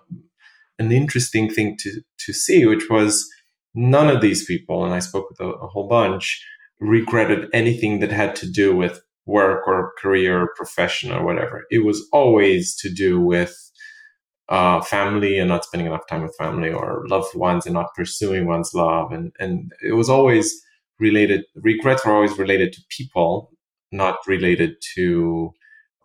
an 0.79 0.91
interesting 0.91 1.49
thing 1.49 1.77
to, 1.77 2.01
to 2.25 2.33
see, 2.33 2.65
which 2.65 2.89
was 2.89 3.29
none 3.75 4.09
of 4.09 4.21
these 4.21 4.45
people, 4.45 4.85
and 4.85 4.93
I 4.93 4.99
spoke 4.99 5.29
with 5.29 5.39
a, 5.39 5.49
a 5.49 5.67
whole 5.67 5.87
bunch, 5.87 6.45
regretted 6.79 7.49
anything 7.53 7.99
that 7.99 8.11
had 8.11 8.35
to 8.37 8.49
do 8.49 8.75
with 8.75 9.01
work 9.25 9.67
or 9.67 9.93
career 9.99 10.41
or 10.41 10.53
profession 10.55 11.11
or 11.11 11.23
whatever. 11.23 11.65
It 11.69 11.85
was 11.85 12.07
always 12.11 12.75
to 12.77 12.89
do 12.89 13.19
with 13.21 13.55
uh, 14.49 14.81
family 14.81 15.37
and 15.37 15.49
not 15.49 15.65
spending 15.65 15.87
enough 15.87 16.07
time 16.07 16.23
with 16.23 16.35
family 16.35 16.71
or 16.71 17.05
loved 17.07 17.35
ones 17.35 17.65
and 17.65 17.75
not 17.75 17.93
pursuing 17.95 18.47
one's 18.47 18.73
love. 18.73 19.11
And, 19.11 19.31
and 19.39 19.71
it 19.83 19.93
was 19.93 20.09
always 20.09 20.59
related, 20.99 21.45
regrets 21.55 22.05
were 22.05 22.15
always 22.15 22.37
related 22.39 22.73
to 22.73 22.81
people 22.89 23.51
not 23.91 24.17
related 24.27 24.75
to 24.95 25.53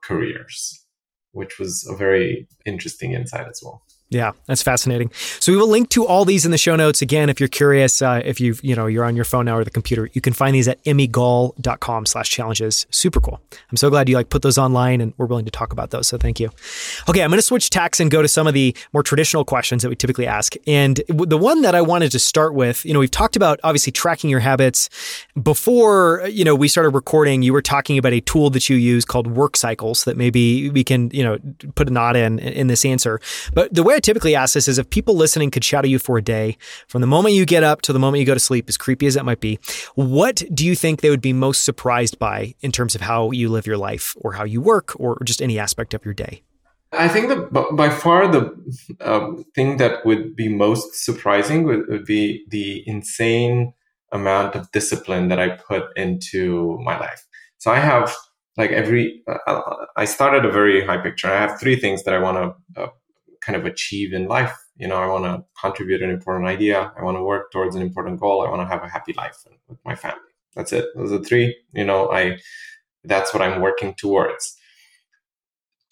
careers, 0.03 0.87
which 1.33 1.59
was 1.59 1.87
a 1.91 1.97
very 1.97 2.49
interesting 2.65 3.13
insight 3.13 3.49
as 3.49 3.61
well. 3.63 3.83
Yeah, 4.15 4.31
that's 4.47 4.63
fascinating. 4.63 5.11
So 5.41 5.51
we 5.51 5.59
will 5.59 5.69
link 5.69 5.89
to 5.91 6.07
all 6.07 6.25
these 6.25 6.45
in 6.45 6.53
the 6.53 6.59
show 6.59 6.77
notes. 6.77 7.03
Again, 7.03 7.29
if 7.29 7.41
you're 7.41 7.49
curious, 7.49 8.01
uh, 8.01 8.23
if 8.25 8.41
you 8.41 8.55
you 8.63 8.77
know 8.77 8.87
you're 8.87 9.05
on 9.05 9.17
your 9.17 9.25
phone 9.25 9.47
now 9.47 9.57
or 9.57 9.65
the 9.65 9.71
computer, 9.71 10.09
you 10.13 10.21
can 10.21 10.33
find 10.33 10.55
these 10.55 10.69
at 10.69 10.83
emigal.com 10.85 12.07
slash 12.07 12.31
challenges. 12.31 12.87
Super 12.91 13.21
cool. 13.21 13.41
I'm 13.71 13.77
so 13.77 13.91
glad 13.91 14.09
you 14.09 14.15
like 14.15 14.31
put 14.31 14.43
those 14.43 14.57
online 14.57 15.01
and 15.01 15.15
we're 15.17 15.27
willing 15.27 15.47
to 15.47 15.51
talk 15.51 15.73
about 15.73 15.91
those. 15.91 16.07
So 16.07 16.17
thank 16.17 16.39
you. 16.39 16.51
Okay, 17.09 17.23
I'm 17.23 17.31
going 17.31 17.39
to 17.39 17.43
switch 17.43 17.71
tacks 17.71 17.99
and 17.99 18.09
go 18.09 18.23
to 18.23 18.29
some 18.29 18.47
of 18.47 18.55
the 18.55 18.77
more 18.93 19.03
traditional 19.03 19.45
questions 19.45 19.83
that 19.83 19.89
we 19.89 19.97
typically 19.97 20.29
ask. 20.29 20.55
And 20.67 21.03
the 21.09 21.39
one 21.39 21.63
that 21.63 21.75
I 21.75 21.81
wanted 21.81 22.13
to 22.13 22.21
start 22.21 22.55
with, 22.55 22.85
you 22.85 22.93
know, 22.93 23.01
we've 23.01 23.11
talked 23.11 23.35
about 23.35 23.59
obviously 23.65 23.93
tracking 23.93 24.31
your 24.31 24.41
habits. 24.41 24.89
Before 25.43 26.25
you 26.29 26.45
know 26.45 26.55
we 26.55 26.69
started 26.69 26.91
recording, 26.91 27.43
you 27.43 27.53
were 27.53 27.63
talking 27.63 27.99
about 27.99 28.13
a 28.13 28.21
tool 28.21 28.51
that 28.51 28.69
you 28.69 28.77
use 28.77 29.05
called 29.05 29.27
Work 29.27 29.57
Cycles 29.57 30.05
that 30.05 30.17
maybe 30.17 30.71
we 30.71 30.85
can 30.85 31.11
you 31.11 31.25
know 31.25 31.39
put 31.75 31.89
a 31.89 31.91
nod 31.91 32.15
in 32.15 32.39
in 32.39 32.69
this 32.69 32.85
answer. 32.85 33.21
But 33.53 33.75
the 33.75 33.83
way 33.83 33.95
I 33.95 34.01
typically 34.05 34.35
ask 34.35 34.55
this 34.55 34.69
is 34.69 34.79
if 34.79 34.91
people 34.91 35.17
listening 35.17 35.51
could 35.51 35.65
shadow 35.65 35.89
you 35.89 35.99
for 35.99 36.19
a 36.19 36.23
day, 36.23 36.57
from 36.87 37.01
the 37.01 37.07
moment 37.07 37.35
you 37.35 37.45
get 37.45 37.65
up 37.65 37.83
to 37.83 37.93
the 37.93 37.99
moment 37.99 38.21
you 38.21 38.27
go 38.27 38.35
to 38.35 38.41
sleep, 38.41 38.69
as 38.69 38.77
creepy 38.77 39.07
as 39.07 39.15
that 39.15 39.25
might 39.25 39.41
be, 39.41 39.59
what 39.95 40.43
do 40.53 40.65
you 40.65 40.77
think 40.77 41.01
they 41.01 41.11
would 41.11 41.21
be 41.21 41.33
most 41.33 41.65
surprised 41.65 42.19
by 42.19 42.55
in 42.61 42.71
terms 42.71 42.95
of 42.95 43.01
how 43.01 43.31
you 43.31 43.49
live 43.49 43.67
your 43.67 43.79
life 43.79 44.15
or 44.21 44.35
how 44.35 44.45
you 44.45 44.61
work 44.61 44.93
or 45.01 45.19
just 45.25 45.43
any 45.43 45.59
aspect 45.59 45.95
of 45.95 46.05
your 46.05 46.15
day? 46.15 46.43
I 46.93 47.09
think 47.09 47.29
that 47.29 47.53
by 47.77 47.91
far 47.91 48.29
the 48.29 48.55
um, 49.01 49.45
thing 49.55 49.79
that 49.79 50.07
would 50.07 50.37
be 50.37 50.49
most 50.49 51.05
surprising 51.05 51.65
would, 51.65 51.89
would 51.89 52.05
be 52.05 52.45
the 52.51 52.85
insane 52.87 53.73
amount 54.13 54.55
of 54.55 54.71
discipline 54.71 55.29
that 55.29 55.41
I 55.41 55.49
put 55.49 55.85
into 55.97 56.79
my 56.85 56.97
life. 56.99 57.27
So 57.59 57.73
I 57.73 57.81
have 57.81 58.15
like 58.57 58.71
every, 58.71 59.23
uh, 59.27 59.61
I 59.97 60.05
started 60.05 60.45
a 60.45 60.53
very 60.53 60.87
high 60.87 60.99
picture. 60.99 61.27
I 61.27 61.41
have 61.41 61.59
three 61.59 61.75
things 61.75 62.05
that 62.05 62.15
I 62.15 62.21
want 62.21 62.55
to 62.77 62.83
uh, 62.83 62.89
kind 63.45 63.57
of 63.57 63.67
achieve 63.67 64.13
in 64.13 64.27
life. 64.27 64.57
You 64.77 64.89
know, 64.89 64.97
I 64.97 65.07
want 65.07 65.25
to 65.25 65.45
contribute 65.61 66.03
an 66.03 66.11
important 66.11 66.49
idea. 66.49 66.93
I 66.99 67.03
want 67.03 67.17
to 67.17 67.23
work 67.23 67.53
towards 67.53 67.77
an 67.77 67.83
important 67.83 68.21
goal. 68.21 68.45
I 68.45 68.51
want 68.51 68.63
to 68.63 68.73
have 68.73 68.83
a 68.83 68.89
happy 68.89 69.13
life 69.13 69.37
with 69.69 69.79
my 69.85 69.95
family. 69.95 70.21
That's 70.57 70.73
it. 70.73 70.87
Those 70.95 71.13
are 71.13 71.23
three. 71.23 71.57
You 71.73 71.85
know, 71.85 72.11
I 72.11 72.39
that's 73.05 73.33
what 73.35 73.43
I'm 73.43 73.61
working 73.61 73.95
towards. 73.95 74.57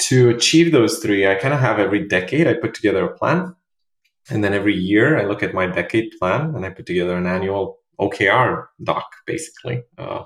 To 0.09 0.31
achieve 0.31 0.73
those 0.73 0.99
three, 0.99 1.27
I 1.27 1.35
kind 1.37 1.55
of 1.55 1.61
have 1.61 1.79
every 1.79 2.09
decade 2.09 2.47
I 2.47 2.55
put 2.55 2.75
together 2.75 3.05
a 3.05 3.17
plan. 3.17 3.55
And 4.31 4.43
then 4.43 4.55
every 4.55 4.75
year 4.75 5.19
I 5.19 5.25
look 5.25 5.43
at 5.43 5.55
my 5.55 5.67
decade 5.67 6.13
plan 6.19 6.55
and 6.55 6.65
I 6.65 6.71
put 6.71 6.87
together 6.87 7.17
an 7.17 7.27
annual 7.27 7.79
OKR 8.01 8.67
doc, 8.83 9.07
basically. 9.27 9.83
Uh, 9.99 10.25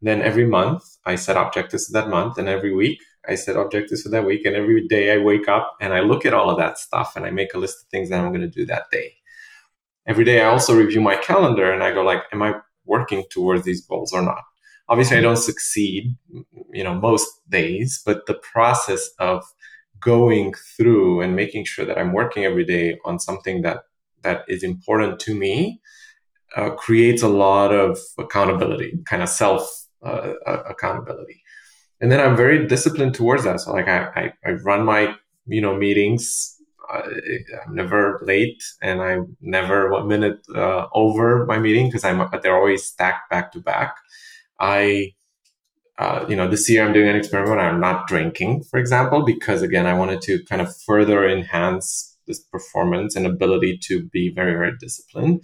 then 0.00 0.22
every 0.22 0.46
month 0.46 0.82
I 1.04 1.16
set 1.16 1.36
objectives 1.36 1.88
that 1.88 2.08
month, 2.08 2.38
and 2.38 2.48
every 2.48 2.72
week 2.72 3.00
I 3.28 3.34
set 3.34 3.56
objectives 3.56 4.02
for 4.02 4.08
that 4.08 4.24
week. 4.24 4.44
And 4.46 4.56
every 4.56 4.86
day 4.88 5.12
I 5.12 5.18
wake 5.18 5.48
up 5.48 5.76
and 5.80 5.92
I 5.92 6.00
look 6.00 6.24
at 6.24 6.32
all 6.32 6.50
of 6.50 6.58
that 6.58 6.78
stuff 6.78 7.14
and 7.14 7.26
I 7.26 7.30
make 7.30 7.54
a 7.54 7.58
list 7.58 7.82
of 7.82 7.88
things 7.88 8.08
that 8.08 8.20
I'm 8.20 8.32
going 8.32 8.40
to 8.40 8.48
do 8.48 8.64
that 8.66 8.84
day. 8.90 9.14
Every 10.06 10.24
day 10.24 10.40
I 10.40 10.48
also 10.48 10.74
review 10.74 11.00
my 11.00 11.16
calendar 11.16 11.70
and 11.70 11.82
I 11.82 11.92
go 11.92 12.02
like, 12.02 12.22
am 12.32 12.42
I 12.42 12.54
working 12.86 13.24
towards 13.30 13.64
these 13.64 13.84
goals 13.86 14.12
or 14.12 14.22
not? 14.22 14.42
Obviously 14.88 15.18
I 15.18 15.20
don't 15.20 15.36
succeed, 15.36 16.16
you 16.72 16.82
know, 16.82 16.94
most 16.94 17.28
days, 17.50 18.00
but 18.06 18.24
the 18.24 18.40
process 18.52 19.10
of 19.18 19.44
going 20.00 20.54
through 20.76 21.20
and 21.20 21.36
making 21.36 21.66
sure 21.66 21.84
that 21.84 21.98
I'm 21.98 22.14
working 22.14 22.44
every 22.44 22.64
day 22.64 22.98
on 23.04 23.18
something 23.18 23.62
that 23.62 23.82
that 24.22 24.44
is 24.48 24.62
important 24.62 25.20
to 25.20 25.34
me 25.34 25.80
uh, 26.56 26.70
creates 26.70 27.22
a 27.22 27.28
lot 27.28 27.72
of 27.72 27.98
accountability, 28.18 28.98
kind 29.04 29.22
of 29.22 29.28
self 29.28 29.68
uh, 30.02 30.32
uh 30.46 30.62
accountability 30.68 31.42
and 32.00 32.10
then 32.12 32.20
I'm 32.20 32.36
very 32.36 32.66
disciplined 32.66 33.14
towards 33.14 33.44
that. 33.44 33.60
So 33.60 33.72
like 33.72 33.88
I, 33.88 34.04
I, 34.14 34.32
I 34.44 34.50
run 34.52 34.84
my, 34.84 35.14
you 35.46 35.60
know, 35.60 35.76
meetings. 35.76 36.54
Uh, 36.92 37.02
I'm 37.66 37.74
never 37.74 38.20
late 38.22 38.62
and 38.80 39.02
I'm 39.02 39.36
never 39.42 39.90
one 39.90 40.08
minute 40.08 40.38
uh, 40.54 40.86
over 40.94 41.44
my 41.44 41.58
meeting 41.58 41.88
because 41.88 42.04
I'm, 42.04 42.26
they're 42.42 42.56
always 42.56 42.84
stacked 42.84 43.28
back 43.30 43.52
to 43.52 43.60
back. 43.60 43.96
I, 44.58 45.14
uh, 45.98 46.24
you 46.28 46.36
know, 46.36 46.48
this 46.48 46.70
year 46.70 46.86
I'm 46.86 46.92
doing 46.92 47.08
an 47.08 47.16
experiment. 47.16 47.60
I'm 47.60 47.80
not 47.80 48.06
drinking, 48.06 48.62
for 48.64 48.78
example, 48.78 49.24
because 49.24 49.62
again, 49.62 49.84
I 49.84 49.94
wanted 49.94 50.22
to 50.22 50.42
kind 50.44 50.62
of 50.62 50.74
further 50.86 51.28
enhance 51.28 52.16
this 52.26 52.38
performance 52.38 53.16
and 53.16 53.26
ability 53.26 53.78
to 53.84 54.04
be 54.04 54.32
very, 54.32 54.52
very 54.52 54.72
disciplined. 54.78 55.42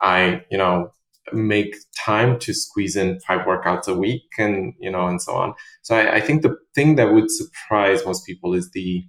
I, 0.00 0.44
you 0.50 0.58
know, 0.58 0.92
make 1.32 1.74
time 2.04 2.38
to 2.38 2.54
squeeze 2.54 2.96
in 2.96 3.18
five 3.20 3.46
workouts 3.46 3.88
a 3.88 3.94
week 3.94 4.24
and 4.38 4.74
you 4.78 4.90
know 4.90 5.06
and 5.06 5.20
so 5.20 5.34
on 5.34 5.54
so 5.82 5.96
I, 5.96 6.16
I, 6.16 6.20
think 6.20 6.42
the 6.42 6.56
thing 6.74 6.96
that 6.96 7.12
would 7.12 7.30
surprise 7.30 8.04
most 8.04 8.24
people 8.24 8.54
is 8.54 8.70
the 8.70 9.04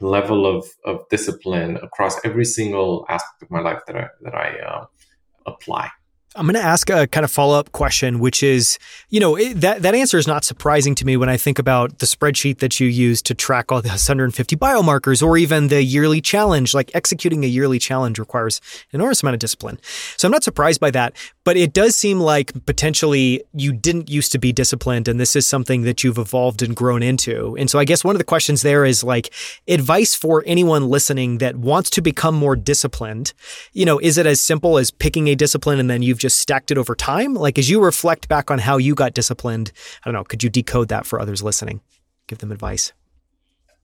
level 0.00 0.46
of, 0.46 0.64
of 0.84 1.00
discipline 1.10 1.76
across 1.82 2.24
every 2.24 2.44
single 2.44 3.04
aspect 3.08 3.42
of 3.42 3.50
my 3.50 3.60
life 3.60 3.80
that 3.86 3.96
i 3.96 4.06
that 4.22 4.34
i 4.34 4.58
uh, 4.60 4.86
apply 5.46 5.90
I'm 6.36 6.46
going 6.46 6.54
to 6.54 6.62
ask 6.62 6.88
a 6.90 7.08
kind 7.08 7.24
of 7.24 7.30
follow 7.30 7.58
up 7.58 7.72
question, 7.72 8.20
which 8.20 8.44
is, 8.44 8.78
you 9.08 9.18
know, 9.18 9.34
it, 9.34 9.54
that 9.62 9.82
that 9.82 9.96
answer 9.96 10.16
is 10.16 10.28
not 10.28 10.44
surprising 10.44 10.94
to 10.94 11.04
me 11.04 11.16
when 11.16 11.28
I 11.28 11.36
think 11.36 11.58
about 11.58 11.98
the 11.98 12.06
spreadsheet 12.06 12.58
that 12.58 12.78
you 12.78 12.86
use 12.86 13.20
to 13.22 13.34
track 13.34 13.72
all 13.72 13.82
the 13.82 13.88
150 13.88 14.54
biomarkers, 14.54 15.26
or 15.26 15.36
even 15.36 15.68
the 15.68 15.82
yearly 15.82 16.20
challenge. 16.20 16.72
Like 16.72 16.92
executing 16.94 17.42
a 17.42 17.48
yearly 17.48 17.80
challenge 17.80 18.20
requires 18.20 18.60
an 18.92 19.00
enormous 19.00 19.24
amount 19.24 19.34
of 19.34 19.40
discipline. 19.40 19.80
So 20.16 20.28
I'm 20.28 20.32
not 20.32 20.44
surprised 20.44 20.78
by 20.78 20.92
that, 20.92 21.16
but 21.50 21.56
it 21.56 21.72
does 21.72 21.96
seem 21.96 22.20
like 22.20 22.52
potentially 22.64 23.42
you 23.52 23.72
didn't 23.72 24.08
used 24.08 24.30
to 24.30 24.38
be 24.38 24.52
disciplined, 24.52 25.08
and 25.08 25.18
this 25.18 25.34
is 25.34 25.44
something 25.44 25.82
that 25.82 26.04
you've 26.04 26.16
evolved 26.16 26.62
and 26.62 26.76
grown 26.76 27.02
into. 27.02 27.56
And 27.56 27.68
so 27.68 27.80
I 27.80 27.84
guess 27.84 28.04
one 28.04 28.14
of 28.14 28.20
the 28.20 28.24
questions 28.24 28.62
there 28.62 28.84
is 28.84 29.02
like 29.02 29.34
advice 29.66 30.14
for 30.14 30.44
anyone 30.46 30.88
listening 30.88 31.38
that 31.38 31.56
wants 31.56 31.90
to 31.90 32.02
become 32.02 32.36
more 32.36 32.54
disciplined. 32.54 33.32
You 33.72 33.84
know, 33.84 33.98
is 33.98 34.16
it 34.16 34.26
as 34.26 34.40
simple 34.40 34.78
as 34.78 34.92
picking 34.92 35.26
a 35.26 35.34
discipline 35.34 35.80
and 35.80 35.90
then 35.90 36.02
you've 36.02 36.20
just 36.20 36.38
stacked 36.38 36.70
it 36.70 36.78
over 36.78 36.94
time? 36.94 37.34
Like, 37.34 37.58
as 37.58 37.68
you 37.68 37.82
reflect 37.82 38.28
back 38.28 38.52
on 38.52 38.60
how 38.60 38.76
you 38.76 38.94
got 38.94 39.12
disciplined, 39.12 39.72
I 40.04 40.08
don't 40.08 40.14
know, 40.14 40.22
could 40.22 40.44
you 40.44 40.50
decode 40.50 40.86
that 40.90 41.04
for 41.04 41.18
others 41.18 41.42
listening? 41.42 41.80
Give 42.28 42.38
them 42.38 42.52
advice. 42.52 42.92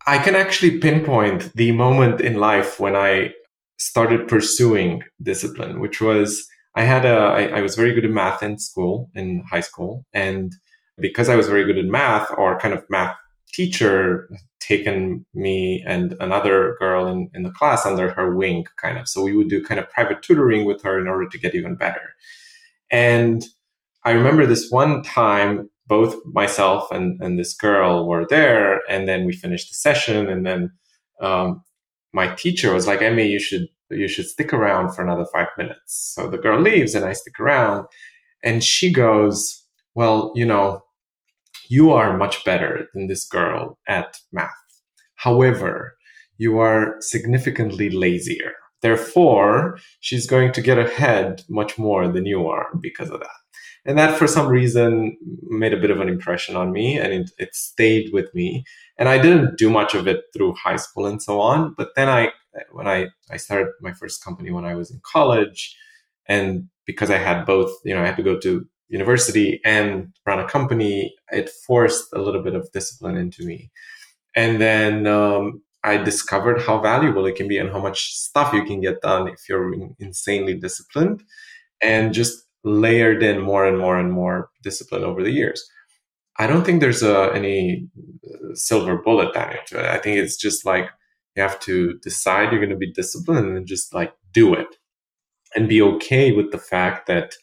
I 0.07 0.19
can 0.19 0.37
actually 0.37 0.79
pinpoint 0.79 1.53
the 1.57 1.73
moment 1.73 2.21
in 2.21 2.37
life 2.37 2.79
when 2.79 2.95
I 2.95 3.33
started 3.77 4.29
pursuing 4.29 5.03
discipline, 5.21 5.81
which 5.81 6.01
was 6.01 6.47
I 6.77 6.85
had 6.85 7.05
a 7.05 7.16
I, 7.16 7.59
I 7.59 7.61
was 7.62 7.74
very 7.74 7.93
good 7.95 8.05
at 8.05 8.11
math 8.11 8.43
in 8.43 8.59
school 8.59 9.11
in 9.14 9.43
high 9.51 9.61
school, 9.61 10.05
and 10.12 10.53
because 10.99 11.29
I 11.29 11.37
was 11.37 11.49
very 11.49 11.64
good 11.64 11.79
at 11.79 11.87
math, 11.87 12.31
or 12.37 12.59
kind 12.59 12.74
of 12.74 12.85
math 12.89 13.16
teacher 13.53 14.29
taken 14.61 15.24
me 15.33 15.83
and 15.87 16.14
another 16.20 16.77
girl 16.79 17.07
in, 17.07 17.31
in 17.35 17.43
the 17.45 17.51
class 17.51 17.87
under 17.87 18.11
her 18.11 18.35
wing, 18.35 18.66
kind 18.77 18.99
of. 18.99 19.09
So 19.09 19.22
we 19.22 19.37
would 19.37 19.49
do 19.49 19.64
kind 19.64 19.79
of 19.79 19.89
private 19.91 20.22
tutoring 20.22 20.64
with 20.64 20.83
her 20.83 20.99
in 21.01 21.07
order 21.07 21.29
to 21.29 21.39
get 21.39 21.55
even 21.55 21.77
better. 21.77 22.14
And 22.91 23.45
I 24.05 24.11
remember 24.11 24.45
this 24.45 24.70
one 24.70 25.03
time, 25.03 25.70
both 25.87 26.16
myself 26.27 26.91
and, 26.91 27.20
and 27.22 27.39
this 27.39 27.55
girl 27.55 28.09
were 28.09 28.27
there, 28.29 28.81
and 28.89 29.09
then 29.09 29.24
we 29.24 29.33
finished 29.33 29.68
the 29.68 29.74
session, 29.74 30.29
and 30.29 30.45
then 30.45 30.70
um, 31.20 31.62
my 32.12 32.34
teacher 32.34 32.72
was 32.72 32.86
like, 32.86 33.00
"Emi, 33.00 33.28
you 33.28 33.40
should 33.40 33.68
you 33.90 34.09
should 34.09 34.26
stick 34.26 34.52
around 34.52 34.94
for 34.94 35.02
another 35.02 35.26
five 35.32 35.48
minutes." 35.59 36.12
So 36.14 36.28
the 36.28 36.38
girl 36.38 36.61
leaves, 36.61 36.94
and 36.94 37.04
I 37.04 37.12
stick 37.12 37.38
around, 37.40 37.86
and 38.42 38.62
she 38.64 38.92
goes, 38.92 39.64
"Well, 39.94 40.32
you 40.34 40.46
know, 40.46 40.82
you 41.68 41.92
are 41.92 42.16
much 42.16 42.44
better 42.44 42.88
than 42.94 43.07
this 43.07 43.26
girl 43.26 43.78
at 43.88 44.18
math. 44.32 44.50
However, 45.16 45.96
you 46.38 46.59
are 46.59 46.96
significantly 47.00 47.90
lazier. 47.90 48.52
Therefore, 48.82 49.78
she's 50.00 50.26
going 50.26 50.52
to 50.52 50.61
get 50.61 50.78
ahead 50.78 51.42
much 51.48 51.78
more 51.78 52.09
than 52.12 52.26
you 52.26 52.46
are 52.46 52.68
because 52.80 53.11
of 53.11 53.20
that. 53.20 53.45
And 53.87 53.97
that, 53.99 54.18
for 54.18 54.26
some 54.26 54.49
reason, 54.49 55.16
made 55.43 55.72
a 55.72 55.80
bit 55.80 55.93
of 55.93 56.01
an 56.01 56.09
impression 56.09 56.57
on 56.57 56.72
me 56.72 56.99
and 56.99 57.12
it, 57.12 57.30
it 57.39 57.55
stayed 57.55 58.12
with 58.12 58.34
me. 58.34 58.64
And 58.99 59.09
I 59.09 59.18
didn't 59.18 59.57
do 59.57 59.70
much 59.70 59.95
of 59.95 60.09
it 60.09 60.24
through 60.34 60.55
high 60.55 60.76
school 60.76 61.07
and 61.07 61.22
so 61.22 61.41
on. 61.41 61.74
But 61.78 61.91
then 61.95 62.09
I, 62.09 62.32
when 62.72 62.89
I, 62.89 63.07
I 63.30 63.37
started 63.37 63.68
my 63.80 63.93
first 63.93 64.24
company 64.24 64.51
when 64.51 64.64
I 64.64 64.74
was 64.74 64.91
in 64.91 65.01
college, 65.05 65.76
and 66.26 66.68
because 66.84 67.11
I 67.11 67.18
had 67.18 67.45
both, 67.45 67.72
you 67.84 67.95
know, 67.95 68.03
I 68.03 68.07
had 68.07 68.16
to 68.16 68.22
go 68.22 68.39
to 68.41 68.66
university 68.89 69.61
and 69.64 70.12
run 70.26 70.41
a 70.41 70.49
company, 70.49 71.14
it 71.30 71.51
forced 71.66 72.12
a 72.12 72.18
little 72.18 72.43
bit 72.43 72.55
of 72.55 72.70
discipline 72.72 73.16
into 73.16 73.45
me. 73.45 73.70
And 74.34 74.61
then 74.61 75.07
um, 75.07 75.62
I 75.84 75.97
discovered 75.99 76.61
how 76.62 76.80
valuable 76.80 77.26
it 77.26 77.37
can 77.37 77.49
be 77.49 77.59
and 77.59 77.70
how 77.70 77.80
much 77.80 78.14
stuff 78.14 78.53
you 78.53 78.64
can 78.64 78.80
get 78.80 79.01
done 79.01 79.28
if 79.28 79.49
you're 79.49 79.72
insanely 79.99 80.55
disciplined 80.55 81.22
and 81.82 82.12
just 82.12 82.45
layered 82.67 83.23
in 83.23 83.41
more 83.41 83.64
and 83.64 83.79
more 83.79 83.97
and 83.97 84.12
more 84.12 84.51
discipline 84.62 85.05
over 85.05 85.23
the 85.23 85.31
years. 85.31 85.64
I 86.39 86.47
don't 86.47 86.67
think 86.67 86.81
there's 86.81 87.03
a, 87.03 87.31
any 87.33 87.89
uh, 88.29 88.55
silver 88.55 88.99
bullet 88.99 89.33
Daniel 89.33 89.62
to 89.69 89.79
it. 89.79 89.87
I 89.87 89.99
think 89.99 90.19
it's 90.19 90.37
just 90.37 90.67
like 90.67 90.91
you 91.35 91.43
have 91.43 91.59
to 91.61 91.95
decide 92.03 92.51
you're 92.51 92.61
going 92.61 92.71
to 92.71 92.77
be 92.77 92.93
disciplined 92.93 93.57
and 93.57 93.67
just 93.67 93.95
like 93.95 94.12
do 94.33 94.53
it 94.53 94.67
and 95.55 95.69
be 95.69 95.81
okay 95.81 96.33
with 96.33 96.51
the 96.51 96.59
fact 96.59 97.07
that 97.07 97.35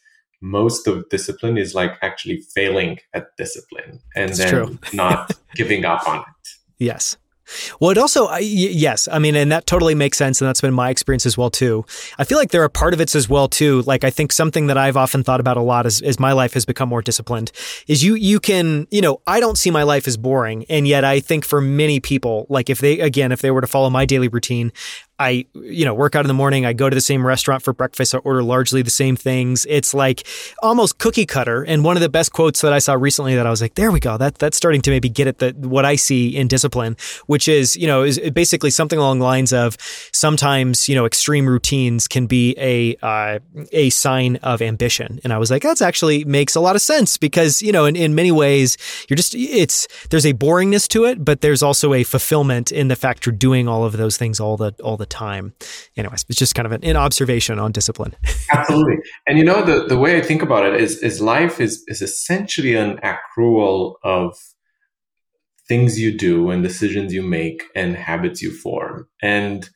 most 0.41 0.87
of 0.87 1.07
discipline 1.09 1.57
is 1.57 1.73
like 1.73 1.93
actually 2.01 2.41
failing 2.53 2.99
at 3.13 3.27
discipline 3.37 4.01
and 4.15 4.29
That's 4.29 4.51
then 4.51 4.79
not 4.93 5.31
giving 5.55 5.85
up 5.85 6.07
on 6.07 6.19
it. 6.19 6.25
Yes. 6.79 7.15
Well, 7.79 7.91
it 7.91 7.97
also, 7.97 8.33
yes, 8.37 9.07
I 9.11 9.19
mean, 9.19 9.35
and 9.35 9.51
that 9.51 9.67
totally 9.67 9.95
makes 9.95 10.17
sense. 10.17 10.41
And 10.41 10.47
that's 10.47 10.61
been 10.61 10.73
my 10.73 10.89
experience 10.89 11.25
as 11.25 11.37
well, 11.37 11.49
too. 11.49 11.85
I 12.17 12.23
feel 12.23 12.37
like 12.37 12.51
there 12.51 12.63
are 12.63 12.69
part 12.69 12.93
of 12.93 13.01
it 13.01 13.13
as 13.15 13.29
well, 13.29 13.47
too. 13.47 13.81
Like, 13.83 14.03
I 14.03 14.09
think 14.09 14.31
something 14.31 14.67
that 14.67 14.77
I've 14.77 14.97
often 14.97 15.23
thought 15.23 15.39
about 15.39 15.57
a 15.57 15.61
lot 15.61 15.85
as, 15.85 16.01
as 16.01 16.19
my 16.19 16.31
life 16.31 16.53
has 16.53 16.65
become 16.65 16.89
more 16.89 17.01
disciplined 17.01 17.51
is 17.87 18.03
you, 18.03 18.15
you 18.15 18.39
can, 18.39 18.87
you 18.91 19.01
know, 19.01 19.21
I 19.27 19.39
don't 19.39 19.57
see 19.57 19.71
my 19.71 19.83
life 19.83 20.07
as 20.07 20.17
boring. 20.17 20.65
And 20.69 20.87
yet 20.87 21.03
I 21.03 21.19
think 21.19 21.45
for 21.45 21.61
many 21.61 21.99
people, 21.99 22.45
like 22.49 22.69
if 22.69 22.79
they, 22.79 22.99
again, 22.99 23.31
if 23.31 23.41
they 23.41 23.51
were 23.51 23.61
to 23.61 23.67
follow 23.67 23.89
my 23.89 24.05
daily 24.05 24.27
routine, 24.27 24.71
I, 25.19 25.45
you 25.53 25.85
know, 25.85 25.93
work 25.93 26.15
out 26.15 26.25
in 26.25 26.27
the 26.27 26.33
morning. 26.33 26.65
I 26.65 26.73
go 26.73 26.89
to 26.89 26.93
the 26.95 27.01
same 27.01 27.25
restaurant 27.25 27.61
for 27.61 27.71
breakfast. 27.71 28.15
I 28.15 28.17
order 28.19 28.41
largely 28.41 28.81
the 28.81 28.89
same 28.89 29.15
things. 29.15 29.65
It's 29.69 29.93
like 29.93 30.27
almost 30.61 30.97
cookie 30.97 31.25
cutter. 31.25 31.63
And 31.63 31.83
one 31.83 31.95
of 31.95 32.01
the 32.01 32.09
best 32.09 32.33
quotes 32.33 32.61
that 32.61 32.73
I 32.73 32.79
saw 32.79 32.93
recently 32.93 33.35
that 33.35 33.45
I 33.45 33.49
was 33.49 33.61
like, 33.61 33.75
there 33.75 33.91
we 33.91 33.99
go. 33.99 34.17
That 34.17 34.35
that's 34.35 34.57
starting 34.57 34.81
to 34.81 34.89
maybe 34.89 35.09
get 35.09 35.27
at 35.27 35.37
the 35.37 35.51
what 35.51 35.85
I 35.85 35.95
see 35.95 36.35
in 36.35 36.47
discipline, 36.47 36.97
which 37.27 37.47
is, 37.47 37.77
you 37.77 37.85
know, 37.85 38.03
is 38.03 38.19
basically 38.31 38.71
something 38.71 38.97
along 38.97 39.19
the 39.19 39.25
lines 39.25 39.53
of 39.53 39.77
sometimes, 40.11 40.89
you 40.89 40.95
know, 40.95 41.05
extreme 41.05 41.47
routines 41.47 42.07
can 42.07 42.25
be 42.25 42.55
a 42.57 42.95
uh, 43.05 43.39
a 43.71 43.91
sign 43.91 44.37
of 44.37 44.61
ambition. 44.61 45.19
And 45.23 45.31
I 45.31 45.37
was 45.37 45.51
like, 45.51 45.61
that's 45.61 45.81
actually 45.81 46.25
makes 46.25 46.55
a 46.55 46.59
lot 46.59 46.75
of 46.75 46.81
sense 46.81 47.17
because, 47.17 47.61
you 47.61 47.71
know, 47.71 47.85
in, 47.85 47.95
in 47.95 48.15
many 48.15 48.31
ways, 48.31 48.77
you're 49.07 49.17
just 49.17 49.35
it's 49.35 49.87
there's 50.09 50.25
a 50.25 50.33
boringness 50.33 50.87
to 50.89 51.05
it, 51.05 51.23
but 51.23 51.41
there's 51.41 51.61
also 51.61 51.93
a 51.93 52.03
fulfillment 52.03 52.71
in 52.71 52.87
the 52.87 52.95
fact 52.95 53.25
you're 53.25 53.33
doing 53.33 53.67
all 53.67 53.85
of 53.85 53.93
those 53.97 54.17
things 54.17 54.39
all 54.39 54.57
the 54.57 54.73
all 54.83 54.97
the 54.97 55.02
the 55.03 55.15
time. 55.15 55.53
Anyways, 55.97 56.25
it's 56.29 56.39
just 56.39 56.55
kind 56.55 56.65
of 56.65 56.71
an, 56.71 56.83
an 56.83 56.95
observation 56.95 57.59
on 57.59 57.71
discipline. 57.71 58.15
Absolutely. 58.51 58.97
And 59.27 59.37
you 59.37 59.43
know, 59.43 59.63
the, 59.63 59.85
the 59.85 59.97
way 59.97 60.17
I 60.17 60.21
think 60.21 60.41
about 60.41 60.65
it 60.65 60.79
is, 60.79 60.97
is 61.03 61.21
life 61.21 61.59
is, 61.59 61.83
is 61.87 62.01
essentially 62.01 62.75
an 62.75 62.99
accrual 63.11 63.95
of 64.03 64.37
things 65.67 65.99
you 65.99 66.17
do 66.17 66.49
and 66.49 66.63
decisions 66.63 67.13
you 67.13 67.21
make 67.21 67.63
and 67.75 67.95
habits 67.95 68.41
you 68.41 68.51
form. 68.51 69.07
And 69.21 69.69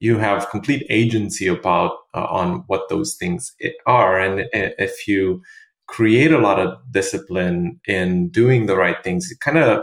you 0.00 0.18
have 0.18 0.50
complete 0.50 0.86
agency 0.90 1.46
about 1.46 1.92
uh, 2.12 2.26
on 2.26 2.64
what 2.66 2.88
those 2.90 3.16
things 3.18 3.54
are. 3.86 4.20
And 4.20 4.46
if 4.52 5.08
you 5.08 5.42
create 5.86 6.32
a 6.32 6.38
lot 6.38 6.58
of 6.58 6.78
discipline 6.90 7.80
in 7.86 8.28
doing 8.30 8.66
the 8.66 8.76
right 8.76 9.02
things, 9.02 9.30
it 9.30 9.40
kind 9.40 9.58
of 9.58 9.82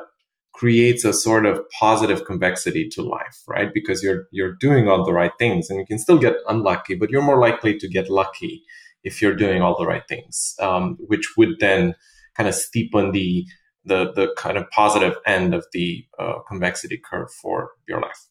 creates 0.62 1.04
a 1.04 1.12
sort 1.12 1.48
of 1.48 1.60
positive 1.72 2.24
convexity 2.24 2.88
to 2.88 3.02
life, 3.02 3.38
right? 3.48 3.74
Because 3.74 4.04
you're 4.04 4.28
you're 4.30 4.54
doing 4.60 4.88
all 4.88 5.04
the 5.04 5.12
right 5.12 5.32
things, 5.40 5.72
and 5.72 5.80
you 5.80 5.86
can 5.88 5.98
still 5.98 6.20
get 6.20 6.36
unlucky, 6.48 6.94
but 6.94 7.10
you're 7.10 7.24
more 7.24 7.40
likely 7.40 7.80
to 7.80 7.88
get 7.90 8.12
lucky 8.12 8.64
if 9.04 9.24
you're 9.24 9.36
doing 9.36 9.64
all 9.64 9.76
the 9.76 9.88
right 9.88 10.04
things, 10.08 10.54
um, 10.60 10.98
which 11.00 11.34
would 11.36 11.56
then 11.60 11.96
kind 12.38 12.48
of 12.48 12.54
steepen 12.54 13.12
the 13.12 13.44
the 13.86 14.14
the 14.14 14.32
kind 14.38 14.56
of 14.56 14.70
positive 14.70 15.16
end 15.26 15.56
of 15.56 15.66
the 15.74 16.06
uh, 16.20 16.36
convexity 16.48 17.02
curve 17.10 17.32
for 17.42 17.72
your 17.88 18.00
life. 18.00 18.28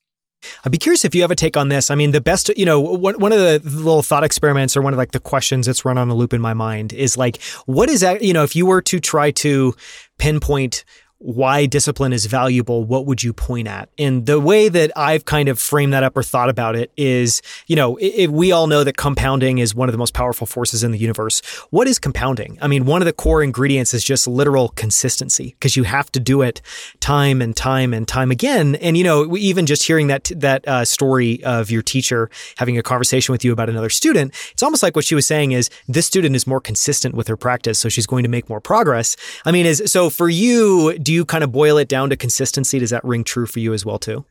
I'd 0.65 0.71
be 0.73 0.79
curious 0.79 1.05
if 1.05 1.17
you 1.17 1.23
have 1.23 1.33
a 1.33 1.37
take 1.37 1.57
on 1.57 1.69
this. 1.69 1.91
I 1.91 1.97
mean, 1.97 2.13
the 2.13 2.21
best, 2.21 2.49
you 2.57 2.65
know, 2.65 2.81
one 2.81 3.33
of 3.33 3.39
the 3.39 3.61
little 3.65 4.03
thought 4.03 4.25
experiments 4.25 4.77
or 4.77 4.83
one 4.83 4.95
of 4.95 4.99
like 4.99 5.13
the 5.13 5.21
questions 5.21 5.67
that's 5.67 5.85
run 5.85 5.99
on 5.99 6.09
a 6.09 6.15
loop 6.15 6.33
in 6.33 6.41
my 6.41 6.55
mind 6.55 6.93
is 6.93 7.17
like, 7.17 7.43
what 7.67 7.91
is 7.91 8.01
that, 8.01 8.23
you 8.23 8.33
know, 8.33 8.43
if 8.43 8.57
you 8.57 8.65
were 8.67 8.81
to 8.83 9.01
try 9.01 9.33
to 9.33 9.75
pinpoint 10.19 10.85
why 11.21 11.67
discipline 11.67 12.15
is 12.15 12.25
valuable, 12.25 12.83
what 12.83 13.05
would 13.05 13.23
you 13.23 13.35
point 13.35 13.69
at? 13.69 13.91
And 13.99 14.25
the 14.25 14.41
way 14.41 14.71
that 14.71 14.91
I've 14.97 15.27
kind 15.27 15.51
of 15.51 15.59
framed 15.59 15.93
that 15.93 16.03
up 16.03 16.17
or 16.17 16.23
thought 16.23 16.49
about 16.49 16.77
it 16.77 16.91
is, 16.97 17.43
you 17.67 17.77
know, 17.77 17.99
we 18.31 18.53
all 18.53 18.67
know 18.67 18.85
that 18.85 18.97
compounding 18.97 19.59
is 19.59 19.75
one 19.75 19.87
of 19.87 19.93
the 19.93 19.99
most 19.99 20.15
powerful 20.15 20.47
forces 20.47 20.83
in 20.83 20.93
the 20.93 20.99
universe. 20.99 21.43
What 21.69 21.87
is 21.87 21.99
compounding? 21.99 22.57
I 22.63 22.69
mean, 22.69 22.87
one 22.87 23.03
of 23.03 23.07
the 23.07 23.13
core 23.13 23.43
ingredients 23.43 23.93
is 23.93 24.03
just 24.03 24.27
literal 24.27 24.71
consistency 24.71 25.55
because 25.59 25.77
you 25.77 25.83
have 25.83 26.11
to 26.13 26.21
do 26.21 26.41
it 26.41 26.63
time 27.01 27.43
and 27.43 27.55
time 27.55 27.93
and 27.93 28.09
time 28.09 28.31
again. 28.31 28.77
And, 28.77 28.97
you 28.97 29.05
know, 29.05 29.37
even 29.37 29.67
just 29.67 29.83
hearing 29.83 30.07
that, 30.07 30.31
that 30.35 30.67
uh, 30.67 30.87
story 30.87 31.45
of 31.45 31.71
your 31.71 31.83
teacher 31.83 32.31
having 32.57 32.79
a 32.79 32.83
conversation 32.83 33.33
with 33.33 33.45
you 33.45 33.53
about 33.53 33.69
another 33.69 33.91
student, 33.91 34.33
it's 34.53 34.63
almost 34.63 34.83
like 34.83 34.97
what 34.97 35.05
she 35.05 35.15
was 35.15 35.27
saying 35.27 35.53
is 35.53 35.69
this 35.87 36.07
student 36.07 36.35
is 36.35 36.47
more 36.47 36.63
consistent 36.63 37.15
with 37.15 37.29
her 37.29 37.37
practice. 37.37 37.79
So 37.79 37.91
she's 37.91 38.07
going 38.07 38.23
to 38.23 38.31
make 38.31 38.49
more 38.49 38.61
progress. 38.61 39.19
I 39.45 39.53
mean, 39.53 39.67
is 39.67 39.83
so 39.85 40.09
for 40.09 40.31
you, 40.31 40.99
do 41.11 41.15
you 41.15 41.25
kind 41.25 41.43
of 41.43 41.51
boil 41.51 41.77
it 41.77 41.89
down 41.89 42.09
to 42.09 42.17
consistency? 42.17 42.79
Does 42.79 42.91
that 42.91 43.05
ring 43.05 43.25
true 43.25 43.47
for 43.47 43.59
you 43.59 43.73
as 43.73 43.85
well 43.85 43.99
too? 43.99 44.25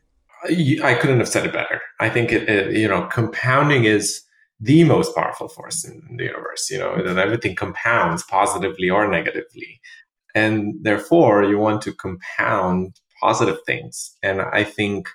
I 0.82 0.96
couldn't 0.98 1.18
have 1.18 1.28
said 1.28 1.44
it 1.44 1.52
better. 1.52 1.82
I 2.00 2.08
think 2.08 2.32
it, 2.32 2.48
it, 2.48 2.74
you 2.74 2.88
know 2.88 3.02
compounding 3.08 3.84
is 3.84 4.22
the 4.60 4.84
most 4.84 5.14
powerful 5.14 5.48
force 5.48 5.84
in 5.84 6.16
the 6.16 6.24
universe. 6.24 6.70
You 6.70 6.78
know 6.78 7.02
that 7.02 7.18
everything 7.18 7.54
compounds 7.54 8.22
positively 8.22 8.88
or 8.88 9.06
negatively, 9.06 9.78
and 10.34 10.72
therefore 10.80 11.44
you 11.44 11.58
want 11.58 11.82
to 11.82 11.92
compound 11.92 12.98
positive 13.20 13.58
things. 13.66 14.16
And 14.22 14.40
I 14.40 14.64
think 14.64 15.10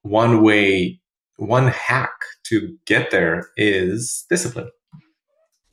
one 0.00 0.42
way, 0.42 0.98
one 1.36 1.68
hack 1.68 2.16
to 2.44 2.74
get 2.86 3.10
there 3.10 3.50
is 3.58 4.24
discipline. 4.30 4.70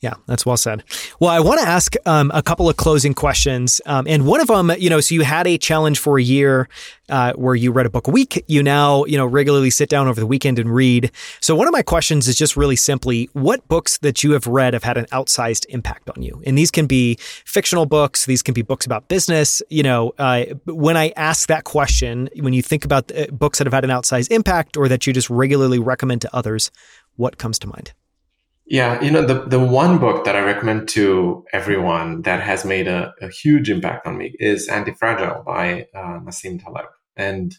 Yeah, 0.03 0.15
that's 0.25 0.45
well 0.45 0.57
said. 0.57 0.83
Well, 1.21 1.29
I 1.29 1.39
want 1.39 1.61
to 1.61 1.65
ask 1.65 1.95
um, 2.05 2.29
a 2.33 2.43
couple 2.43 2.67
of 2.67 2.75
closing 2.75 3.13
questions. 3.13 3.79
Um, 3.85 4.05
and 4.05 4.25
one 4.25 4.41
of 4.41 4.47
them, 4.47 4.69
you 4.77 4.89
know, 4.89 4.99
so 4.99 5.15
you 5.15 5.21
had 5.21 5.47
a 5.47 5.57
challenge 5.57 5.97
for 5.97 6.19
a 6.19 6.21
year 6.21 6.67
uh, 7.07 7.31
where 7.37 7.55
you 7.55 7.71
read 7.71 7.85
a 7.85 7.89
book 7.89 8.09
a 8.09 8.11
week. 8.11 8.43
You 8.49 8.63
now, 8.63 9.05
you 9.05 9.15
know, 9.15 9.25
regularly 9.25 9.69
sit 9.69 9.87
down 9.87 10.09
over 10.09 10.19
the 10.19 10.27
weekend 10.27 10.59
and 10.59 10.75
read. 10.75 11.09
So 11.39 11.55
one 11.55 11.69
of 11.69 11.71
my 11.71 11.83
questions 11.83 12.27
is 12.27 12.35
just 12.35 12.57
really 12.57 12.75
simply 12.75 13.29
what 13.31 13.65
books 13.69 13.97
that 13.99 14.25
you 14.25 14.33
have 14.33 14.45
read 14.45 14.73
have 14.73 14.83
had 14.83 14.97
an 14.97 15.05
outsized 15.05 15.65
impact 15.69 16.09
on 16.09 16.21
you? 16.21 16.43
And 16.45 16.57
these 16.57 16.69
can 16.69 16.85
be 16.85 17.15
fictional 17.45 17.85
books, 17.85 18.25
these 18.25 18.41
can 18.41 18.53
be 18.53 18.61
books 18.61 18.85
about 18.85 19.07
business. 19.07 19.61
You 19.69 19.83
know, 19.83 20.11
uh, 20.17 20.47
when 20.65 20.97
I 20.97 21.13
ask 21.15 21.47
that 21.47 21.63
question, 21.63 22.27
when 22.41 22.51
you 22.51 22.61
think 22.61 22.83
about 22.83 23.09
books 23.31 23.59
that 23.59 23.67
have 23.67 23.73
had 23.73 23.85
an 23.85 23.89
outsized 23.89 24.33
impact 24.33 24.75
or 24.75 24.89
that 24.89 25.07
you 25.07 25.13
just 25.13 25.29
regularly 25.29 25.79
recommend 25.79 26.19
to 26.23 26.35
others, 26.35 26.71
what 27.15 27.37
comes 27.37 27.57
to 27.59 27.67
mind? 27.67 27.93
Yeah, 28.73 28.99
you 29.03 29.11
know, 29.11 29.23
the, 29.23 29.45
the 29.45 29.59
one 29.59 29.99
book 29.99 30.25
that 30.25 30.35
I 30.35 30.39
recommend 30.39 30.89
to 30.89 31.45
everyone 31.53 32.23
that 32.23 32.41
has 32.41 32.65
made 32.65 32.87
a, 32.87 33.13
a 33.21 33.27
huge 33.27 33.69
impact 33.69 34.07
on 34.07 34.17
me 34.17 34.35
is 34.39 34.67
Antifragile 34.67 35.45
by 35.45 35.85
uh, 35.93 36.19
Nassim 36.21 36.59
Taleb. 36.59 36.87
And 37.15 37.55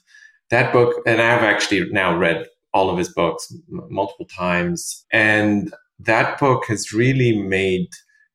that 0.51 0.73
book, 0.73 0.97
and 1.07 1.23
I've 1.23 1.45
actually 1.45 1.89
now 1.93 2.19
read 2.19 2.47
all 2.73 2.91
of 2.91 2.99
his 2.99 3.11
books 3.11 3.47
m- 3.73 3.87
multiple 3.91 4.27
times. 4.27 5.07
And 5.12 5.73
that 6.01 6.41
book 6.41 6.65
has 6.67 6.93
really 6.93 7.41
made 7.41 7.91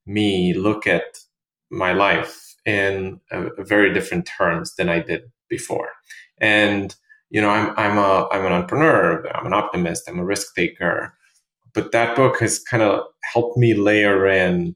me 0.05 0.53
look 0.53 0.87
at 0.87 1.17
my 1.69 1.91
life 1.91 2.55
in 2.65 3.19
a, 3.29 3.47
a 3.57 3.65
very 3.65 3.93
different 3.93 4.25
terms 4.25 4.75
than 4.75 4.87
I 4.87 5.01
did 5.01 5.23
before. 5.49 5.89
And 6.39 6.95
you 7.29 7.41
know, 7.41 7.49
I'm 7.49 7.73
I'm 7.77 7.97
a 7.97 8.27
I'm 8.31 8.45
an 8.45 8.53
entrepreneur, 8.53 9.27
I'm 9.35 9.45
an 9.45 9.53
optimist, 9.53 10.07
I'm 10.07 10.19
a 10.19 10.25
risk 10.25 10.55
taker. 10.55 11.13
But 11.73 11.91
that 11.91 12.15
book 12.15 12.39
has 12.39 12.59
kind 12.59 12.83
of 12.83 13.03
helped 13.33 13.57
me 13.57 13.73
layer 13.73 14.27
in 14.27 14.75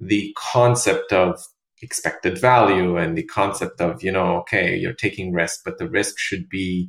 the 0.00 0.34
concept 0.52 1.12
of 1.12 1.40
expected 1.82 2.38
value 2.38 2.96
and 2.96 3.16
the 3.16 3.24
concept 3.24 3.80
of, 3.80 4.02
you 4.02 4.12
know, 4.12 4.36
okay, 4.38 4.76
you're 4.76 4.92
taking 4.92 5.32
risk, 5.32 5.60
but 5.64 5.78
the 5.78 5.88
risk 5.88 6.18
should 6.18 6.48
be 6.48 6.88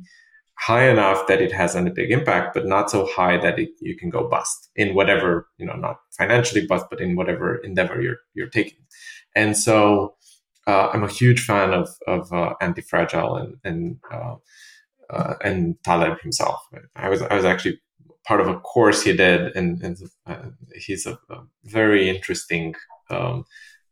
high 0.58 0.88
enough 0.88 1.26
that 1.26 1.40
it 1.40 1.52
has 1.52 1.74
a 1.74 1.82
big 1.82 2.10
impact, 2.10 2.52
but 2.52 2.66
not 2.66 2.90
so 2.90 3.06
high 3.06 3.38
that 3.38 3.58
it, 3.58 3.70
you 3.80 3.96
can 3.96 4.10
go 4.10 4.28
bust 4.28 4.68
in 4.76 4.94
whatever, 4.94 5.48
you 5.56 5.64
know, 5.64 5.74
not 5.74 5.96
financially 6.18 6.66
bust, 6.66 6.86
but 6.90 7.00
in 7.00 7.16
whatever 7.16 7.56
endeavor 7.56 8.00
you're, 8.02 8.18
you're 8.34 8.48
taking. 8.48 8.78
And 9.34 9.56
so 9.56 10.16
uh, 10.66 10.90
I'm 10.92 11.02
a 11.02 11.08
huge 11.08 11.44
fan 11.44 11.72
of, 11.72 11.88
of 12.06 12.30
uh, 12.32 12.54
Antifragile 12.60 13.40
and, 13.40 13.56
and, 13.64 13.96
uh, 14.12 14.34
uh 15.08 15.34
and 15.42 15.82
Taleb 15.82 16.20
himself. 16.20 16.60
I 16.94 17.08
was, 17.08 17.22
I 17.22 17.34
was 17.34 17.46
actually 17.46 17.80
part 18.30 18.40
of 18.40 18.46
a 18.46 18.60
course 18.60 19.02
he 19.02 19.12
did 19.12 19.40
and, 19.56 19.82
and 19.82 19.96
uh, 20.24 20.50
he's 20.76 21.04
a, 21.04 21.18
a, 21.30 21.38
very 21.64 22.08
interesting, 22.08 22.72
um, 23.10 23.44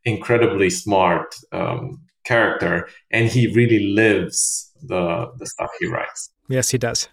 incredibly 0.04 0.70
smart 0.70 1.34
um, 1.50 2.00
character 2.24 2.88
and 3.10 3.26
he 3.26 3.52
really 3.52 3.80
lives 3.92 4.70
the, 4.80 5.26
the 5.38 5.46
stuff 5.46 5.70
he 5.80 5.88
writes. 5.88 6.30
Yes, 6.48 6.70
he 6.70 6.78
does. 6.78 7.08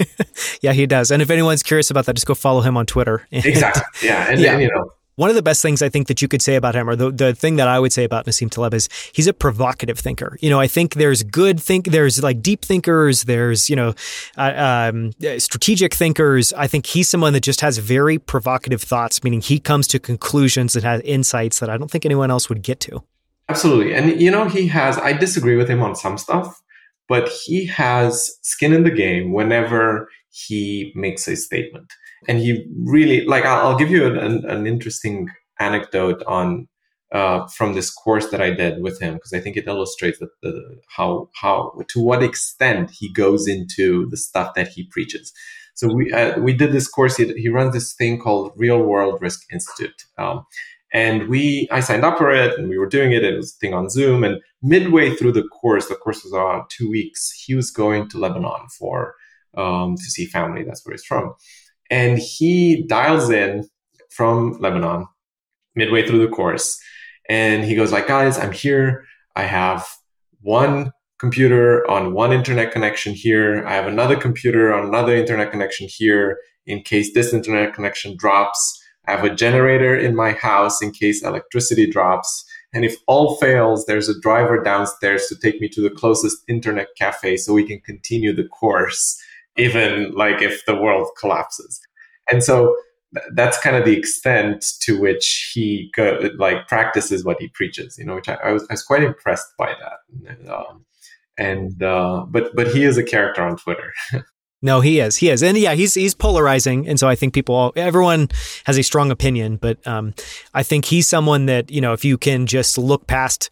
yeah, 0.62 0.72
he 0.72 0.86
does. 0.86 1.10
And 1.10 1.20
if 1.20 1.28
anyone's 1.28 1.62
curious 1.62 1.90
about 1.90 2.06
that, 2.06 2.14
just 2.14 2.26
go 2.26 2.34
follow 2.34 2.62
him 2.62 2.78
on 2.78 2.86
Twitter. 2.86 3.26
exactly. 3.32 4.08
Yeah. 4.08 4.30
And, 4.30 4.40
yeah. 4.40 4.52
And, 4.54 4.62
you 4.62 4.70
know, 4.74 4.92
one 5.22 5.30
of 5.30 5.36
the 5.36 5.42
best 5.42 5.62
things 5.62 5.82
I 5.82 5.88
think 5.88 6.08
that 6.08 6.20
you 6.20 6.26
could 6.26 6.42
say 6.42 6.56
about 6.56 6.74
him, 6.74 6.90
or 6.90 6.96
the, 6.96 7.12
the 7.12 7.32
thing 7.32 7.54
that 7.56 7.68
I 7.68 7.78
would 7.78 7.92
say 7.92 8.02
about 8.02 8.26
Nassim 8.26 8.50
Taleb 8.50 8.74
is 8.74 8.88
he's 9.12 9.28
a 9.28 9.32
provocative 9.32 9.96
thinker. 9.96 10.36
You 10.40 10.50
know, 10.50 10.58
I 10.58 10.66
think 10.66 10.94
there's 10.94 11.22
good 11.22 11.60
think, 11.60 11.86
there's 11.86 12.20
like 12.20 12.42
deep 12.42 12.64
thinkers, 12.64 13.22
there's, 13.22 13.70
you 13.70 13.76
know, 13.76 13.94
uh, 14.36 14.90
um, 14.92 15.12
strategic 15.38 15.94
thinkers. 15.94 16.52
I 16.54 16.66
think 16.66 16.86
he's 16.86 17.08
someone 17.08 17.34
that 17.34 17.44
just 17.44 17.60
has 17.60 17.78
very 17.78 18.18
provocative 18.18 18.82
thoughts, 18.82 19.22
meaning 19.22 19.40
he 19.40 19.60
comes 19.60 19.86
to 19.88 20.00
conclusions 20.00 20.74
and 20.74 20.84
has 20.84 21.00
insights 21.02 21.60
that 21.60 21.70
I 21.70 21.78
don't 21.78 21.88
think 21.88 22.04
anyone 22.04 22.32
else 22.32 22.48
would 22.48 22.62
get 22.62 22.80
to. 22.80 23.04
Absolutely. 23.48 23.94
And, 23.94 24.20
you 24.20 24.30
know, 24.32 24.48
he 24.48 24.66
has, 24.68 24.98
I 24.98 25.12
disagree 25.12 25.54
with 25.54 25.70
him 25.70 25.82
on 25.82 25.94
some 25.94 26.18
stuff 26.18 26.60
but 27.08 27.28
he 27.28 27.66
has 27.66 28.38
skin 28.40 28.72
in 28.72 28.84
the 28.84 28.90
game 28.90 29.32
whenever 29.32 30.08
he 30.30 30.92
makes 30.94 31.28
a 31.28 31.36
statement. 31.36 31.92
And 32.28 32.38
he 32.38 32.66
really, 32.84 33.24
like, 33.24 33.44
I'll, 33.44 33.68
I'll 33.68 33.78
give 33.78 33.90
you 33.90 34.06
an, 34.06 34.16
an, 34.16 34.44
an, 34.44 34.66
interesting 34.66 35.28
anecdote 35.58 36.22
on 36.26 36.68
uh, 37.12 37.46
from 37.48 37.74
this 37.74 37.90
course 37.90 38.30
that 38.30 38.40
I 38.40 38.50
did 38.50 38.82
with 38.82 39.00
him 39.00 39.14
because 39.14 39.32
I 39.32 39.40
think 39.40 39.56
it 39.56 39.66
illustrates 39.66 40.18
the, 40.18 40.28
the, 40.42 40.80
how 40.88 41.28
how 41.34 41.72
to 41.88 42.00
what 42.00 42.22
extent 42.22 42.90
he 42.90 43.12
goes 43.12 43.46
into 43.46 44.08
the 44.08 44.16
stuff 44.16 44.54
that 44.54 44.68
he 44.68 44.84
preaches. 44.84 45.32
So 45.74 45.92
we 45.92 46.12
uh, 46.12 46.38
we 46.38 46.52
did 46.52 46.72
this 46.72 46.88
course. 46.88 47.16
He, 47.16 47.32
he 47.34 47.48
runs 47.48 47.74
this 47.74 47.92
thing 47.92 48.18
called 48.18 48.52
Real 48.56 48.82
World 48.82 49.20
Risk 49.20 49.42
Institute, 49.52 50.04
um, 50.16 50.46
and 50.92 51.28
we, 51.28 51.68
I 51.70 51.80
signed 51.80 52.04
up 52.04 52.18
for 52.18 52.30
it 52.30 52.58
and 52.58 52.68
we 52.68 52.76
were 52.76 52.88
doing 52.88 53.12
it. 53.12 53.24
It 53.24 53.36
was 53.36 53.54
a 53.54 53.58
thing 53.58 53.72
on 53.72 53.88
Zoom. 53.88 54.24
And 54.24 54.40
midway 54.62 55.14
through 55.14 55.32
the 55.32 55.44
course, 55.44 55.88
the 55.88 55.94
course 55.94 56.22
was 56.22 56.32
about 56.32 56.68
two 56.68 56.90
weeks, 56.90 57.32
he 57.32 57.54
was 57.54 57.70
going 57.70 58.08
to 58.10 58.18
Lebanon 58.18 58.68
for, 58.78 59.14
um, 59.56 59.96
to 59.96 60.02
see 60.02 60.26
family. 60.26 60.64
That's 60.64 60.84
where 60.84 60.92
he's 60.92 61.04
from. 61.04 61.34
And 61.92 62.18
he 62.18 62.84
dials 62.88 63.28
in 63.28 63.68
from 64.10 64.58
Lebanon 64.60 65.06
midway 65.76 66.06
through 66.06 66.26
the 66.26 66.34
course. 66.34 66.80
And 67.28 67.64
he 67.64 67.74
goes 67.74 67.92
like, 67.92 68.08
guys, 68.08 68.38
I'm 68.38 68.50
here. 68.50 69.04
I 69.36 69.42
have 69.42 69.86
one 70.40 70.92
computer 71.18 71.88
on 71.90 72.14
one 72.14 72.32
internet 72.32 72.72
connection 72.72 73.12
here. 73.12 73.64
I 73.66 73.74
have 73.74 73.86
another 73.86 74.16
computer 74.16 74.72
on 74.72 74.86
another 74.86 75.14
internet 75.14 75.50
connection 75.50 75.86
here 75.88 76.38
in 76.66 76.80
case 76.82 77.12
this 77.12 77.34
internet 77.34 77.74
connection 77.74 78.16
drops. 78.16 78.82
I 79.06 79.12
have 79.12 79.24
a 79.24 79.34
generator 79.34 79.94
in 79.94 80.16
my 80.16 80.32
house 80.32 80.82
in 80.82 80.92
case 80.92 81.22
electricity 81.22 81.86
drops. 81.86 82.44
And 82.72 82.86
if 82.86 82.96
all 83.06 83.36
fails, 83.36 83.84
there's 83.84 84.08
a 84.08 84.18
driver 84.20 84.62
downstairs 84.62 85.26
to 85.26 85.36
take 85.36 85.60
me 85.60 85.68
to 85.68 85.82
the 85.82 85.90
closest 85.90 86.38
internet 86.48 86.88
cafe 86.98 87.36
so 87.36 87.52
we 87.52 87.66
can 87.66 87.80
continue 87.80 88.34
the 88.34 88.48
course, 88.48 89.21
even 89.56 90.12
like 90.12 90.42
if 90.42 90.64
the 90.66 90.76
world 90.76 91.08
collapses. 91.18 91.80
And 92.30 92.42
so 92.42 92.76
that's 93.34 93.58
kind 93.58 93.76
of 93.76 93.84
the 93.84 93.96
extent 93.96 94.64
to 94.82 94.98
which 94.98 95.50
he 95.52 95.90
go, 95.94 96.30
like 96.38 96.66
practices 96.66 97.24
what 97.24 97.40
he 97.40 97.48
preaches, 97.48 97.98
you 97.98 98.04
know, 98.04 98.14
which 98.14 98.28
I, 98.28 98.34
I, 98.34 98.52
was, 98.52 98.66
I 98.70 98.74
was 98.74 98.82
quite 98.82 99.02
impressed 99.02 99.48
by 99.58 99.74
that. 99.74 100.50
Um, 100.50 100.84
and 101.38 101.82
uh, 101.82 102.24
but 102.28 102.54
but 102.54 102.68
he 102.68 102.84
is 102.84 102.98
a 102.98 103.02
character 103.02 103.42
on 103.42 103.56
Twitter. 103.56 103.92
No, 104.64 104.80
he 104.80 105.00
is. 105.00 105.16
He 105.16 105.28
is. 105.28 105.42
And 105.42 105.58
yeah, 105.58 105.74
he's 105.74 105.94
he's 105.94 106.14
polarizing. 106.14 106.86
And 106.88 106.98
so 106.98 107.08
I 107.08 107.16
think 107.16 107.34
people 107.34 107.72
everyone 107.74 108.28
has 108.64 108.78
a 108.78 108.82
strong 108.82 109.10
opinion, 109.10 109.56
but 109.56 109.84
um, 109.88 110.14
I 110.54 110.62
think 110.62 110.84
he's 110.84 111.08
someone 111.08 111.46
that, 111.46 111.72
you 111.72 111.80
know, 111.80 111.92
if 111.92 112.04
you 112.04 112.16
can 112.16 112.46
just 112.46 112.78
look 112.78 113.08
past 113.08 113.50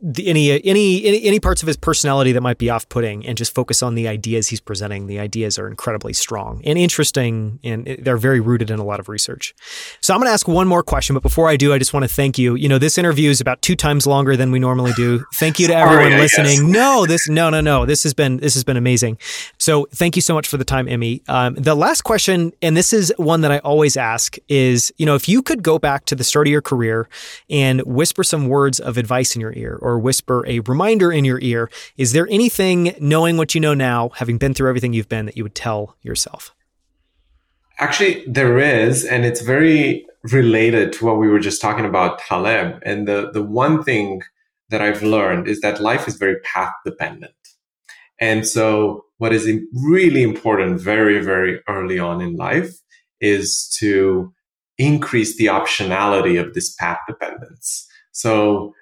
the, 0.00 0.28
any, 0.28 0.50
any 0.64 1.04
any 1.04 1.24
any 1.24 1.40
parts 1.40 1.62
of 1.62 1.66
his 1.66 1.76
personality 1.76 2.32
that 2.32 2.40
might 2.40 2.58
be 2.58 2.70
off-putting 2.70 3.26
and 3.26 3.36
just 3.36 3.54
focus 3.54 3.82
on 3.82 3.94
the 3.94 4.08
ideas 4.08 4.48
he's 4.48 4.60
presenting. 4.60 5.06
The 5.06 5.18
ideas 5.18 5.58
are 5.58 5.68
incredibly 5.68 6.12
strong 6.12 6.62
and 6.64 6.78
interesting 6.78 7.58
and 7.62 7.86
they're 8.00 8.16
very 8.16 8.40
rooted 8.40 8.70
in 8.70 8.78
a 8.78 8.84
lot 8.84 9.00
of 9.00 9.08
research. 9.08 9.54
So 10.00 10.14
i'm 10.14 10.20
going 10.20 10.28
to 10.28 10.32
ask 10.32 10.48
one 10.48 10.68
more 10.68 10.82
question 10.82 11.14
but 11.14 11.22
before 11.22 11.48
i 11.48 11.56
do 11.56 11.72
i 11.72 11.78
just 11.78 11.92
want 11.92 12.04
to 12.04 12.08
thank 12.08 12.38
you. 12.38 12.54
You 12.54 12.68
know 12.68 12.78
this 12.78 12.98
interview 12.98 13.30
is 13.30 13.40
about 13.40 13.62
two 13.62 13.76
times 13.76 14.06
longer 14.06 14.36
than 14.36 14.52
we 14.52 14.58
normally 14.58 14.92
do. 14.92 15.24
Thank 15.34 15.58
you 15.58 15.68
to 15.68 15.74
everyone 15.82 16.12
listening. 16.18 16.70
No 16.70 17.06
this 17.06 17.28
no 17.28 17.50
no 17.50 17.60
no. 17.60 17.86
This 17.86 18.02
has 18.02 18.14
been 18.14 18.38
this 18.38 18.54
has 18.54 18.64
been 18.64 18.76
amazing. 18.76 19.18
So 19.58 19.86
thank 19.92 20.16
you 20.16 20.22
so 20.22 20.34
much 20.34 20.48
for 20.48 20.56
the 20.56 20.64
time 20.64 20.86
Emi. 20.86 21.28
Um, 21.28 21.54
the 21.54 21.74
last 21.74 22.02
question 22.02 22.52
and 22.62 22.76
this 22.76 22.92
is 22.92 23.12
one 23.16 23.42
that 23.42 23.52
i 23.52 23.58
always 23.58 23.96
ask 23.96 24.36
is 24.48 24.92
you 24.98 25.06
know 25.06 25.14
if 25.14 25.28
you 25.28 25.42
could 25.42 25.62
go 25.62 25.78
back 25.78 26.04
to 26.06 26.14
the 26.14 26.24
start 26.24 26.46
of 26.46 26.50
your 26.50 26.62
career 26.62 27.08
and 27.50 27.80
whisper 27.82 28.24
some 28.24 28.48
words 28.48 28.80
of 28.80 28.96
advice 28.96 29.34
in 29.34 29.40
your 29.40 29.52
ear 29.54 29.78
or 29.82 29.98
whisper 29.98 30.44
a 30.46 30.60
reminder 30.60 31.12
in 31.12 31.24
your 31.24 31.40
ear. 31.40 31.70
Is 31.96 32.12
there 32.12 32.28
anything, 32.30 32.94
knowing 33.00 33.36
what 33.36 33.54
you 33.54 33.60
know 33.60 33.74
now, 33.74 34.10
having 34.10 34.38
been 34.38 34.54
through 34.54 34.68
everything 34.68 34.92
you've 34.92 35.08
been, 35.08 35.26
that 35.26 35.36
you 35.36 35.42
would 35.42 35.54
tell 35.54 35.96
yourself? 36.02 36.54
Actually, 37.78 38.24
there 38.26 38.58
is, 38.58 39.04
and 39.04 39.24
it's 39.24 39.40
very 39.40 40.06
related 40.24 40.92
to 40.94 41.04
what 41.04 41.18
we 41.18 41.28
were 41.28 41.40
just 41.40 41.60
talking 41.60 41.84
about 41.84 42.18
Taleb. 42.20 42.80
And 42.84 43.08
the, 43.08 43.30
the 43.32 43.42
one 43.42 43.82
thing 43.82 44.22
that 44.68 44.80
I've 44.80 45.02
learned 45.02 45.48
is 45.48 45.60
that 45.60 45.80
life 45.80 46.06
is 46.06 46.16
very 46.16 46.38
path 46.40 46.72
dependent. 46.84 47.34
And 48.20 48.46
so, 48.46 49.04
what 49.18 49.32
is 49.32 49.50
really 49.74 50.22
important 50.22 50.80
very, 50.80 51.18
very 51.20 51.60
early 51.68 51.98
on 51.98 52.20
in 52.20 52.36
life 52.36 52.70
is 53.20 53.68
to 53.78 54.32
increase 54.78 55.36
the 55.36 55.46
optionality 55.46 56.40
of 56.40 56.54
this 56.54 56.74
path 56.74 56.98
dependence. 57.08 57.86
So, 58.12 58.74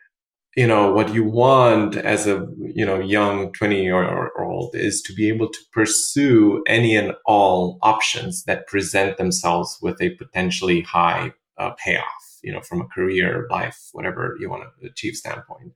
you 0.56 0.66
know 0.66 0.92
what 0.92 1.14
you 1.14 1.24
want 1.24 1.96
as 1.96 2.26
a 2.26 2.46
you 2.58 2.84
know 2.84 2.98
young 2.98 3.52
20 3.52 3.82
year 3.82 4.30
old 4.38 4.74
is 4.74 5.00
to 5.02 5.12
be 5.12 5.28
able 5.28 5.48
to 5.48 5.58
pursue 5.72 6.62
any 6.66 6.96
and 6.96 7.12
all 7.24 7.78
options 7.82 8.44
that 8.44 8.66
present 8.66 9.16
themselves 9.16 9.78
with 9.80 10.00
a 10.02 10.10
potentially 10.16 10.80
high 10.80 11.32
uh, 11.58 11.70
payoff 11.72 12.38
you 12.42 12.52
know 12.52 12.60
from 12.60 12.80
a 12.80 12.86
career 12.86 13.46
life 13.50 13.88
whatever 13.92 14.36
you 14.40 14.50
want 14.50 14.64
to 14.80 14.86
achieve 14.86 15.14
standpoint. 15.14 15.72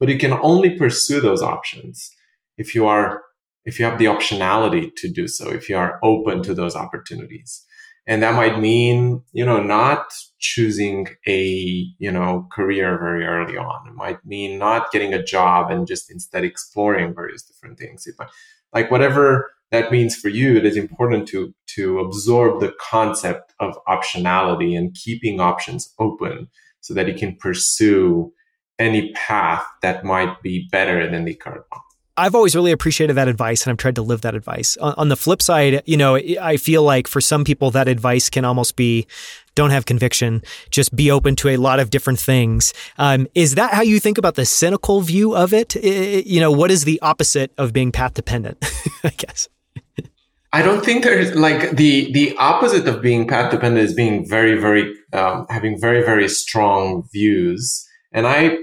But 0.00 0.08
you 0.08 0.18
can 0.18 0.32
only 0.32 0.76
pursue 0.76 1.20
those 1.20 1.42
options 1.42 2.10
if 2.56 2.74
you 2.74 2.86
are 2.86 3.22
if 3.64 3.78
you 3.78 3.84
have 3.84 3.98
the 3.98 4.06
optionality 4.06 4.90
to 4.96 5.08
do 5.08 5.28
so 5.28 5.50
if 5.50 5.68
you 5.68 5.76
are 5.76 5.98
open 6.02 6.42
to 6.42 6.54
those 6.54 6.76
opportunities 6.76 7.64
and 8.06 8.22
that 8.22 8.34
might 8.34 8.58
mean 8.60 9.22
you 9.32 9.44
know 9.44 9.62
not 9.62 10.12
choosing 10.38 11.08
a 11.26 11.86
you 11.98 12.10
know 12.10 12.46
career 12.52 12.98
very 12.98 13.24
early 13.24 13.56
on. 13.56 13.88
It 13.88 13.94
might 13.94 14.24
mean 14.24 14.58
not 14.58 14.92
getting 14.92 15.14
a 15.14 15.22
job 15.22 15.70
and 15.70 15.86
just 15.86 16.10
instead 16.10 16.44
exploring 16.44 17.14
various 17.14 17.42
different 17.42 17.78
things. 17.78 18.06
Like 18.72 18.90
whatever 18.90 19.50
that 19.70 19.90
means 19.90 20.14
for 20.14 20.28
you 20.28 20.56
it 20.56 20.66
is 20.66 20.76
important 20.76 21.26
to 21.28 21.54
to 21.74 21.98
absorb 21.98 22.60
the 22.60 22.74
concept 22.80 23.52
of 23.60 23.78
optionality 23.88 24.76
and 24.76 24.94
keeping 24.94 25.40
options 25.40 25.92
open 25.98 26.48
so 26.80 26.94
that 26.94 27.08
you 27.08 27.14
can 27.14 27.34
pursue 27.36 28.32
any 28.78 29.12
path 29.12 29.64
that 29.82 30.04
might 30.04 30.42
be 30.42 30.68
better 30.70 31.10
than 31.10 31.24
the 31.24 31.34
current 31.34 31.64
one 31.70 31.80
I've 32.16 32.34
always 32.34 32.54
really 32.54 32.70
appreciated 32.70 33.14
that 33.14 33.26
advice 33.26 33.64
and 33.64 33.72
I've 33.72 33.76
tried 33.76 33.96
to 33.96 34.02
live 34.02 34.20
that 34.20 34.36
advice. 34.36 34.76
On, 34.76 34.94
on, 34.96 35.08
the 35.08 35.16
flip 35.16 35.42
side, 35.42 35.82
you 35.84 35.96
know, 35.96 36.14
I 36.16 36.56
feel 36.56 36.84
like 36.84 37.08
for 37.08 37.20
some 37.20 37.44
people 37.44 37.72
that 37.72 37.88
advice 37.88 38.30
can 38.30 38.44
almost 38.44 38.76
be 38.76 39.06
don't 39.56 39.70
have 39.70 39.84
conviction, 39.84 40.42
just 40.70 40.94
be 40.94 41.10
open 41.10 41.34
to 41.36 41.48
a 41.48 41.56
lot 41.56 41.80
of 41.80 41.90
different 41.90 42.20
things. 42.20 42.72
Um, 42.98 43.26
is 43.34 43.56
that 43.56 43.72
how 43.72 43.82
you 43.82 43.98
think 43.98 44.18
about 44.18 44.36
the 44.36 44.46
cynical 44.46 45.00
view 45.00 45.34
of 45.34 45.52
it? 45.52 45.74
You 45.74 46.40
know, 46.40 46.52
what 46.52 46.70
is 46.70 46.84
the 46.84 47.00
opposite 47.02 47.52
of 47.58 47.72
being 47.72 47.90
path 47.90 48.14
dependent, 48.14 48.58
I 49.04 49.10
guess? 49.10 49.48
I 50.52 50.62
don't 50.62 50.84
think 50.84 51.02
there's 51.02 51.34
like 51.34 51.72
the 51.72 52.12
the 52.12 52.36
opposite 52.38 52.86
of 52.86 53.02
being 53.02 53.26
path 53.26 53.50
dependent 53.50 53.84
is 53.84 53.92
being 53.92 54.24
very 54.28 54.56
very 54.56 54.94
um, 55.12 55.46
having 55.50 55.80
very 55.80 56.00
very 56.04 56.28
strong 56.28 57.08
views, 57.12 57.84
and 58.12 58.24
I 58.24 58.58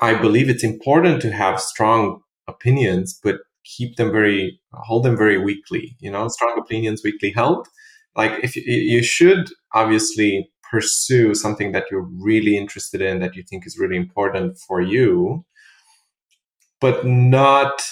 I 0.00 0.14
believe 0.14 0.50
it's 0.50 0.64
important 0.64 1.22
to 1.22 1.32
have 1.32 1.60
strong 1.60 2.20
opinions, 2.48 3.18
but 3.22 3.36
keep 3.64 3.96
them 3.96 4.12
very 4.12 4.60
hold 4.72 5.04
them 5.04 5.16
very 5.16 5.38
weakly. 5.38 5.96
You 6.00 6.10
know, 6.10 6.28
strong 6.28 6.58
opinions 6.58 7.02
weakly 7.04 7.30
held. 7.30 7.66
Like 8.16 8.32
if 8.44 8.56
you, 8.56 8.62
you 8.66 9.02
should 9.02 9.50
obviously 9.72 10.50
pursue 10.70 11.34
something 11.34 11.72
that 11.72 11.84
you're 11.90 12.08
really 12.20 12.56
interested 12.56 13.00
in 13.00 13.20
that 13.20 13.36
you 13.36 13.42
think 13.42 13.66
is 13.66 13.78
really 13.78 13.96
important 13.96 14.58
for 14.58 14.80
you, 14.80 15.44
but 16.80 17.06
not 17.06 17.82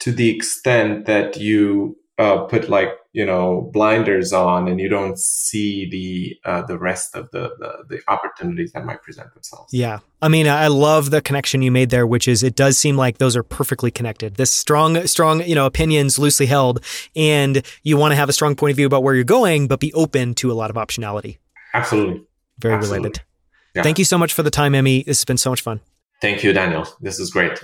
to 0.00 0.12
the 0.12 0.34
extent 0.34 1.06
that 1.06 1.36
you 1.36 1.96
uh, 2.18 2.44
put 2.44 2.68
like 2.68 2.90
you 3.12 3.26
know 3.26 3.68
blinders 3.72 4.32
on 4.32 4.68
and 4.68 4.80
you 4.80 4.88
don't 4.88 5.18
see 5.18 5.88
the 5.88 6.48
uh, 6.48 6.62
the 6.62 6.78
rest 6.78 7.16
of 7.16 7.30
the, 7.32 7.50
the, 7.58 7.84
the 7.88 8.00
opportunities 8.08 8.72
that 8.72 8.84
might 8.84 9.02
present 9.02 9.32
themselves. 9.34 9.72
Yeah. 9.72 9.98
I 10.22 10.28
mean 10.28 10.48
i 10.48 10.68
love 10.68 11.10
the 11.10 11.20
connection 11.20 11.60
you 11.60 11.70
made 11.70 11.90
there 11.90 12.06
which 12.06 12.26
is 12.28 12.42
it 12.42 12.54
does 12.54 12.78
seem 12.78 12.96
like 12.96 13.18
those 13.18 13.36
are 13.36 13.42
perfectly 13.42 13.90
connected. 13.90 14.36
This 14.36 14.50
strong 14.50 15.06
strong 15.06 15.42
you 15.42 15.54
know 15.54 15.66
opinions 15.66 16.18
loosely 16.18 16.46
held 16.46 16.84
and 17.16 17.64
you 17.82 17.96
want 17.96 18.12
to 18.12 18.16
have 18.16 18.28
a 18.28 18.32
strong 18.32 18.54
point 18.54 18.70
of 18.70 18.76
view 18.76 18.86
about 18.86 19.02
where 19.02 19.14
you're 19.14 19.24
going 19.24 19.66
but 19.66 19.80
be 19.80 19.92
open 19.94 20.34
to 20.34 20.52
a 20.52 20.54
lot 20.54 20.70
of 20.70 20.76
optionality. 20.76 21.38
Absolutely. 21.72 22.24
Very 22.58 22.74
absolutely. 22.74 22.98
related. 22.98 23.22
Yeah. 23.74 23.82
thank 23.82 23.98
you 23.98 24.04
so 24.04 24.16
much 24.16 24.32
for 24.32 24.44
the 24.44 24.50
time 24.50 24.72
Emi. 24.72 25.04
This 25.04 25.18
has 25.18 25.24
been 25.24 25.38
so 25.38 25.50
much 25.50 25.62
fun. 25.62 25.80
Thank 26.20 26.44
you 26.44 26.52
daniel. 26.52 26.86
This 27.00 27.18
is 27.18 27.30
great 27.30 27.58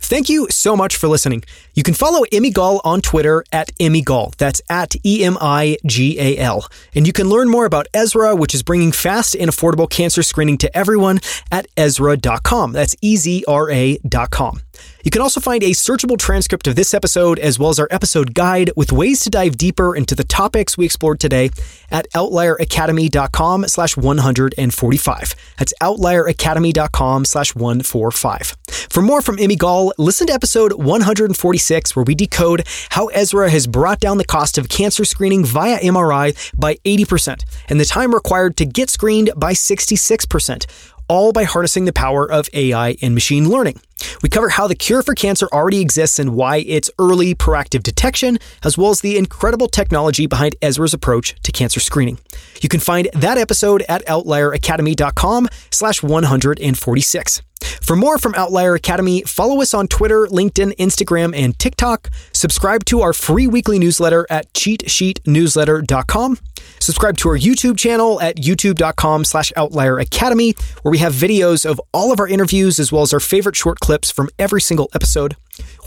Thank 0.00 0.28
you 0.28 0.48
so 0.50 0.74
much 0.74 0.96
for 0.96 1.08
listening. 1.08 1.44
You 1.74 1.82
can 1.82 1.94
follow 1.94 2.24
Emi 2.32 2.52
Gal 2.52 2.80
on 2.84 3.00
Twitter 3.00 3.44
at 3.52 3.70
Emi 3.78 4.04
Gal. 4.04 4.32
That's 4.38 4.60
at 4.68 4.96
E 5.04 5.24
M 5.24 5.36
I 5.40 5.76
G 5.86 6.18
A 6.18 6.38
L. 6.38 6.68
And 6.94 7.06
you 7.06 7.12
can 7.12 7.28
learn 7.28 7.48
more 7.48 7.66
about 7.66 7.86
Ezra, 7.94 8.34
which 8.34 8.54
is 8.54 8.62
bringing 8.62 8.92
fast 8.92 9.36
and 9.36 9.50
affordable 9.50 9.88
cancer 9.88 10.22
screening 10.22 10.58
to 10.58 10.76
everyone 10.76 11.20
at 11.52 11.66
Ezra.com. 11.76 12.72
That's 12.72 12.96
E 13.00 13.16
Z 13.16 13.44
R 13.46 13.70
A.com. 13.70 14.62
You 15.04 15.10
can 15.10 15.22
also 15.22 15.40
find 15.40 15.62
a 15.62 15.70
searchable 15.70 16.18
transcript 16.18 16.66
of 16.66 16.76
this 16.76 16.92
episode 16.94 17.38
as 17.38 17.58
well 17.58 17.70
as 17.70 17.78
our 17.78 17.88
episode 17.90 18.34
guide 18.34 18.70
with 18.76 18.92
ways 18.92 19.20
to 19.20 19.30
dive 19.30 19.56
deeper 19.56 19.96
into 19.96 20.14
the 20.14 20.24
topics 20.24 20.76
we 20.76 20.84
explored 20.84 21.20
today 21.20 21.50
at 21.90 22.06
outlieracademy.com 22.14 23.68
slash 23.68 23.96
145. 23.96 25.34
That's 25.58 25.74
outlieracademy.com 25.80 27.24
slash 27.24 27.54
145. 27.54 28.56
For 28.90 29.02
more 29.02 29.22
from 29.22 29.36
Emi 29.36 29.58
Gal, 29.58 29.92
listen 29.98 30.26
to 30.28 30.32
episode 30.32 30.74
146 30.74 31.96
where 31.96 32.04
we 32.04 32.14
decode 32.14 32.66
how 32.90 33.06
Ezra 33.08 33.50
has 33.50 33.66
brought 33.66 34.00
down 34.00 34.18
the 34.18 34.24
cost 34.24 34.58
of 34.58 34.68
cancer 34.68 35.04
screening 35.04 35.44
via 35.44 35.78
MRI 35.78 36.36
by 36.58 36.76
80% 36.84 37.44
and 37.68 37.80
the 37.80 37.84
time 37.84 38.14
required 38.14 38.56
to 38.58 38.66
get 38.66 38.90
screened 38.90 39.30
by 39.36 39.52
66% 39.52 40.66
all 41.10 41.32
by 41.32 41.42
harnessing 41.42 41.86
the 41.86 41.92
power 41.92 42.30
of 42.30 42.48
AI 42.54 42.96
and 43.02 43.14
machine 43.14 43.48
learning. 43.48 43.80
We 44.22 44.28
cover 44.28 44.48
how 44.48 44.68
the 44.68 44.76
cure 44.76 45.02
for 45.02 45.14
cancer 45.14 45.48
already 45.52 45.80
exists 45.80 46.20
and 46.20 46.34
why 46.34 46.58
it's 46.58 46.88
early 47.00 47.34
proactive 47.34 47.82
detection, 47.82 48.38
as 48.62 48.78
well 48.78 48.90
as 48.90 49.00
the 49.00 49.18
incredible 49.18 49.66
technology 49.66 50.26
behind 50.26 50.54
Ezra's 50.62 50.94
approach 50.94 51.34
to 51.42 51.50
cancer 51.50 51.80
screening. 51.80 52.18
You 52.62 52.68
can 52.68 52.80
find 52.80 53.08
that 53.12 53.38
episode 53.38 53.82
at 53.88 54.06
outlieracademy.com 54.06 55.48
slash 55.70 56.02
146. 56.02 57.42
For 57.82 57.96
more 57.96 58.16
from 58.18 58.34
Outlier 58.36 58.74
Academy, 58.74 59.22
follow 59.22 59.60
us 59.60 59.74
on 59.74 59.88
Twitter, 59.88 60.26
LinkedIn, 60.28 60.76
Instagram, 60.76 61.36
and 61.36 61.58
TikTok. 61.58 62.08
Subscribe 62.32 62.84
to 62.86 63.02
our 63.02 63.12
free 63.12 63.46
weekly 63.46 63.78
newsletter 63.78 64.26
at 64.30 64.50
cheatsheetnewsletter.com. 64.54 66.38
Subscribe 66.80 67.16
to 67.18 67.28
our 67.28 67.38
YouTube 67.38 67.78
channel 67.78 68.20
at 68.20 68.36
youtube.com 68.36 69.24
slash 69.24 69.52
outlier 69.56 69.98
academy, 69.98 70.54
where 70.82 70.90
we 70.90 70.98
have 70.98 71.12
videos 71.12 71.64
of 71.64 71.80
all 71.92 72.12
of 72.12 72.18
our 72.18 72.26
interviews 72.26 72.78
as 72.78 72.90
well 72.90 73.02
as 73.02 73.12
our 73.12 73.20
favorite 73.20 73.56
short 73.56 73.80
clips 73.80 74.10
from 74.10 74.28
every 74.38 74.60
single 74.60 74.88
episode. 74.94 75.36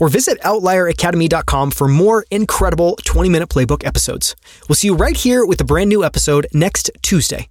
Or 0.00 0.08
visit 0.08 0.40
outlieracademy.com 0.42 1.72
for 1.72 1.88
more 1.88 2.24
incredible 2.30 2.96
20 3.04 3.28
minute 3.28 3.48
playbook 3.48 3.84
episodes. 3.84 4.36
We'll 4.68 4.76
see 4.76 4.88
you 4.88 4.94
right 4.94 5.16
here 5.16 5.44
with 5.44 5.60
a 5.60 5.64
brand 5.64 5.88
new 5.88 6.04
episode 6.04 6.46
next 6.52 6.90
Tuesday. 7.02 7.48